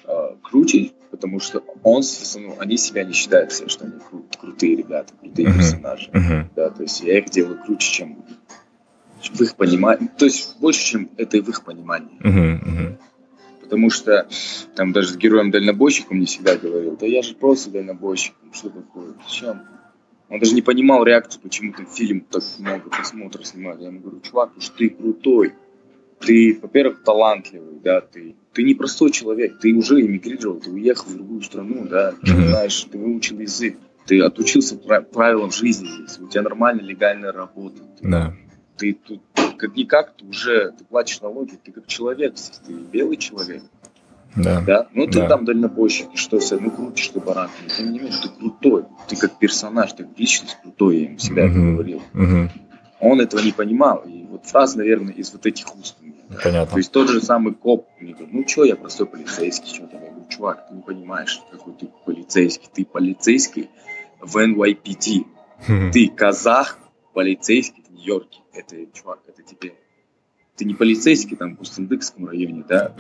э, 0.05 0.37
круче, 0.43 0.93
потому 1.11 1.39
что 1.41 1.63
он, 1.83 2.03
ну, 2.37 2.57
они 2.59 2.77
себя 2.77 3.05
не 3.05 3.13
считают, 3.13 3.53
все, 3.53 3.69
что 3.69 3.85
они 3.85 3.95
кру- 3.95 4.25
крутые 4.39 4.77
ребята, 4.77 5.13
крутые 5.21 5.49
uh-huh. 5.49 5.55
персонажи. 5.55 6.11
Uh-huh. 6.11 6.47
Да, 6.57 6.71
то 6.71 6.83
есть 6.83 7.01
я 7.03 7.19
их 7.19 7.31
делаю 7.31 7.63
круче, 7.63 7.93
чем 7.93 8.25
в 9.33 9.41
их 9.41 9.55
понимании, 9.55 10.09
то 10.19 10.25
есть 10.25 10.59
больше, 10.59 10.85
чем 10.85 11.11
это 11.17 11.41
в 11.41 11.49
их 11.49 11.63
понимании. 11.65 12.19
Uh-huh. 12.21 12.61
Uh-huh. 12.61 12.99
Потому 13.73 13.89
что 13.89 14.29
там 14.77 14.93
даже 14.93 15.15
с 15.15 15.17
героем-дальнобойщиком 15.17 16.19
мне 16.19 16.27
всегда 16.27 16.59
говорил, 16.59 16.95
да 17.01 17.07
я 17.07 17.23
же 17.23 17.35
просто 17.35 17.71
дальнобойщик, 17.71 18.35
что 18.53 18.69
такое, 18.69 19.15
зачем? 19.27 19.63
Он 20.29 20.39
даже 20.39 20.55
не 20.55 20.61
понимал 20.61 21.05
реакцию, 21.05 21.41
почему 21.41 21.73
там 21.73 21.87
фильм 21.87 22.21
так 22.21 22.43
много 22.59 22.91
просмотров 22.91 23.47
снимает. 23.47 23.81
Я 23.81 23.87
ему 23.87 24.01
говорю, 24.01 24.21
чувак, 24.21 24.55
уж 24.59 24.69
ты 24.69 24.91
крутой, 24.91 25.55
ты, 26.21 26.59
во-первых, 26.61 27.03
талантливый, 27.03 27.81
да, 27.83 28.03
ты, 28.03 28.37
ты 28.53 28.63
не 28.63 28.75
простой 28.75 29.11
человек, 29.11 29.59
ты 29.59 29.73
уже 29.73 30.03
эмигрировал, 30.03 30.61
ты 30.61 30.69
уехал 30.69 31.07
в 31.07 31.15
другую 31.15 31.41
страну, 31.41 31.87
да, 31.89 32.13
ты 32.21 32.31
знаешь, 32.31 32.79
ты 32.93 32.99
выучил 32.99 33.41
язык, 33.41 33.79
ты 34.05 34.21
отучился 34.21 34.77
правилам 34.77 35.51
жизни 35.51 35.89
здесь, 35.89 36.19
у 36.19 36.29
тебя 36.29 36.43
нормальная 36.43 36.85
легальная 36.85 37.33
работа. 37.33 37.81
Ты, 37.99 38.07
да. 38.11 38.35
ты 38.77 38.93
тут 38.93 39.23
как-никак, 39.63 40.17
ты 40.17 40.25
уже, 40.27 40.73
ты 40.73 40.85
платишь 40.85 41.21
налоги, 41.21 41.53
ты 41.63 41.71
как 41.71 41.87
человек 41.87 42.35
ты 42.67 42.73
белый 42.73 43.17
человек. 43.17 43.63
Да. 44.35 44.61
да? 44.61 44.89
Ну, 44.93 45.07
ты 45.07 45.21
да. 45.21 45.29
там 45.29 45.45
дальнобойщик, 45.45 46.09
что 46.15 46.39
все, 46.41 46.59
ну, 46.59 46.71
крутишь 46.71 47.09
ты 47.09 47.21
баран, 47.21 47.51
но 47.63 47.69
тем 47.69 47.93
не 47.93 48.01
менее, 48.01 48.19
ты 48.21 48.29
крутой, 48.29 48.87
ты 49.07 49.17
как 49.17 49.39
персонаж, 49.39 49.93
ты 49.93 50.05
как 50.05 50.19
личность 50.19 50.59
крутой, 50.63 50.97
я 50.97 51.05
ему 51.05 51.19
всегда 51.19 51.43
это 51.43 51.55
говорил. 51.55 52.03
Uh-huh. 52.15 52.49
Он 53.01 53.21
этого 53.21 53.41
не 53.41 53.53
понимал, 53.53 53.99
и 54.07 54.25
вот 54.25 54.47
фраза, 54.47 54.79
наверное, 54.79 55.13
из 55.13 55.33
вот 55.33 55.47
этих 55.47 55.77
уст. 55.77 55.97
Понятно. 56.43 56.73
То 56.73 56.79
есть 56.79 56.91
тот 56.91 57.09
же 57.11 57.21
самый 57.21 57.55
коп 57.55 57.89
мне 58.01 58.15
говорит, 58.15 58.33
ну 58.33 58.49
что, 58.49 58.65
я 58.65 58.75
простой 58.75 59.07
полицейский, 59.07 59.69
что 59.69 59.87
там. 59.87 60.03
Я 60.03 60.11
говорю, 60.11 60.27
чувак, 60.29 60.67
ты 60.69 60.75
не 60.75 60.83
понимаешь, 60.83 61.41
какой 61.51 61.75
ты 61.75 61.89
полицейский. 62.07 62.69
Ты 62.73 62.85
полицейский 62.87 63.69
в 64.19 64.37
NYPD. 64.39 65.27
Ты 65.93 66.09
казах, 66.09 66.79
полицейский 67.13 67.85
в 67.87 67.93
Нью-Йорке. 67.93 68.42
Это, 68.53 68.77
чувак, 68.93 69.21
это 69.27 69.43
тебе... 69.43 69.75
Ты 70.57 70.67
не 70.67 70.75
полицейский 70.75 71.37
там 71.37 71.55
в 71.55 71.59
Кустандыкском 71.59 72.29
районе, 72.29 72.65
да? 72.69 72.95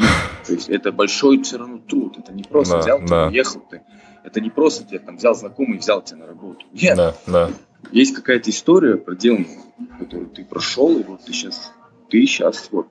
То 0.46 0.54
есть 0.54 0.70
это 0.70 0.90
большой 0.90 1.42
все 1.42 1.58
равно 1.58 1.78
труд. 1.78 2.18
Это 2.18 2.32
не 2.32 2.42
просто 2.42 2.76
да, 2.76 2.80
взял, 2.80 3.00
да. 3.00 3.26
ты 3.26 3.32
уехал, 3.32 3.60
ты. 3.70 3.82
Это 4.24 4.40
не 4.40 4.50
просто 4.50 4.84
тебя 4.84 5.00
там 5.00 5.16
взял 5.16 5.34
знакомый 5.34 5.76
и 5.76 5.80
взял 5.80 6.02
тебя 6.02 6.20
на 6.20 6.26
работу. 6.26 6.64
Нет. 6.72 6.96
Да, 6.96 7.14
да. 7.26 7.50
Есть 7.90 8.14
какая-то 8.14 8.50
история 8.50 8.96
проделанная, 8.96 9.60
которую 9.98 10.30
ты 10.30 10.44
прошел, 10.44 10.96
и 10.98 11.02
вот 11.02 11.24
ты 11.24 11.32
сейчас, 11.32 11.72
ты 12.08 12.24
сейчас 12.24 12.68
вот 12.70 12.88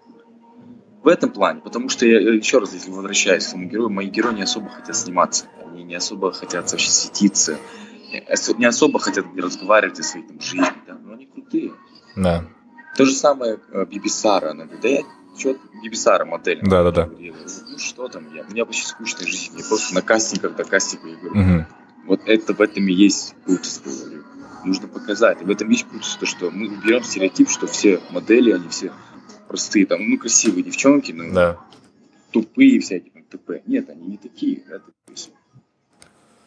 в 1.01 1.07
этом 1.07 1.31
плане, 1.31 1.61
потому 1.61 1.89
что 1.89 2.05
я 2.05 2.19
еще 2.19 2.59
раз, 2.59 2.73
если 2.73 2.91
возвращаюсь 2.91 3.45
к 3.45 3.49
своему 3.49 3.69
герою, 3.69 3.89
мои 3.89 4.07
герои 4.07 4.35
не 4.35 4.43
особо 4.43 4.69
хотят 4.69 4.95
сниматься, 4.95 5.45
они 5.65 5.83
не 5.83 5.95
особо 5.95 6.31
хотят 6.31 6.71
вообще 6.71 6.89
светиться, 6.89 7.57
не 8.57 8.65
особо 8.65 8.99
хотят 8.99 9.25
разговаривать 9.35 9.99
о 9.99 10.03
своей 10.03 10.27
там, 10.27 10.39
жизни, 10.39 10.65
да, 10.85 10.97
но 11.03 11.13
они 11.13 11.25
крутые. 11.25 11.71
Да. 12.15 12.45
То 12.97 13.05
же 13.05 13.13
самое 13.13 13.59
э, 13.71 13.85
Бибисара, 13.85 14.51
она 14.51 14.65
говорит, 14.65 14.81
да 14.81 14.89
я 14.89 15.03
что 15.37 15.55
Бибисара 15.81 16.25
модель. 16.25 16.59
Да, 16.61 16.83
да, 16.83 16.91
да. 16.91 17.09
Ну 17.09 17.77
что 17.77 18.07
там 18.07 18.33
я, 18.33 18.43
у 18.43 18.51
меня 18.51 18.65
вообще 18.65 18.85
скучная 18.85 19.25
жизнь, 19.25 19.57
я 19.57 19.63
просто 19.63 19.95
на 19.95 20.01
кастингах 20.01 20.55
до 20.55 20.63
кастинга 20.63 21.09
я 21.09 21.15
говорю. 21.15 21.39
Угу. 21.39 21.65
Вот 22.07 22.21
это 22.25 22.53
в 22.53 22.61
этом 22.61 22.87
и 22.87 22.93
есть 22.93 23.35
крутость, 23.45 23.83
говорю. 23.83 24.23
Нужно 24.63 24.87
показать. 24.87 25.41
И 25.41 25.45
в 25.45 25.49
этом 25.49 25.69
есть 25.69 25.87
крутость, 25.87 26.19
то, 26.19 26.25
что 26.25 26.51
мы 26.51 26.67
берем 26.67 27.03
стереотип, 27.03 27.49
что 27.49 27.67
все 27.67 27.99
модели, 28.11 28.51
они 28.51 28.67
все 28.67 28.91
простые, 29.47 29.85
там, 29.85 30.07
ну, 30.07 30.17
красивые 30.17 30.63
девчонки, 30.63 31.11
но 31.11 31.33
да. 31.33 31.59
тупые 32.31 32.79
всякие, 32.79 33.11
там, 33.11 33.23
ТП. 33.23 33.65
Нет, 33.65 33.89
они 33.89 34.07
не 34.07 34.17
такие. 34.17 34.63
Да, 34.69 34.81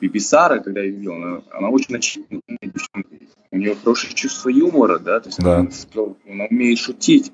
Биби 0.01 0.21
Сара, 0.21 0.59
когда 0.59 0.81
я 0.81 0.91
видел, 0.91 1.15
она, 1.15 1.43
она 1.51 1.69
очень 1.69 1.93
начитанная 1.95 2.43
девчонка. 2.61 3.09
У 3.51 3.57
нее 3.57 3.75
хорошее 3.77 4.15
чувство 4.15 4.49
юмора, 4.49 4.99
да, 4.99 5.21
то 5.21 5.29
есть 5.29 5.39
да. 5.39 5.59
она, 5.59 5.71
она 6.29 6.45
умеет 6.51 6.79
шутить. 6.79 7.33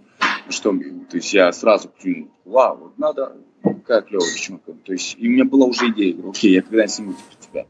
Что, 0.48 0.72
то 0.72 1.16
есть 1.16 1.32
я 1.32 1.52
сразу 1.52 1.90
клюнул, 2.00 2.28
вау, 2.44 2.76
вот 2.76 2.98
надо, 2.98 3.36
какая 3.62 4.02
клевая 4.02 4.28
девчонка. 4.32 4.72
То 4.72 4.92
есть 4.92 5.16
и 5.18 5.28
у 5.28 5.30
меня 5.30 5.44
была 5.44 5.66
уже 5.66 5.88
идея, 5.90 6.12
говорю, 6.12 6.30
окей, 6.30 6.52
я 6.52 6.62
когда-нибудь 6.62 6.90
сниму 6.90 7.14
тебя. 7.40 7.66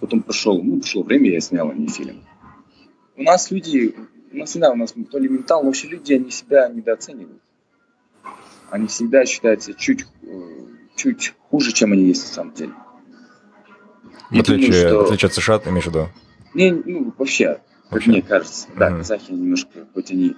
Потом 0.00 0.22
прошел, 0.22 0.62
ну, 0.62 0.78
прошло 0.78 1.02
время, 1.02 1.30
я 1.30 1.40
снял 1.40 1.72
не 1.72 1.88
фильм. 1.88 2.22
У 3.16 3.22
нас 3.22 3.50
люди 3.50 3.94
у 4.34 4.38
нас 4.38 4.50
всегда 4.50 4.72
у 4.72 4.76
нас 4.76 4.94
то 5.10 5.18
ли 5.18 5.28
ментал, 5.28 5.62
но 5.62 5.66
вообще 5.66 5.86
люди, 5.88 6.12
они 6.12 6.30
себя 6.30 6.68
недооценивают. 6.68 7.40
Они 8.70 8.88
всегда 8.88 9.24
считаются 9.24 9.74
чуть, 9.74 10.06
э, 10.22 10.66
чуть 10.96 11.34
хуже, 11.48 11.72
чем 11.72 11.92
они 11.92 12.04
есть 12.04 12.22
на 12.22 12.34
самом 12.34 12.54
деле. 12.54 12.72
В 14.30 14.40
отличие, 14.40 14.72
думаю, 14.72 14.88
что... 14.88 14.98
в 14.98 15.04
отличие 15.04 15.26
от 15.28 15.34
США, 15.34 15.58
ты 15.58 15.70
имеешь 15.70 15.84
в 15.84 15.88
виду? 15.88 16.08
Не, 16.54 16.70
ну, 16.70 17.12
вообще, 17.18 17.60
вообще? 17.90 18.06
как 18.06 18.06
мне 18.06 18.22
кажется. 18.22 18.68
Mm-hmm. 18.68 18.78
Да, 18.78 18.90
казахи 18.90 19.32
немножко, 19.32 19.86
хоть 19.92 20.10
они 20.10 20.36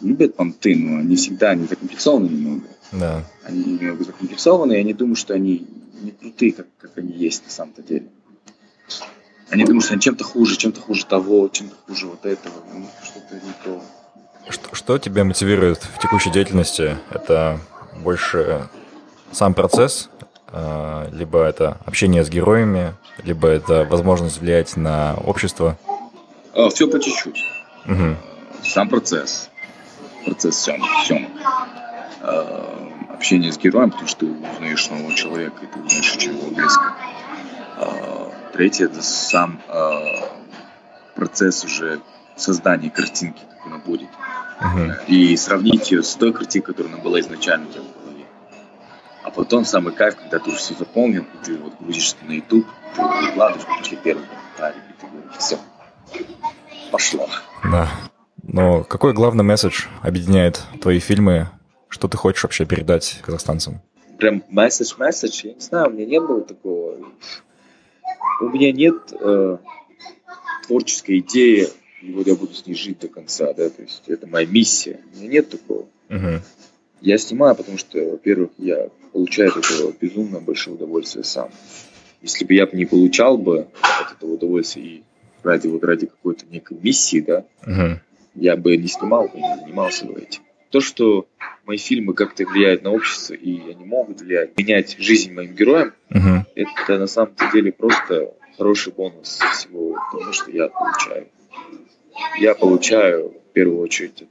любят 0.00 0.36
понты, 0.36 0.76
но 0.76 0.98
они 0.98 1.16
всегда, 1.16 1.50
они 1.50 1.66
закомплексованы 1.66 2.28
немного. 2.28 2.66
Да. 2.92 3.24
Они 3.44 3.64
немного 3.64 4.04
закомплексованы, 4.04 4.74
и 4.74 4.76
они 4.78 4.92
думают, 4.92 5.18
что 5.18 5.34
они 5.34 5.66
не 6.02 6.10
крутые, 6.10 6.52
как, 6.52 6.66
как 6.78 6.98
они 6.98 7.12
есть 7.12 7.44
на 7.44 7.50
самом-то 7.50 7.82
деле. 7.82 8.08
Они 9.50 9.64
думают, 9.64 9.84
что 9.84 9.94
они 9.94 10.00
чем-то 10.00 10.24
хуже, 10.24 10.56
чем-то 10.56 10.80
хуже 10.80 11.06
того, 11.06 11.48
чем-то 11.48 11.74
хуже 11.86 12.06
вот 12.06 12.24
этого. 12.24 12.54
Ну, 12.72 12.86
что-то 13.02 13.34
не 13.34 13.52
то. 13.64 13.82
Что, 14.48 14.74
что 14.74 14.98
тебя 14.98 15.24
мотивирует 15.24 15.78
в 15.78 15.98
текущей 15.98 16.30
деятельности? 16.30 16.96
Это 17.10 17.60
больше 18.02 18.68
сам 19.32 19.54
процесс, 19.54 20.10
либо 21.12 21.42
это 21.42 21.78
общение 21.84 22.24
с 22.24 22.28
героями, 22.28 22.94
либо 23.22 23.48
это 23.48 23.84
возможность 23.84 24.40
влиять 24.40 24.76
на 24.76 25.16
общество? 25.24 25.76
А, 26.54 26.68
Все 26.68 26.88
по 26.88 27.00
чуть-чуть. 27.00 27.44
Угу. 27.86 28.16
Сам 28.64 28.88
процесс. 28.88 29.50
Процесс 30.24 30.58
съемок. 30.58 30.88
съемок. 31.04 31.30
А, 32.22 32.90
общение 33.14 33.52
с 33.52 33.58
героем, 33.58 33.90
потому 33.90 34.08
что 34.08 34.20
ты 34.20 34.26
узнаешь 34.26 34.90
нового 34.90 35.14
человека, 35.14 35.56
и 35.62 35.66
ты 35.66 35.80
узнаешь 35.80 36.14
очень 36.16 36.36
его 36.36 36.50
близко. 36.50 36.94
Третье– 38.52 38.84
это 38.86 39.02
сам 39.02 39.60
процесс 41.16 41.64
уже 41.64 42.00
создания 42.36 42.90
картинки, 42.90 43.42
как 43.50 43.66
она 43.66 43.78
будет. 43.78 44.08
Uh-huh. 44.60 44.92
И 45.08 45.36
сравнить 45.36 45.90
ее 45.90 46.04
с 46.04 46.14
той 46.14 46.32
картинкой, 46.32 46.74
которая 46.74 46.94
она 46.94 47.02
была 47.02 47.18
изначально 47.18 47.66
у 47.66 47.72
тебя. 47.72 47.82
А 49.24 49.30
потом 49.30 49.64
самый 49.64 49.94
кайф, 49.94 50.16
когда 50.16 50.38
ты 50.38 50.50
уже 50.50 50.58
все 50.58 50.74
заполнен, 50.74 51.22
и 51.22 51.44
ты 51.44 51.56
вот 51.56 51.72
грузишься 51.80 52.16
на 52.28 52.32
YouTube, 52.32 52.66
ты 52.94 53.02
выкладываешь 53.02 53.66
после 53.78 53.96
первого 53.96 54.26
комментария, 54.26 54.82
и 54.82 55.00
ты 55.00 55.06
говоришь, 55.06 55.38
все, 55.38 55.58
пошло. 56.92 57.28
Да. 57.64 57.88
Но 58.42 58.84
какой 58.84 59.14
главный 59.14 59.42
месседж 59.42 59.86
объединяет 60.02 60.62
твои 60.82 60.98
фильмы? 60.98 61.48
Что 61.88 62.06
ты 62.06 62.18
хочешь 62.18 62.42
вообще 62.42 62.66
передать 62.66 63.20
казахстанцам? 63.22 63.80
Прям 64.18 64.44
месседж-месседж? 64.50 65.46
Я 65.46 65.54
не 65.54 65.60
знаю, 65.60 65.88
у 65.88 65.92
меня 65.94 66.04
не 66.04 66.20
было 66.20 66.42
такого. 66.42 66.98
У 68.42 68.48
меня 68.50 68.72
нет 68.72 69.10
э, 69.18 69.56
творческой 70.66 71.20
идеи, 71.20 71.68
и 72.02 72.12
вот 72.12 72.26
я 72.26 72.34
буду 72.34 72.52
с 72.52 72.66
ней 72.66 72.74
жить 72.74 72.98
до 72.98 73.08
конца, 73.08 73.54
да, 73.54 73.70
то 73.70 73.80
есть 73.80 74.02
это 74.06 74.26
моя 74.26 74.46
миссия. 74.46 75.00
У 75.14 75.16
меня 75.16 75.28
нет 75.28 75.48
такого. 75.48 75.86
Uh-huh. 76.10 76.40
Я 77.00 77.16
снимаю, 77.16 77.54
потому 77.54 77.78
что, 77.78 77.98
во-первых, 77.98 78.50
я 78.58 78.88
получаю 79.14 79.50
от 79.50 79.58
этого 79.58 79.94
безумно 79.98 80.40
большое 80.40 80.76
удовольствие 80.76 81.24
сам. 81.24 81.48
Если 82.20 82.44
бы 82.44 82.52
я 82.54 82.68
не 82.72 82.84
получал 82.84 83.38
бы 83.38 83.68
от 83.80 84.16
этого 84.16 84.32
удовольствия 84.32 84.82
и 84.82 85.02
ради 85.44 85.68
вот 85.68 85.84
ради 85.84 86.06
какой-то 86.06 86.44
некой 86.50 86.76
миссии, 86.82 87.20
да, 87.20 87.44
uh-huh. 87.64 87.98
я 88.34 88.56
бы 88.56 88.76
не 88.76 88.88
снимал 88.88 89.30
не 89.32 89.56
занимался 89.60 90.04
бы 90.06 90.20
этим. 90.20 90.42
То, 90.70 90.80
что 90.80 91.28
мои 91.64 91.76
фильмы 91.76 92.14
как-то 92.14 92.44
влияют 92.44 92.82
на 92.82 92.90
общество, 92.90 93.34
и 93.34 93.60
они 93.70 93.84
могут 93.84 94.20
влиять, 94.20 94.58
менять 94.58 94.96
жизнь 94.98 95.32
моим 95.32 95.54
героям, 95.54 95.92
uh-huh. 96.10 96.40
это 96.56 96.98
на 96.98 97.06
самом 97.06 97.34
деле 97.52 97.70
просто 97.70 98.34
хороший 98.56 98.92
бонус 98.92 99.40
всего 99.52 99.96
того, 100.10 100.32
что 100.32 100.50
я 100.50 100.68
получаю. 100.68 101.28
Я 102.40 102.54
получаю 102.56 103.28
в 103.28 103.52
первую 103.52 103.80
очередь 103.80 104.24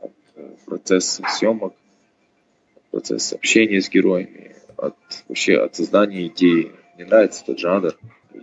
от 0.00 0.12
э, 0.36 0.48
процесса 0.64 1.24
съемок, 1.28 1.74
от 2.88 2.90
процесса 2.90 3.36
общения 3.36 3.80
с 3.80 3.88
героями, 3.88 4.54
от 4.76 4.96
вообще 5.28 5.58
от 5.58 5.76
создания 5.76 6.26
идеи. 6.26 6.72
Мне 6.96 7.06
нравится 7.06 7.42
этот 7.42 7.58
жанр. 7.58 7.96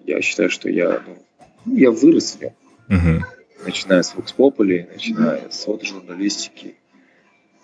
я 0.06 0.22
считаю, 0.22 0.50
что 0.50 0.70
я, 0.70 1.02
ну, 1.06 1.76
я 1.76 1.92
вырос 1.92 2.36
в 2.36 2.42
нем. 2.42 2.54
Угу. 2.90 3.26
Начиная 3.66 4.04
с 4.04 4.14
Populi, 4.14 4.88
начиная 4.92 5.50
с 5.50 5.66
фотожурналистики. 5.66 6.76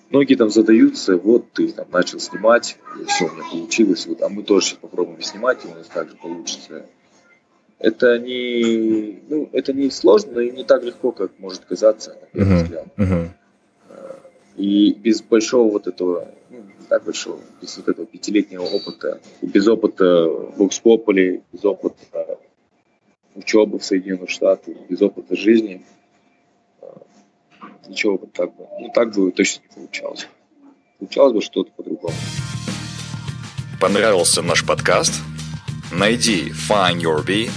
Многие 0.10 0.36
там 0.36 0.50
задаются, 0.50 1.16
вот 1.16 1.54
ты 1.54 1.70
там 1.72 1.88
начал 1.90 2.20
снимать, 2.20 2.78
и 3.00 3.06
все, 3.06 3.28
у 3.28 3.32
меня 3.32 3.46
получилось, 3.50 4.06
вот, 4.08 4.22
а 4.22 4.28
мы 4.28 4.44
тоже 4.44 4.66
сейчас 4.68 4.80
попробуем 4.80 5.22
снимать, 5.22 5.64
и 5.64 5.70
у 5.70 5.74
нас 5.74 5.88
также 5.88 6.18
получится. 6.18 6.86
Это 7.80 8.20
не, 8.20 9.22
ну, 9.30 9.50
это 9.54 9.72
не 9.72 9.90
сложно 9.90 10.40
и 10.40 10.52
не 10.52 10.66
так 10.66 10.84
легко, 10.84 11.14
как 11.14 11.32
может 11.40 11.64
казаться, 11.64 12.18
на 12.20 12.28
первый 12.28 12.54
uh-huh. 12.54 12.64
взгляд. 12.64 12.86
Uh-huh. 12.98 13.30
И 14.58 14.94
без 14.94 15.22
большого 15.22 15.72
вот 15.72 15.88
этого, 15.88 16.28
ну, 16.28 16.41
так 16.92 17.06
большого, 17.06 17.40
без 17.62 17.78
вот 17.78 17.88
этого 17.88 18.06
пятилетнего 18.06 18.64
опыта, 18.64 19.22
и 19.42 19.46
без 19.46 19.66
опыта 19.66 20.28
в 20.28 20.62
Окспополе, 20.62 21.42
без 21.54 21.64
опыта 21.64 22.38
учебы 23.34 23.80
в 23.80 23.86
Соединенных 23.86 24.30
Штатах, 24.30 24.76
без 24.90 25.02
опыта 25.02 25.38
жизни, 25.38 25.86
а, 26.82 26.98
ничего 27.88 28.18
бы 28.18 28.28
так 28.28 28.54
бы, 28.58 28.68
ну 28.78 28.92
так 28.94 29.14
бы 29.14 29.32
точно 29.32 29.62
не 29.62 29.74
получалось. 29.74 30.28
Получалось 31.00 31.34
бы 31.34 31.42
что-то 31.42 31.72
по-другому. 31.72 32.14
Понравился 33.80 34.42
наш 34.42 34.68
подкаст? 34.68 35.14
Найди 35.94 36.50
Find 36.50 37.00
Your 37.00 37.26
Bee 37.26 37.50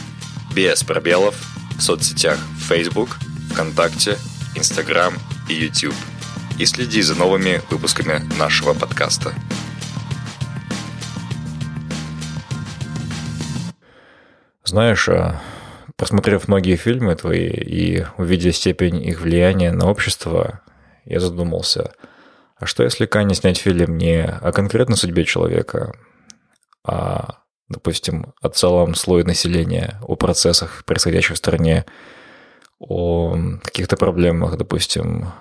без 0.55 0.85
пробелов 0.85 1.35
в 1.77 1.83
соцсетях 1.83 2.39
Facebook, 2.69 3.09
ВКонтакте, 3.51 4.17
Instagram 4.55 5.15
и 5.51 5.55
YouTube 5.55 5.97
и 6.59 6.67
следи 6.67 7.03
за 7.03 7.15
новыми 7.15 7.61
выпусками 7.71 8.23
нашего 8.39 8.75
подкаста. 8.75 9.35
Знаешь, 14.65 15.09
а, 15.09 15.41
просмотрев 15.97 16.49
многие 16.49 16.77
фильмы 16.77 17.15
твои 17.15 17.49
и 17.49 18.07
увидя 18.17 18.53
степень 18.53 19.05
их 19.05 19.21
влияния 19.21 19.73
на 19.73 19.89
общество, 19.89 20.63
я 21.05 21.21
задумался, 21.21 21.93
а 22.57 22.67
что 22.67 22.83
если 22.83 23.07
Канни 23.07 23.35
снять 23.35 23.59
фильм 23.59 23.99
не 23.99 24.25
о 24.25 24.53
конкретной 24.53 24.97
судьбе 24.97 25.25
человека, 25.25 25.93
а, 26.83 27.41
допустим, 27.69 28.33
о 28.41 28.49
целом 28.49 28.95
слое 28.95 29.25
населения, 29.25 30.01
о 30.03 30.17
процессах, 30.17 30.85
происходящих 30.85 31.35
в 31.35 31.39
стране, 31.39 31.85
о 32.79 33.37
каких-то 33.63 33.97
проблемах, 33.97 34.57
допустим, 34.57 35.33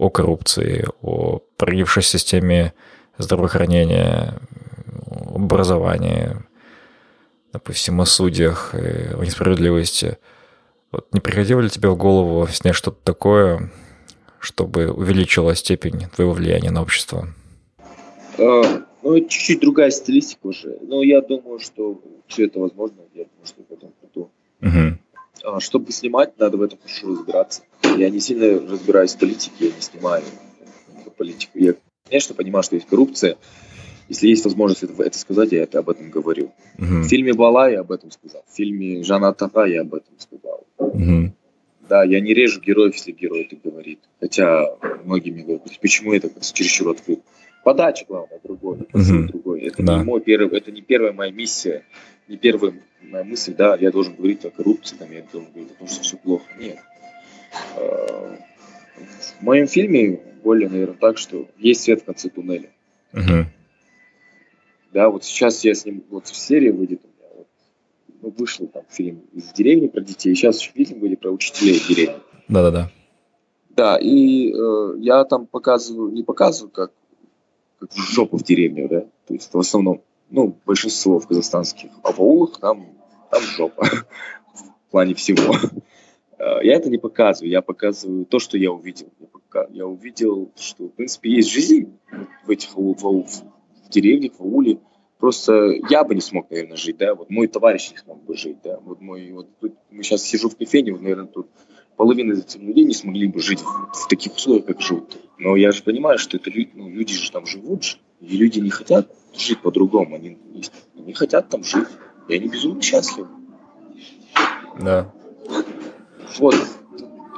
о 0.00 0.08
коррупции, 0.08 0.86
о 1.02 1.40
прогнившей 1.58 2.02
системе 2.02 2.72
здравоохранения, 3.18 4.34
образования, 5.34 6.44
допустим, 7.52 8.00
о 8.00 8.06
судьях, 8.06 8.74
о 8.74 9.22
несправедливости. 9.22 10.16
Вот 10.90 11.12
не 11.12 11.20
приходило 11.20 11.60
ли 11.60 11.68
тебе 11.68 11.90
в 11.90 11.96
голову 11.96 12.46
снять 12.48 12.74
что-то 12.74 12.98
такое, 13.04 13.70
чтобы 14.38 14.90
увеличила 14.90 15.54
степень 15.54 16.06
твоего 16.16 16.32
влияния 16.32 16.70
на 16.70 16.80
общество? 16.80 17.28
А, 18.38 18.62
ну, 19.02 19.20
чуть-чуть 19.20 19.60
другая 19.60 19.90
стилистика 19.90 20.46
уже. 20.46 20.78
Но 20.80 21.02
я 21.02 21.20
думаю, 21.20 21.58
что 21.58 22.00
все 22.26 22.46
это 22.46 22.58
возможно. 22.58 23.02
Я 23.12 23.24
думаю, 23.24 23.46
что 23.46 23.62
потом 23.62 23.90
Угу. 24.62 24.98
А, 25.44 25.60
чтобы 25.60 25.92
снимать, 25.92 26.38
надо 26.38 26.56
в 26.56 26.62
этом 26.62 26.78
хорошо 26.78 27.08
разбираться. 27.08 27.62
Я 27.96 28.10
не 28.10 28.20
сильно 28.20 28.60
разбираюсь 28.70 29.14
в 29.14 29.18
политике, 29.18 29.66
я 29.66 29.72
не 29.72 29.80
снимаю 29.80 30.22
политику. 31.20 31.58
Я, 31.58 31.74
конечно, 32.08 32.34
понимаю, 32.34 32.62
что 32.62 32.76
есть 32.76 32.88
коррупция. 32.88 33.36
Если 34.08 34.28
есть 34.28 34.44
возможность 34.44 34.82
это, 34.82 35.02
это 35.02 35.18
сказать, 35.18 35.52
я 35.52 35.62
это 35.62 35.80
об 35.80 35.90
этом 35.90 36.10
говорю. 36.10 36.50
Uh-huh. 36.78 37.02
В 37.02 37.08
фильме 37.08 37.34
Бала 37.34 37.70
я 37.70 37.80
об 37.80 37.92
этом 37.92 38.10
сказал. 38.10 38.42
В 38.48 38.56
фильме 38.56 39.04
Жана 39.04 39.32
Таха 39.34 39.66
я 39.66 39.82
об 39.82 39.94
этом 39.94 40.18
сказал. 40.18 40.66
Uh-huh. 40.78 41.30
Да, 41.88 42.04
я 42.04 42.20
не 42.20 42.32
режу 42.32 42.60
героев, 42.60 42.94
если 42.94 43.12
герой 43.12 43.42
это 43.42 43.56
говорит. 43.62 44.00
Хотя 44.18 44.66
многие 45.04 45.30
мне 45.30 45.42
говорят, 45.42 45.78
почему 45.80 46.14
это 46.14 46.30
чересчур 46.52 46.88
открыт. 46.88 47.20
Подача, 47.62 48.06
главное, 48.08 48.40
другой, 48.42 48.78
uh-huh. 48.78 49.26
другой. 49.26 49.60
Это 49.60 49.82
да. 49.82 49.98
не 49.98 50.04
мой 50.04 50.22
первый, 50.22 50.58
это 50.58 50.72
не 50.72 50.80
первая 50.80 51.12
моя 51.12 51.30
миссия, 51.30 51.84
не 52.28 52.38
первая 52.38 52.72
моя 53.02 53.24
мысль, 53.24 53.54
да, 53.54 53.76
я 53.76 53.90
должен 53.90 54.14
говорить 54.14 54.44
о 54.44 54.50
коррупции, 54.50 54.96
там, 54.96 55.10
я 55.12 55.22
должен 55.32 55.50
говорить 55.50 55.72
о 55.72 55.78
том, 55.78 55.88
что 55.88 56.02
все 56.02 56.16
плохо. 56.16 56.44
Нет. 56.58 56.78
Э, 57.76 58.36
в 59.38 59.42
моем 59.42 59.66
фильме 59.66 60.20
более, 60.42 60.68
наверное, 60.68 60.96
так, 60.96 61.18
что 61.18 61.48
есть 61.58 61.82
свет 61.82 62.02
в 62.02 62.04
конце 62.04 62.28
туннеля. 62.28 62.70
Uh-huh. 63.12 63.44
Да, 64.92 65.08
вот 65.10 65.24
сейчас 65.24 65.64
я 65.64 65.74
с 65.74 65.84
ним, 65.84 66.04
вот 66.10 66.26
в 66.26 66.36
серии 66.36 66.70
выйдет 66.70 67.00
у 67.04 67.08
меня, 67.08 67.28
вот, 67.36 67.46
ну, 68.22 68.34
вышел 68.36 68.66
там 68.66 68.82
фильм 68.88 69.22
из 69.32 69.52
деревни 69.52 69.86
про 69.86 70.00
детей, 70.00 70.34
сейчас 70.34 70.58
фильм 70.58 71.00
выйдет 71.00 71.20
про 71.20 71.30
учителей 71.30 71.78
в 71.78 71.88
деревне. 71.88 72.16
Да-да-да. 72.48 72.90
Да, 73.70 73.98
и 73.98 74.52
э, 74.52 74.94
я 74.98 75.24
там 75.24 75.46
показываю, 75.46 76.12
не 76.12 76.22
показываю, 76.22 76.70
как, 76.70 76.92
как 77.78 77.92
в 77.92 78.12
жопу 78.12 78.36
в 78.36 78.42
деревню, 78.42 78.88
да, 78.88 79.00
то 79.26 79.34
есть 79.34 79.52
в 79.52 79.58
основном, 79.58 80.02
ну, 80.30 80.56
большинство 80.64 81.18
в 81.18 81.26
казахстанских, 81.26 81.90
аулах 82.02 82.58
там, 82.58 82.86
там 83.30 83.42
жопа 83.42 83.84
в 84.54 84.90
плане 84.90 85.14
всего. 85.14 85.54
Э, 86.38 86.58
я 86.62 86.76
это 86.76 86.88
не 86.88 86.98
показываю, 86.98 87.50
я 87.50 87.62
показываю 87.62 88.24
то, 88.24 88.38
что 88.38 88.56
я 88.56 88.72
увидел. 88.72 89.08
Я, 89.70 89.84
увидел, 89.84 90.52
что, 90.56 90.84
в 90.84 90.92
принципе, 90.92 91.28
есть 91.30 91.50
жизнь 91.50 91.92
в 92.46 92.50
этих 92.50 92.76
в, 92.76 92.94
в, 92.94 93.90
деревнях, 93.90 94.32
в 94.38 94.42
ауле. 94.42 94.78
Просто 95.18 95.72
я 95.90 96.04
бы 96.04 96.14
не 96.14 96.20
смог, 96.20 96.48
наверное, 96.50 96.76
жить, 96.76 96.96
да, 96.98 97.16
вот 97.16 97.30
мой 97.30 97.48
товарищ 97.48 97.90
не 97.90 97.98
смог 97.98 98.22
бы 98.22 98.36
жить, 98.36 98.58
да, 98.62 98.78
вот 98.78 99.00
мой, 99.00 99.32
вот 99.32 99.48
тут 99.58 99.74
мы 99.90 100.04
сейчас 100.04 100.22
сижу 100.22 100.48
в 100.48 100.56
кофейне, 100.56 100.92
вот, 100.92 101.02
наверное, 101.02 101.26
тут 101.26 101.48
половина 101.96 102.32
из 102.32 102.44
этих 102.44 102.60
людей 102.60 102.84
не 102.84 102.94
смогли 102.94 103.26
бы 103.26 103.40
жить 103.40 103.60
в, 103.60 103.92
в 103.92 104.08
таких 104.08 104.36
условиях, 104.36 104.66
как 104.66 104.80
живут. 104.80 105.18
Но 105.36 105.56
я 105.56 105.72
же 105.72 105.82
понимаю, 105.82 106.18
что 106.18 106.36
это 106.36 106.48
люди, 106.48 106.70
ну, 106.74 106.88
люди 106.88 107.12
же 107.12 107.30
там 107.32 107.44
живут 107.44 107.98
и 108.20 108.36
люди 108.36 108.60
не 108.60 108.70
хотят 108.70 109.10
жить 109.34 109.60
по-другому, 109.60 110.16
они 110.16 110.38
не 110.94 111.12
хотят 111.12 111.48
там 111.48 111.64
жить, 111.64 111.88
и 112.28 112.34
они 112.34 112.48
безумно 112.48 112.82
счастливы. 112.82 113.28
Да. 114.80 115.12
Вот, 116.38 116.54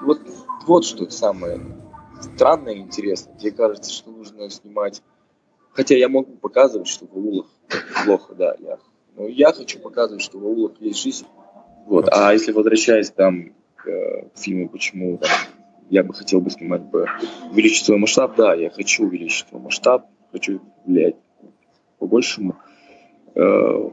вот, 0.02 0.20
вот 0.66 0.84
что 0.84 1.08
самое 1.10 1.60
странное 2.22 2.74
и 2.74 2.80
интересное. 2.80 3.34
Мне 3.34 3.50
кажется, 3.50 3.92
что 3.92 4.10
нужно 4.10 4.48
снимать. 4.50 5.02
Хотя 5.72 5.96
я 5.96 6.08
могу 6.08 6.36
показывать, 6.36 6.88
что 6.88 7.06
в 7.06 7.16
аулах 7.16 7.46
плохо, 8.04 8.34
да. 8.34 8.54
Я, 8.60 8.78
но 9.16 9.26
я 9.26 9.52
хочу 9.52 9.78
показывать, 9.78 10.22
что 10.22 10.38
в 10.38 10.46
аулах 10.46 10.72
есть 10.80 11.02
жизнь. 11.02 11.26
Вот. 11.86 12.08
А 12.12 12.32
если 12.32 12.52
возвращаясь 12.52 13.10
там 13.10 13.54
к 13.76 13.88
э, 13.88 14.28
фильму, 14.34 14.68
почему 14.68 15.18
там, 15.18 15.30
я 15.90 16.04
бы 16.04 16.14
хотел 16.14 16.40
бы 16.40 16.50
снимать 16.50 16.82
бы 16.82 17.06
увеличить 17.50 17.84
свой 17.86 17.98
масштаб, 17.98 18.36
да, 18.36 18.54
я 18.54 18.70
хочу 18.70 19.04
увеличить 19.04 19.48
свой 19.48 19.60
масштаб, 19.60 20.06
хочу 20.30 20.60
влиять 20.84 21.16
по-большему. 22.02 22.56
Э, 23.36 23.90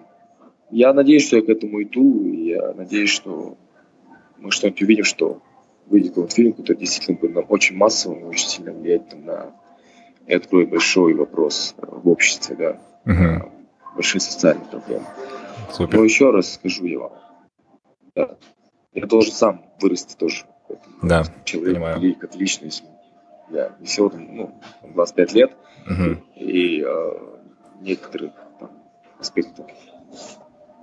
я 0.71 0.93
надеюсь, 0.93 1.27
что 1.27 1.37
я 1.37 1.43
к 1.43 1.49
этому 1.49 1.83
иду, 1.83 2.25
и 2.25 2.49
я 2.49 2.73
надеюсь, 2.73 3.11
что 3.11 3.55
мы 4.39 4.51
что-нибудь 4.51 4.81
увидим, 4.81 5.03
что 5.03 5.41
выйдет 5.85 6.09
какой-то 6.09 6.33
фильм, 6.33 6.53
который 6.53 6.77
действительно 6.77 7.17
будет 7.17 7.35
нам 7.35 7.45
очень 7.49 7.75
массовым, 7.75 8.25
очень 8.25 8.47
сильно 8.47 8.71
влиять 8.71 9.13
на 9.25 9.53
и 10.25 10.33
откроет 10.33 10.69
большой 10.69 11.13
вопрос 11.13 11.75
в 11.77 12.07
обществе, 12.07 12.55
да, 12.55 12.79
угу. 13.05 13.51
большие 13.95 14.21
социальные 14.21 14.67
проблемы. 14.67 15.05
Супер. 15.71 15.97
Но 15.97 16.03
еще 16.03 16.31
раз 16.31 16.53
скажу 16.53 16.85
я 16.85 16.99
вам, 16.99 17.11
да, 18.15 18.37
я 18.93 19.05
должен 19.05 19.33
сам 19.33 19.65
вырасти 19.81 20.15
тоже. 20.15 20.45
Да, 21.01 21.23
человек, 21.45 21.75
понимаю. 21.75 22.15
как 22.15 22.35
личность. 22.35 22.83
Я 23.49 23.75
всего 23.83 24.11
ну, 24.15 24.59
25 24.83 25.33
лет, 25.33 25.51
угу. 25.87 26.21
и 26.35 26.83
э, 26.85 27.11
некоторых 27.81 28.33
там, 28.59 28.71
аспектов 29.19 29.67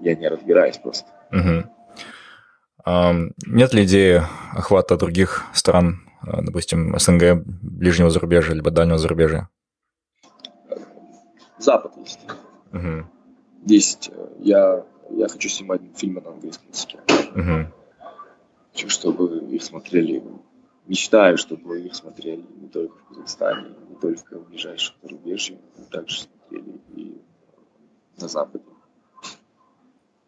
я 0.00 0.14
не 0.14 0.28
разбираюсь 0.28 0.78
просто. 0.78 1.08
Угу. 1.32 1.70
Нет 3.46 3.74
ли 3.74 3.84
идеи 3.84 4.22
охвата 4.52 4.96
других 4.96 5.44
стран, 5.52 6.08
э, 6.24 6.42
допустим, 6.42 6.96
СНГ, 6.98 7.42
ближнего 7.44 8.10
зарубежья, 8.10 8.54
либо 8.54 8.70
дальнего 8.70 8.98
зарубежья? 8.98 9.48
Запад 11.58 11.96
есть. 11.96 12.20
Угу. 12.72 13.06
Есть. 13.66 14.10
Э, 14.12 14.28
я, 14.38 14.84
я 15.10 15.28
хочу 15.28 15.48
снимать 15.48 15.80
фильмы 15.96 16.20
на 16.20 16.30
английском 16.30 16.68
языке. 16.68 16.98
Угу. 17.34 17.72
Хочу, 18.72 18.88
чтобы 18.88 19.38
их 19.52 19.62
смотрели. 19.62 20.22
Мечтаю, 20.86 21.36
чтобы 21.38 21.80
их 21.80 21.96
смотрели 21.96 22.44
не 22.60 22.68
только 22.68 22.94
в 22.98 23.08
Казахстане, 23.08 23.74
не 23.88 23.96
только 23.96 24.38
в 24.38 24.48
ближайшем 24.48 24.94
зарубежье, 25.02 25.58
но 25.76 25.84
также 25.86 26.28
смотрели 26.48 26.80
и 26.94 27.20
на 28.20 28.28
Западе. 28.28 28.64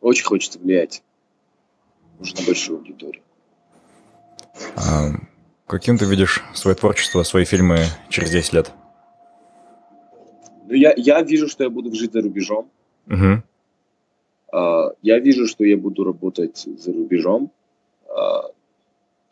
Очень 0.01 0.25
хочется 0.25 0.59
влиять 0.59 1.03
нужна 2.19 2.41
большая 2.47 2.77
аудитория. 2.77 3.23
А 4.77 5.11
каким 5.67 5.99
ты 5.99 6.05
видишь 6.05 6.43
свое 6.55 6.77
творчество, 6.77 7.23
свои 7.23 7.45
фильмы 7.45 7.85
через 8.09 8.31
10 8.31 8.53
лет? 8.53 8.73
Ну, 10.67 10.75
я, 10.75 10.93
я 10.97 11.23
вижу, 11.23 11.49
что 11.49 11.65
я 11.65 11.71
буду 11.71 11.95
жить 11.95 12.13
за 12.13 12.21
рубежом. 12.21 12.71
Угу. 13.07 13.43
А, 14.53 14.93
я 15.03 15.19
вижу, 15.19 15.47
что 15.47 15.65
я 15.65 15.77
буду 15.77 16.05
работать 16.05 16.67
за 16.79 16.93
рубежом. 16.93 17.51
А, 18.09 18.51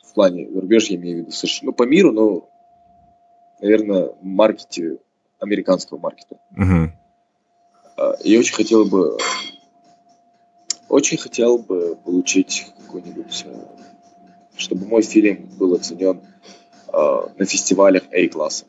в 0.02 0.14
плане 0.14 0.48
рубеж 0.48 0.86
я 0.86 0.96
имею 0.96 1.16
в 1.16 1.20
виду 1.20 1.30
США, 1.32 1.66
ну, 1.66 1.72
по 1.72 1.82
миру, 1.82 2.12
но, 2.12 2.48
наверное, 3.60 4.06
в 4.06 4.24
маркете, 4.24 4.98
американского 5.38 5.98
маркета. 5.98 6.38
Угу. 6.56 6.92
Я 8.24 8.38
очень 8.38 8.54
хотел 8.54 8.84
бы 8.84 9.18
очень 10.88 11.18
хотел 11.18 11.58
бы 11.58 11.96
получить 12.04 12.72
какой-нибудь, 12.78 13.44
э, 13.46 13.66
чтобы 14.56 14.86
мой 14.86 15.02
фильм 15.02 15.48
был 15.58 15.74
оценен 15.74 16.20
на 16.92 17.44
фестивалях 17.44 18.04
A-класса. 18.12 18.64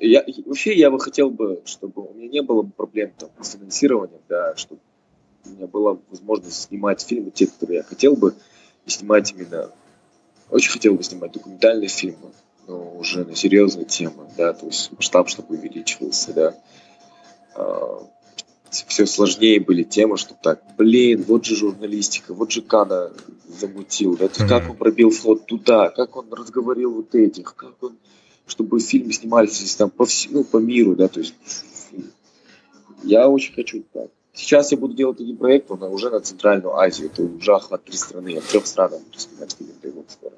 Я, 0.00 0.24
вообще 0.44 0.74
я 0.74 0.90
бы 0.90 0.98
хотел 0.98 1.30
бы, 1.30 1.62
чтобы 1.66 2.02
у 2.02 2.14
меня 2.14 2.28
не 2.28 2.42
было 2.42 2.62
проблем 2.62 3.12
там, 3.16 3.30
с 3.40 3.52
финансированием, 3.52 4.20
да, 4.28 4.56
чтобы 4.56 4.80
у 5.44 5.50
меня 5.50 5.66
была 5.66 5.98
возможность 6.10 6.62
снимать 6.62 7.02
фильмы, 7.02 7.30
те, 7.30 7.46
которые 7.46 7.78
я 7.78 7.82
хотел 7.84 8.16
бы, 8.16 8.34
и 8.86 8.90
снимать 8.90 9.32
именно... 9.32 9.70
Очень 10.50 10.72
хотел 10.72 10.94
бы 10.94 11.02
снимать 11.02 11.32
документальные 11.32 11.88
фильмы, 11.88 12.32
но 12.66 12.96
уже 12.96 13.24
на 13.24 13.34
серьезные 13.34 13.84
темы, 13.84 14.28
да, 14.36 14.52
то 14.52 14.66
есть 14.66 14.90
масштаб, 14.92 15.28
чтобы 15.28 15.56
увеличивался, 15.56 16.32
да. 16.32 16.54
А, 17.54 18.06
все 18.70 19.06
сложнее 19.06 19.60
были 19.60 19.82
темы, 19.82 20.16
что 20.16 20.34
так, 20.34 20.62
блин, 20.76 21.24
вот 21.28 21.44
же 21.44 21.54
журналистика, 21.56 22.34
вот 22.34 22.50
же 22.50 22.62
Кана 22.62 23.12
замутил, 23.48 24.16
да, 24.16 24.26
mm-hmm. 24.26 24.48
как 24.48 24.70
он 24.70 24.76
пробил 24.76 25.10
флот 25.10 25.46
туда, 25.46 25.90
как 25.90 26.16
он 26.16 26.32
разговорил 26.32 26.92
вот 26.92 27.14
этих, 27.14 27.54
как 27.54 27.80
он, 27.82 27.96
чтобы 28.46 28.80
фильмы 28.80 29.12
снимались 29.12 29.74
там 29.76 29.90
по, 29.90 30.04
всему, 30.04 30.38
ну, 30.38 30.44
по 30.44 30.56
миру, 30.56 30.96
да, 30.96 31.08
то 31.08 31.20
есть 31.20 31.34
я 33.04 33.28
очень 33.28 33.54
хочу 33.54 33.84
так. 33.92 34.10
Сейчас 34.32 34.72
я 34.72 34.78
буду 34.78 34.94
делать 34.94 35.20
один 35.20 35.36
проект, 35.36 35.70
он 35.70 35.82
уже 35.84 36.10
на 36.10 36.20
Центральную 36.20 36.74
Азию. 36.74 37.08
Это 37.12 37.22
уже 37.22 37.54
охват 37.54 37.84
три 37.84 37.96
страны. 37.96 38.30
Я 38.30 38.40
трех 38.40 38.66
странах 38.66 39.00
буду 39.00 39.18
снимать 39.18 39.56
фильм 39.56 40.04
скоро. 40.08 40.34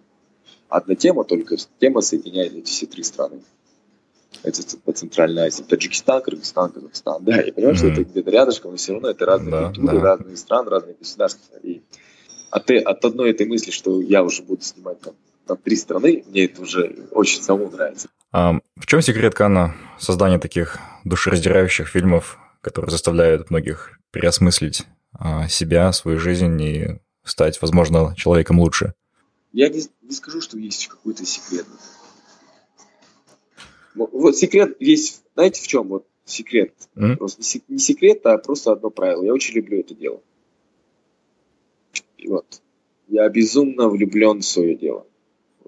Одна 0.69 0.95
тема 0.95 1.25
только, 1.25 1.57
тема 1.79 2.01
соединяет 2.01 2.55
эти 2.55 2.67
все 2.67 2.87
три 2.87 3.03
страны. 3.03 3.41
Это 4.43 4.63
по 4.85 4.93
Центральной 4.93 5.47
Азии. 5.47 5.63
Таджикистан, 5.63 6.23
Кыргызстан, 6.23 6.71
Казахстан. 6.71 7.25
Да, 7.25 7.41
я 7.41 7.53
понимаю, 7.53 7.75
mm-hmm. 7.75 7.79
что 7.79 7.87
это 7.89 8.05
где-то 8.05 8.31
рядышком, 8.31 8.71
но 8.73 8.77
все 8.77 8.93
равно 8.93 9.11
это 9.11 9.27
разные 9.27 9.51
да, 9.51 9.67
культуры, 9.67 9.99
да. 9.99 10.03
разные 10.03 10.37
страны, 10.37 10.71
разные 10.71 10.95
государства. 10.95 11.57
И 11.63 11.83
от, 12.51 12.71
от 12.71 13.05
одной 13.05 13.31
этой 13.31 13.47
мысли, 13.47 13.71
что 13.71 14.01
я 14.01 14.23
уже 14.23 14.43
буду 14.43 14.63
снимать 14.63 15.01
там, 15.01 15.15
там 15.47 15.57
три 15.57 15.77
страны, 15.77 16.25
мне 16.29 16.45
это 16.45 16.63
уже 16.63 17.07
очень 17.13 17.43
самому 17.43 17.71
нравится. 17.71 18.09
А 18.33 18.59
в 18.77 18.87
чем 18.87 19.01
секрет 19.01 19.35
Кана 19.35 19.75
создания 19.99 20.39
таких 20.39 20.79
душераздирающих 21.05 21.89
фильмов 21.89 22.39
которые 22.67 22.91
заставляют 22.91 23.49
многих 23.49 24.01
переосмыслить 24.11 24.87
а, 25.17 25.47
себя, 25.47 25.93
свою 25.93 26.19
жизнь 26.19 26.61
и 26.61 26.99
стать, 27.23 27.63
возможно, 27.63 28.13
человеком 28.17 28.59
лучше? 28.59 28.95
Я 29.57 29.71
не, 29.71 29.81
не 30.03 30.11
скажу, 30.11 30.43
что 30.43 30.59
есть 30.59 30.87
какой-то 30.87 31.25
секрет. 31.25 31.65
Вот 33.95 34.37
секрет 34.37 34.77
есть, 34.81 35.23
знаете, 35.33 35.63
в 35.63 35.67
чем 35.67 35.89
вот 35.89 36.07
секрет? 36.27 36.75
Mm-hmm. 36.95 37.17
Просто 37.17 37.41
не, 37.41 37.77
не 37.77 37.79
секрет, 37.79 38.27
а 38.27 38.37
просто 38.37 38.73
одно 38.73 38.91
правило. 38.91 39.25
Я 39.25 39.33
очень 39.33 39.55
люблю 39.55 39.81
это 39.81 39.95
дело. 39.95 40.21
И 42.19 42.29
вот. 42.29 42.61
Я 43.09 43.27
безумно 43.31 43.89
влюблен 43.89 44.41
в 44.41 44.45
свое 44.45 44.75
дело. 44.75 45.07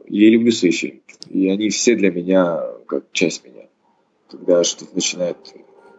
Я 0.07 0.29
люблю 0.29 0.53
свои 0.53 0.71
фильмы. 0.71 1.01
И 1.31 1.49
они 1.49 1.71
все 1.71 1.97
для 1.97 2.11
меня 2.11 2.61
как 2.87 3.11
часть 3.13 3.43
меня. 3.43 3.71
Когда 4.29 4.65
что-то 4.65 4.95
начинает 4.95 5.39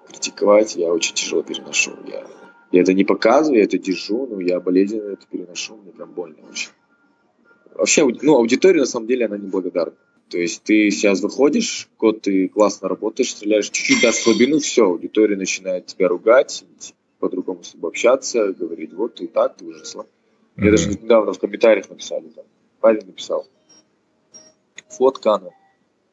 критиковать 0.07 0.75
я 0.75 0.93
очень 0.93 1.15
тяжело 1.15 1.41
переношу. 1.41 1.93
Я, 2.05 2.27
я 2.71 2.81
это 2.81 2.93
не 2.93 3.03
показываю, 3.03 3.57
я 3.57 3.65
это 3.65 3.79
держу, 3.79 4.27
но 4.27 4.39
я 4.41 4.59
болезненно 4.59 5.13
это 5.13 5.25
переношу, 5.25 5.75
мне 5.77 5.91
прям 5.91 6.11
больно 6.11 6.47
очень. 6.47 6.69
Вообще, 7.79 8.05
ну, 8.21 8.35
аудитория 8.35 8.81
на 8.81 8.85
самом 8.85 9.07
деле, 9.07 9.25
она 9.25 9.37
неблагодарна. 9.37 9.95
То 10.29 10.37
есть 10.37 10.63
ты 10.63 10.91
сейчас 10.91 11.21
выходишь, 11.21 11.89
год 11.97 12.21
ты 12.21 12.49
классно 12.49 12.87
работаешь, 12.87 13.31
стреляешь, 13.31 13.69
чуть-чуть 13.69 14.01
дашь 14.01 14.15
слабину, 14.15 14.59
все, 14.59 14.85
аудитория 14.85 15.37
начинает 15.37 15.87
тебя 15.87 16.07
ругать, 16.09 16.65
по-другому 17.19 17.63
с 17.63 17.71
тобой 17.71 17.91
общаться, 17.91 18.53
говорить, 18.53 18.93
вот 18.93 19.15
ты 19.15 19.27
так, 19.27 19.55
ты 19.55 19.65
уже 19.65 19.85
слаб. 19.85 20.07
Mm-hmm. 20.57 20.65
Я 20.65 20.71
даже 20.71 20.89
недавно 20.89 21.33
в 21.33 21.39
комментариях 21.39 21.89
написали, 21.89 22.27
там, 22.35 22.45
парень 22.79 23.05
написал, 23.05 23.47
фотка 24.89 25.35
она, 25.35 25.49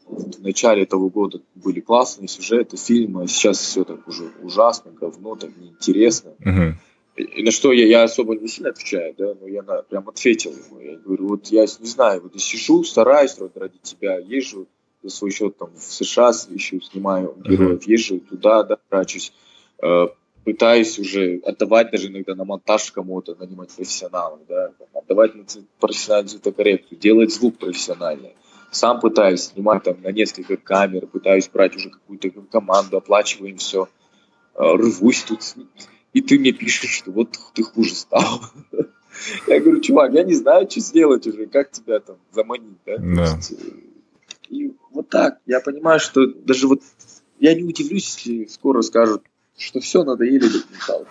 в 0.06 0.40
начале 0.40 0.84
этого 0.84 1.10
года 1.10 1.42
были 1.56 1.80
классные 1.80 2.28
сюжеты, 2.28 2.76
фильмы, 2.76 3.24
а 3.24 3.26
сейчас 3.26 3.58
все 3.58 3.84
так 3.84 4.06
уже 4.08 4.30
ужасно, 4.42 4.92
говно, 4.92 5.34
так 5.34 5.50
неинтересно. 5.56 6.32
Uh-huh. 6.40 6.72
И, 7.16 7.42
на 7.42 7.50
что 7.50 7.72
я, 7.72 7.86
я 7.86 8.02
особо 8.02 8.36
не 8.36 8.48
сильно 8.48 8.70
отвечаю, 8.70 9.14
да, 9.16 9.34
но 9.40 9.48
я 9.48 9.62
на, 9.62 9.82
прям 9.82 10.08
ответил 10.08 10.52
ему. 10.52 10.80
Я 10.80 10.96
говорю, 10.96 11.28
вот 11.28 11.46
я 11.46 11.62
не 11.62 11.86
знаю, 11.86 12.22
вот 12.22 12.34
я 12.34 12.40
сижу, 12.40 12.84
стараюсь 12.84 13.38
ради, 13.38 13.58
ради 13.58 13.78
тебя, 13.82 14.18
езжу 14.18 14.66
за 15.02 15.10
свой 15.10 15.30
счет 15.30 15.56
там 15.56 15.70
в 15.74 15.80
США, 15.80 16.32
ищу, 16.50 16.80
снимаю 16.80 17.34
героев, 17.44 17.80
uh-huh. 17.80 17.90
езжу 17.90 18.20
туда, 18.20 18.64
да, 18.64 18.76
трачусь, 18.88 19.32
э, 19.82 20.08
пытаюсь 20.44 20.98
уже 20.98 21.40
отдавать 21.44 21.90
даже 21.90 22.08
иногда 22.08 22.34
на 22.34 22.44
монтаж 22.44 22.92
кому-то, 22.92 23.34
нанимать 23.34 23.70
профессионалов, 23.74 24.40
да, 24.48 24.72
отдавать 24.92 25.34
на 25.34 25.44
профессиональную 25.80 26.30
цветокоррекцию, 26.30 26.98
делать 26.98 27.32
звук 27.32 27.56
профессиональный 27.58 28.34
сам 28.76 29.00
пытаюсь 29.00 29.44
снимать 29.44 29.82
там 29.84 30.00
на 30.02 30.12
несколько 30.12 30.56
камер, 30.56 31.06
пытаюсь 31.06 31.48
брать 31.48 31.76
уже 31.76 31.90
какую-то 31.90 32.30
команду, 32.50 32.98
оплачиваем 32.98 33.56
все, 33.56 33.88
а, 34.54 34.74
рвусь 34.74 35.22
тут. 35.22 35.40
И 36.16 36.22
ты 36.22 36.38
мне 36.38 36.52
пишешь, 36.52 36.92
что 36.92 37.12
вот 37.12 37.38
ты 37.52 37.62
хуже 37.62 37.94
стал. 37.94 38.40
Я 39.46 39.60
говорю, 39.60 39.82
чувак, 39.82 40.14
я 40.14 40.24
не 40.24 40.32
знаю, 40.32 40.66
что 40.70 40.80
сделать 40.80 41.26
уже, 41.26 41.44
как 41.44 41.70
тебя 41.70 42.00
там 42.00 42.16
заманить, 42.32 42.78
да? 42.86 42.96
да. 42.96 43.38
Э, 43.50 43.54
и 44.48 44.72
вот 44.92 45.10
так, 45.10 45.40
я 45.44 45.60
понимаю, 45.60 46.00
что 46.00 46.26
даже 46.26 46.68
вот 46.68 46.80
я 47.38 47.54
не 47.54 47.64
удивлюсь, 47.64 48.16
если 48.16 48.46
скоро 48.46 48.80
скажут, 48.80 49.24
что 49.58 49.80
все, 49.80 50.04
надоели 50.04 50.48
документалки. 50.48 51.10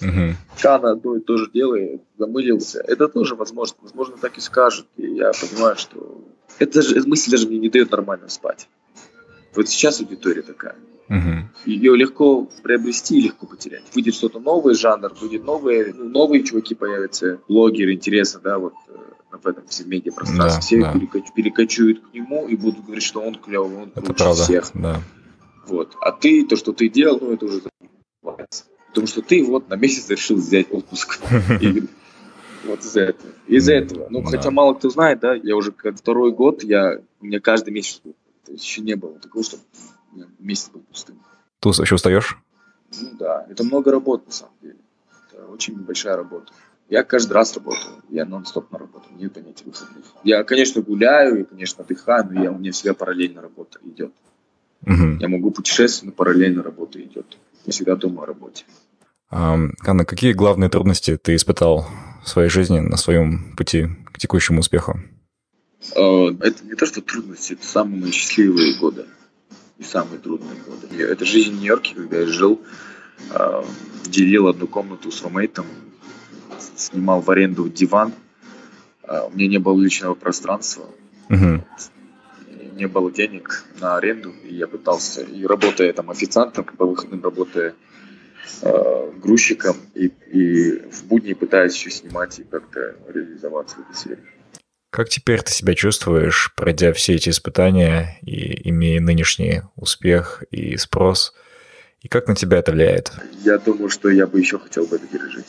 Угу. 0.00 0.36
Кана 0.62 0.92
одно 0.92 1.16
и 1.16 1.20
то 1.20 1.36
же 1.36 1.50
делает, 1.50 2.00
замылился. 2.16 2.80
Это 2.80 3.08
тоже 3.08 3.34
возможно. 3.34 3.76
Возможно, 3.82 4.16
так 4.16 4.38
и 4.38 4.40
скажут. 4.40 4.86
И 4.96 5.08
я 5.08 5.32
понимаю, 5.32 5.76
что 5.76 6.24
это 6.58 6.80
же, 6.80 6.98
эта 6.98 7.06
мысль 7.06 7.30
даже 7.30 7.48
мне 7.48 7.58
не 7.58 7.68
дает 7.68 7.90
нормально 7.90 8.30
спать. 8.30 8.66
Вот 9.54 9.68
сейчас 9.68 10.00
аудитория 10.00 10.42
такая. 10.42 10.76
Угу. 11.08 11.48
Ее 11.66 11.96
легко 11.96 12.48
приобрести 12.62 13.18
и 13.18 13.22
легко 13.22 13.46
потерять. 13.46 13.84
Выйдет 13.94 14.14
что-то 14.14 14.40
новое, 14.40 14.74
жанр, 14.74 15.12
выйдет 15.20 15.44
новые, 15.44 15.94
ну, 15.94 16.08
новые 16.08 16.42
чуваки 16.42 16.74
появятся, 16.74 17.40
блогеры, 17.48 17.94
интересно, 17.94 18.40
да, 18.42 18.58
вот 18.58 18.74
э, 18.88 19.36
в 19.36 19.46
этом 19.46 19.66
всем 19.68 19.88
медиапространстве. 19.88 20.54
Да, 20.54 20.60
Все 20.60 20.80
да. 20.80 20.92
Перекач, 20.92 21.32
перекочуют 21.34 22.00
к 22.00 22.14
нему 22.14 22.46
и 22.46 22.56
будут 22.56 22.84
говорить, 22.84 23.04
что 23.04 23.20
он 23.20 23.34
клевый, 23.36 23.76
он 23.76 23.88
это 23.94 24.00
лучше 24.00 24.14
правда, 24.14 24.42
всех. 24.42 24.70
Да. 24.74 25.00
Вот. 25.66 25.96
А 26.00 26.12
ты, 26.12 26.44
то, 26.44 26.56
что 26.56 26.72
ты 26.72 26.88
делал, 26.88 27.18
ну, 27.20 27.32
это 27.32 27.46
уже 27.46 27.62
Потому 28.88 29.06
что 29.06 29.22
ты 29.22 29.44
вот 29.44 29.68
на 29.68 29.74
месяц 29.74 30.08
решил 30.10 30.36
взять 30.36 30.72
отпуск. 30.72 31.20
Вот 32.64 32.80
из-за 32.80 33.02
этого. 33.02 33.30
Из-за 33.46 33.74
этого. 33.74 34.08
Ну, 34.10 34.22
хотя 34.24 34.50
мало 34.50 34.74
кто 34.74 34.90
знает, 34.90 35.20
да, 35.20 35.32
я 35.32 35.54
уже 35.54 35.72
второй 35.94 36.32
год, 36.32 36.64
я, 36.64 37.00
у 37.20 37.24
меня 37.24 37.38
каждый 37.38 37.70
месяц, 37.70 38.02
еще 38.48 38.82
не 38.82 38.94
было 38.96 39.18
такого, 39.20 39.44
чтобы 39.44 39.62
месяц 40.38 40.70
был 40.70 40.80
пустым. 40.80 41.20
Ты 41.60 41.68
еще 41.68 41.96
устаешь? 41.96 42.38
Ну 43.00 43.10
да, 43.18 43.46
это 43.48 43.64
много 43.64 43.90
работы 43.90 44.26
на 44.26 44.32
самом 44.32 44.54
деле. 44.62 44.76
Это 45.30 45.46
очень 45.46 45.76
большая 45.76 46.16
работа. 46.16 46.52
Я 46.88 47.04
каждый 47.04 47.32
раз 47.32 47.54
работаю, 47.54 48.02
я 48.08 48.24
нон-стоп 48.24 48.72
на 48.72 48.78
работу, 48.78 49.04
нет 49.14 49.34
понятия 49.34 49.64
выходных. 49.66 50.06
Я, 50.24 50.42
конечно, 50.42 50.80
гуляю, 50.80 51.40
и, 51.40 51.44
конечно, 51.44 51.84
отдыхаю, 51.84 52.26
но 52.30 52.42
я, 52.42 52.50
у 52.50 52.58
меня 52.58 52.72
всегда 52.72 52.94
параллельно 52.94 53.42
работа 53.42 53.78
идет. 53.84 54.12
Угу. 54.86 55.18
Я 55.20 55.28
могу 55.28 55.50
путешествовать, 55.50 56.12
но 56.14 56.16
параллельно 56.16 56.62
работа 56.62 57.02
идет. 57.02 57.36
Я 57.66 57.72
всегда 57.72 57.94
думаю 57.94 58.22
о 58.22 58.26
работе. 58.26 58.64
А, 59.30 59.58
Анна, 59.86 60.06
какие 60.06 60.32
главные 60.32 60.70
трудности 60.70 61.18
ты 61.18 61.34
испытал 61.34 61.86
в 62.24 62.28
своей 62.28 62.48
жизни 62.48 62.80
на 62.80 62.96
своем 62.96 63.54
пути 63.54 63.88
к 64.06 64.18
текущему 64.18 64.60
успеху? 64.60 64.98
А, 65.94 66.28
это 66.40 66.64
не 66.64 66.74
то, 66.74 66.86
что 66.86 67.02
трудности, 67.02 67.52
это 67.52 67.66
самые 67.66 68.10
счастливые 68.12 68.78
годы 68.78 69.04
и 69.78 69.84
самые 69.84 70.18
трудные 70.18 70.60
годы. 70.60 71.02
Это 71.02 71.24
жизнь 71.24 71.52
в 71.52 71.54
Нью-Йорке, 71.54 71.94
когда 71.94 72.18
я 72.18 72.26
жил, 72.26 72.60
а, 73.30 73.64
делил 74.04 74.48
одну 74.48 74.66
комнату 74.66 75.10
с 75.10 75.22
румейтом, 75.22 75.66
снимал 76.76 77.20
в 77.20 77.30
аренду 77.30 77.68
диван. 77.68 78.12
А, 79.04 79.26
у 79.26 79.30
меня 79.30 79.48
не 79.48 79.58
было 79.58 79.80
личного 79.80 80.14
пространства. 80.14 80.86
Угу. 81.30 81.64
Не 82.74 82.86
было 82.86 83.10
денег 83.10 83.64
на 83.80 83.96
аренду, 83.96 84.32
и 84.44 84.54
я 84.54 84.66
пытался, 84.66 85.22
и 85.22 85.44
работая 85.46 85.92
там 85.92 86.10
официантом, 86.10 86.64
по 86.64 86.86
выходным 86.86 87.22
работая 87.22 87.74
э, 88.62 89.12
грузчиком 89.20 89.76
и, 89.94 90.12
и 90.30 90.88
в 90.88 91.04
будни 91.06 91.32
пытаюсь 91.32 91.74
еще 91.74 91.90
снимать 91.90 92.38
и 92.38 92.44
как-то 92.44 92.94
реализоваться 93.08 93.76
в 93.76 93.80
этой 93.80 93.96
сфере. 93.96 94.22
Как 94.90 95.10
теперь 95.10 95.42
ты 95.42 95.52
себя 95.52 95.74
чувствуешь, 95.74 96.52
пройдя 96.56 96.92
все 96.92 97.14
эти 97.14 97.28
испытания 97.28 98.18
и 98.22 98.68
имея 98.70 99.00
нынешний 99.00 99.62
успех 99.76 100.42
и 100.50 100.76
спрос? 100.78 101.34
И 102.00 102.08
как 102.08 102.26
на 102.26 102.34
тебя 102.34 102.58
это 102.58 102.72
влияет? 102.72 103.12
Я 103.44 103.58
думаю, 103.58 103.90
что 103.90 104.08
я 104.08 104.26
бы 104.26 104.38
еще 104.38 104.58
хотел 104.58 104.86
бы 104.86 104.96
это 104.96 105.06
пережить. 105.06 105.46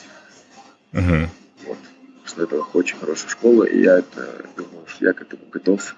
Угу. 0.92 1.30
Вот. 1.66 1.78
Что 2.24 2.42
это 2.42 2.56
очень 2.74 2.98
хорошая 2.98 3.30
школа, 3.30 3.64
и 3.64 3.82
я 3.82 3.98
это 4.00 4.44
думаю, 4.56 4.86
что 4.86 5.06
я 5.06 5.12
к 5.14 5.22
этому 5.22 5.44
готов. 5.50 5.96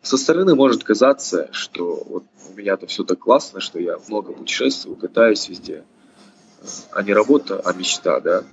Со 0.00 0.16
стороны 0.16 0.54
может 0.54 0.84
казаться, 0.84 1.48
что 1.52 2.02
вот 2.08 2.24
у 2.50 2.56
меня-то 2.56 2.86
все 2.86 3.04
так 3.04 3.18
классно, 3.18 3.60
что 3.60 3.78
я 3.78 3.98
много 4.08 4.32
путешествую, 4.32 4.96
катаюсь 4.96 5.48
везде. 5.48 5.84
А 6.92 7.02
не 7.02 7.12
работа, 7.12 7.60
а 7.62 7.72
мечта, 7.74 8.20
да. 8.20 8.44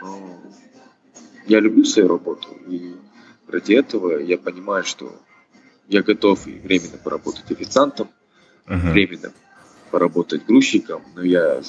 Но 0.00 0.40
я 1.46 1.60
люблю 1.60 1.84
свою 1.84 2.08
работу, 2.08 2.48
и 2.68 2.94
ради 3.48 3.74
этого 3.74 4.18
я 4.18 4.38
понимаю, 4.38 4.84
что 4.84 5.14
я 5.88 6.02
готов 6.02 6.46
и 6.46 6.58
временно 6.58 6.98
поработать 6.98 7.50
официантом, 7.50 8.10
uh-huh. 8.66 8.92
временно 8.92 9.32
поработать 9.90 10.46
грузчиком, 10.46 11.02
но 11.14 11.22
я 11.22 11.62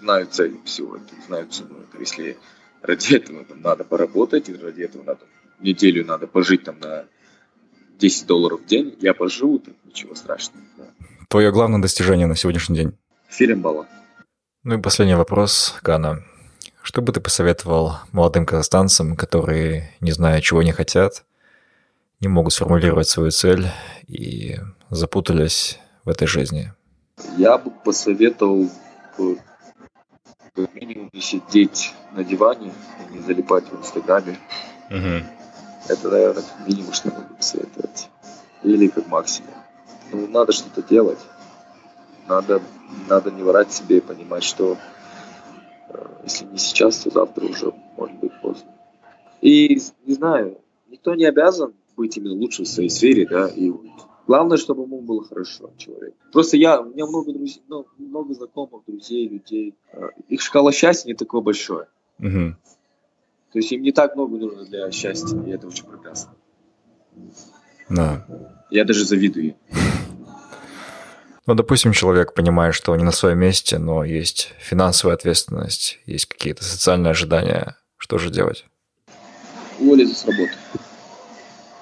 знаю 0.00 0.26
цель 0.26 0.56
всего 0.64 0.96
этого, 0.96 1.22
знаю 1.26 1.46
цену 1.48 1.78
этого. 1.80 2.00
Если 2.00 2.36
ради 2.82 3.14
этого 3.14 3.44
там, 3.44 3.60
надо 3.62 3.84
поработать, 3.84 4.48
и 4.48 4.54
ради 4.54 4.82
этого 4.82 5.02
надо 5.04 5.20
неделю 5.60 6.04
надо 6.04 6.26
пожить 6.26 6.64
там 6.64 6.78
на 6.80 7.04
10 7.98 8.26
долларов 8.26 8.62
в 8.62 8.66
день, 8.66 8.96
я 9.00 9.14
поживу, 9.14 9.58
так 9.58 9.74
ничего 9.84 10.14
страшного. 10.14 10.64
Да. 10.78 10.84
Твое 11.28 11.52
главное 11.52 11.80
достижение 11.80 12.26
на 12.26 12.34
сегодняшний 12.34 12.76
день? 12.76 12.92
Фильм. 13.28 13.64
Ну 14.62 14.78
и 14.78 14.82
последний 14.82 15.14
вопрос, 15.14 15.78
Гана. 15.82 16.24
Что 16.82 17.02
бы 17.02 17.12
ты 17.12 17.20
посоветовал 17.20 17.96
молодым 18.12 18.46
казахстанцам, 18.46 19.16
которые, 19.16 19.94
не 20.00 20.12
зная, 20.12 20.40
чего 20.40 20.62
не 20.62 20.72
хотят, 20.72 21.24
не 22.20 22.28
могут 22.28 22.52
сформулировать 22.52 23.08
свою 23.08 23.30
цель 23.30 23.68
и 24.06 24.58
запутались 24.88 25.78
в 26.04 26.08
этой 26.08 26.26
жизни? 26.26 26.72
Я 27.36 27.58
бы 27.58 27.70
посоветовал 27.70 28.70
как 30.54 30.74
минимум 30.74 31.10
не 31.12 31.20
сидеть 31.20 31.94
на 32.12 32.24
диване 32.24 32.72
и 33.08 33.14
не 33.14 33.20
залипать 33.20 33.64
в 33.70 33.78
Инстаграме. 33.78 34.38
Угу. 34.90 35.24
Это, 35.88 36.08
наверное, 36.08 36.42
как 36.42 36.66
минимум, 36.66 36.92
что 36.92 37.10
могу 37.10 37.34
посоветовать. 37.34 38.08
Или 38.62 38.88
как 38.88 39.06
максимум. 39.06 39.54
Ну, 40.12 40.26
надо 40.26 40.52
что-то 40.52 40.82
делать. 40.82 41.20
Надо, 42.26 42.60
надо 43.08 43.30
не 43.30 43.42
врать 43.42 43.72
себе 43.72 43.98
и 43.98 44.00
понимать, 44.00 44.44
что 44.44 44.76
если 46.22 46.46
не 46.46 46.58
сейчас, 46.58 46.98
то 46.98 47.10
завтра 47.10 47.46
уже 47.46 47.72
может 47.96 48.18
быть 48.18 48.32
поздно. 48.42 48.70
И, 49.40 49.80
не 50.04 50.14
знаю, 50.14 50.58
никто 50.88 51.14
не 51.14 51.24
обязан 51.24 51.74
быть 51.96 52.16
именно 52.16 52.34
лучшим 52.34 52.64
в 52.64 52.68
своей 52.68 52.90
сфере, 52.90 53.26
да, 53.26 53.48
и 53.48 53.72
главное, 54.26 54.58
чтобы 54.58 54.84
ему 54.84 55.00
было 55.00 55.24
хорошо, 55.24 55.70
человек. 55.76 56.14
Просто 56.32 56.56
я, 56.56 56.80
у 56.80 56.90
меня 56.90 57.06
много 57.06 57.32
друзей, 57.32 57.62
ну, 57.68 57.86
много 57.98 58.34
знакомых, 58.34 58.82
друзей, 58.86 59.28
людей. 59.28 59.74
Э, 59.92 60.10
их 60.28 60.40
шкала 60.40 60.72
счастья 60.72 61.08
не 61.08 61.14
такое 61.14 61.40
большое. 61.40 61.88
Угу. 62.18 62.54
То 63.52 63.58
есть 63.58 63.72
им 63.72 63.82
не 63.82 63.92
так 63.92 64.14
много 64.14 64.36
нужно 64.36 64.64
для 64.64 64.90
счастья, 64.92 65.36
и 65.42 65.50
это 65.50 65.66
очень 65.66 65.84
прекрасно. 65.84 66.32
Да. 67.88 68.26
Я 68.70 68.84
даже 68.84 69.04
завидую. 69.04 69.56
Ну, 71.50 71.56
допустим, 71.56 71.90
человек 71.90 72.32
понимает, 72.32 72.76
что 72.76 72.92
он 72.92 72.98
не 72.98 73.04
на 73.04 73.10
своем 73.10 73.40
месте, 73.40 73.78
но 73.78 74.04
есть 74.04 74.54
финансовая 74.60 75.16
ответственность, 75.16 75.98
есть 76.06 76.26
какие-то 76.26 76.62
социальные 76.62 77.10
ожидания. 77.10 77.76
Что 77.96 78.18
же 78.18 78.30
делать? 78.30 78.66
Уволиться 79.80 80.14
с 80.14 80.24
работы. 80.26 80.52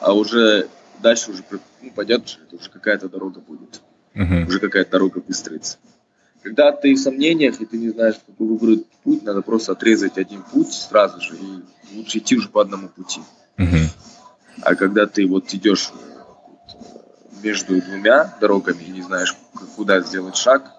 А 0.00 0.14
уже 0.14 0.68
дальше 1.02 1.32
уже 1.32 1.42
ну, 1.82 1.92
это 1.94 2.56
уже 2.56 2.70
какая-то 2.72 3.10
дорога 3.10 3.40
будет. 3.40 3.82
Uh-huh. 4.14 4.46
Уже 4.46 4.58
какая-то 4.58 4.92
дорога 4.92 5.22
выстроится. 5.28 5.76
Когда 6.42 6.72
ты 6.72 6.94
в 6.94 6.98
сомнениях, 6.98 7.60
и 7.60 7.66
ты 7.66 7.76
не 7.76 7.90
знаешь, 7.90 8.14
какой 8.26 8.46
выбрать 8.46 8.86
путь, 9.04 9.22
надо 9.22 9.42
просто 9.42 9.72
отрезать 9.72 10.16
один 10.16 10.44
путь 10.44 10.72
сразу 10.72 11.20
же, 11.20 11.36
и 11.36 11.94
лучше 11.94 12.18
идти 12.20 12.38
уже 12.38 12.48
по 12.48 12.62
одному 12.62 12.88
пути. 12.88 13.20
Uh-huh. 13.58 13.86
А 14.62 14.74
когда 14.74 15.04
ты 15.04 15.26
вот 15.26 15.52
идешь 15.52 15.90
между 17.42 17.80
двумя 17.80 18.34
дорогами 18.40 18.82
и 18.82 18.90
не 18.90 19.02
знаешь, 19.02 19.36
куда 19.76 20.00
сделать 20.00 20.36
шаг, 20.36 20.70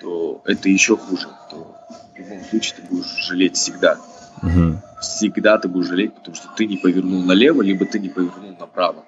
то 0.00 0.42
это 0.44 0.68
еще 0.68 0.96
хуже. 0.96 1.28
То 1.50 1.76
в 2.14 2.18
любом 2.18 2.44
случае 2.44 2.76
ты 2.76 2.82
будешь 2.82 3.16
жалеть 3.26 3.56
всегда. 3.56 3.98
Угу. 4.42 4.82
Всегда 5.00 5.58
ты 5.58 5.68
будешь 5.68 5.88
жалеть, 5.88 6.14
потому 6.14 6.34
что 6.34 6.48
ты 6.56 6.66
не 6.66 6.76
повернул 6.76 7.22
налево, 7.22 7.62
либо 7.62 7.86
ты 7.86 7.98
не 7.98 8.08
повернул 8.08 8.56
направо. 8.58 9.04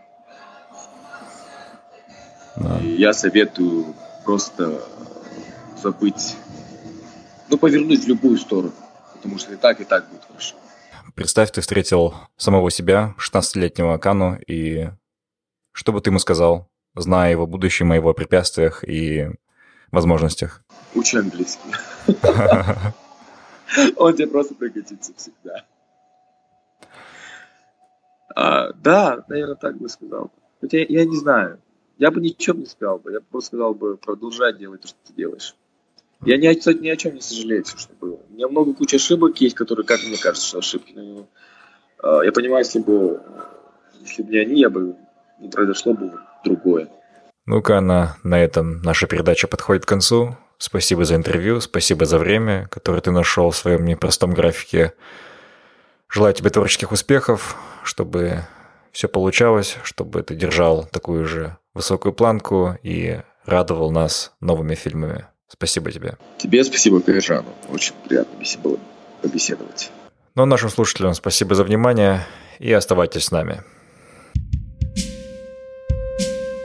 Да. 2.57 2.79
И 2.81 2.97
я 2.97 3.13
советую 3.13 3.95
просто 4.25 4.81
забыть, 5.83 6.37
ну, 7.49 7.59
повернуть 7.59 8.05
в 8.05 8.09
любую 8.09 8.39
сторону, 8.39 8.73
потому 9.15 9.39
что 9.39 9.53
и 9.53 9.57
так, 9.57 9.81
и 9.81 9.85
так 9.85 10.09
будет 10.09 10.25
хорошо. 10.25 10.55
Представь, 11.15 11.51
ты 11.53 11.61
встретил 11.61 12.15
самого 12.37 12.71
себя, 12.71 13.15
16-летнего 13.19 13.99
Кану, 13.99 14.39
и 14.47 14.91
что 15.75 15.93
бы 15.93 16.01
ты 16.01 16.09
ему 16.11 16.19
сказал, 16.21 16.71
зная 16.95 17.33
его 17.33 17.47
будущем, 17.47 17.93
о 17.93 17.97
его 17.97 18.15
препятствиях 18.15 18.85
и 18.85 19.29
возможностях? 19.91 20.63
Учи 20.95 21.19
английский. 21.19 21.75
Он 23.97 24.15
тебе 24.15 24.29
просто 24.29 24.55
пригодится 24.55 25.13
всегда. 25.17 25.65
А, 28.37 28.73
да, 28.73 29.25
наверное, 29.29 29.57
так 29.57 29.77
бы 29.77 29.89
сказал. 29.89 30.31
Хотя 30.61 30.79
я 30.79 31.05
не 31.05 31.17
знаю. 31.17 31.61
Я 31.99 32.11
бы 32.13 32.21
ничего 32.21 32.57
не 32.57 32.67
сказал 32.67 32.99
бы. 32.99 33.13
Я 33.13 33.21
бы 33.21 33.27
просто 33.31 33.49
сказал 33.49 33.75
бы, 33.75 33.97
продолжай 33.97 34.57
делать 34.57 34.83
то, 34.83 34.89
что 34.89 34.99
ты 35.07 35.13
делаешь. 35.13 35.57
Я, 36.25 36.39
ни, 36.39 36.53
кстати, 36.55 36.79
ни 36.79 36.89
о 36.89 36.97
чем 36.97 37.17
не 37.17 37.21
сожалею, 37.21 37.65
все, 37.65 37.77
что 37.77 37.93
было. 38.01 38.21
У 38.31 38.33
меня 38.33 38.47
много 38.49 38.75
куча 38.75 38.97
ошибок 38.97 39.41
есть, 39.41 39.57
которые, 39.57 39.85
как 39.85 40.05
мне 40.05 40.17
кажется, 40.17 40.47
что 40.47 40.59
ошибки. 40.59 40.93
Но, 40.95 41.27
э, 42.03 42.27
я 42.27 42.33
понимаю, 42.33 42.65
если 42.65 42.79
бы, 42.79 43.21
если 44.01 44.23
бы 44.23 44.31
не 44.31 44.39
они, 44.39 44.61
я 44.61 44.71
бы 44.71 44.97
не 45.45 45.51
произошло 45.51 45.95
бы 45.95 46.13
другое. 46.45 46.89
Ну-ка, 47.47 47.81
на, 47.81 48.17
на 48.23 48.41
этом 48.41 48.81
наша 48.83 49.07
передача 49.07 49.47
подходит 49.47 49.85
к 49.85 49.89
концу. 49.89 50.37
Спасибо 50.59 51.05
за 51.05 51.17
интервью, 51.17 51.61
спасибо 51.61 52.07
за 52.07 52.19
время, 52.19 52.69
которое 52.71 53.01
ты 53.01 53.11
нашел 53.11 53.51
в 53.51 53.57
своем 53.57 53.85
непростом 53.85 54.33
графике. 54.33 54.95
Желаю 56.09 56.33
тебе 56.33 56.51
творческих 56.51 56.93
успехов, 56.93 57.57
чтобы 57.83 58.45
все 58.93 59.09
получалось, 59.09 59.77
чтобы 59.83 60.23
ты 60.23 60.35
держал 60.35 60.85
такую 60.87 61.27
же 61.27 61.59
высокую 61.75 62.13
планку 62.13 62.79
и 62.83 63.21
радовал 63.45 63.91
нас 63.91 64.33
новыми 64.41 64.75
фильмами. 64.75 65.27
Спасибо 65.49 65.93
тебе. 65.93 66.17
Тебе 66.39 66.65
спасибо, 66.65 67.01
Кайжану. 67.01 67.49
Очень 67.69 67.95
приятно 68.09 68.35
было 68.63 68.79
побеседовать. 69.21 69.91
Ну 70.35 70.45
а 70.45 70.47
нашим 70.47 70.71
слушателям 70.71 71.15
спасибо 71.15 71.55
за 71.55 71.65
внимание 71.65 72.27
и 72.59 72.73
оставайтесь 72.73 73.25
с 73.25 73.31
нами. 73.31 73.63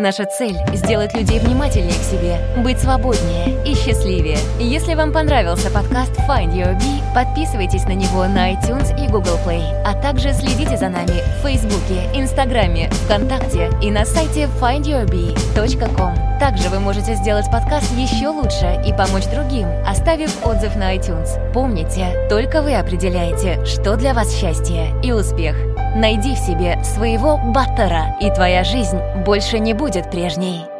Наша 0.00 0.26
цель– 0.26 0.56
сделать 0.74 1.12
людей 1.14 1.40
внимательнее 1.40 1.90
к 1.90 2.04
себе, 2.04 2.38
быть 2.62 2.78
свободнее 2.78 3.60
и 3.64 3.74
счастливее. 3.74 4.38
Если 4.60 4.94
вам 4.94 5.12
понравился 5.12 5.72
подкаст 5.72 6.12
Find 6.20 6.54
Your 6.54 6.78
Bee, 6.78 7.02
подписывайтесь 7.16 7.82
на 7.82 7.94
него 7.94 8.24
на 8.28 8.52
iTunes 8.52 8.96
и 8.96 9.08
Google 9.08 9.40
Play, 9.44 9.64
а 9.84 10.00
также 10.00 10.32
следите 10.34 10.76
за 10.76 10.88
нами 10.88 11.20
в 11.40 11.42
Фейсбуке, 11.42 12.08
Инстаграме, 12.14 12.88
ВКонтакте 12.90 13.72
и 13.82 13.90
на 13.90 14.04
сайте 14.04 14.48
findyourbee.com. 14.60 16.38
Также 16.38 16.68
вы 16.68 16.78
можете 16.78 17.16
сделать 17.16 17.50
подкаст 17.50 17.90
еще 17.96 18.28
лучше 18.28 18.80
и 18.86 18.92
помочь 18.92 19.26
другим, 19.26 19.66
оставив 19.84 20.46
отзыв 20.46 20.76
на 20.76 20.94
iTunes. 20.94 21.52
Помните, 21.52 22.28
только 22.30 22.62
вы 22.62 22.76
определяете, 22.76 23.64
что 23.64 23.96
для 23.96 24.14
вас 24.14 24.32
счастье 24.32 24.94
и 25.02 25.10
успех. 25.10 25.56
Найди 25.96 26.34
в 26.34 26.38
себе 26.38 26.78
своего 26.84 27.38
баттера, 27.38 28.16
и 28.20 28.30
твоя 28.30 28.62
жизнь 28.62 28.98
больше 29.26 29.58
не 29.58 29.74
будет 29.88 30.10
прежней. 30.10 30.77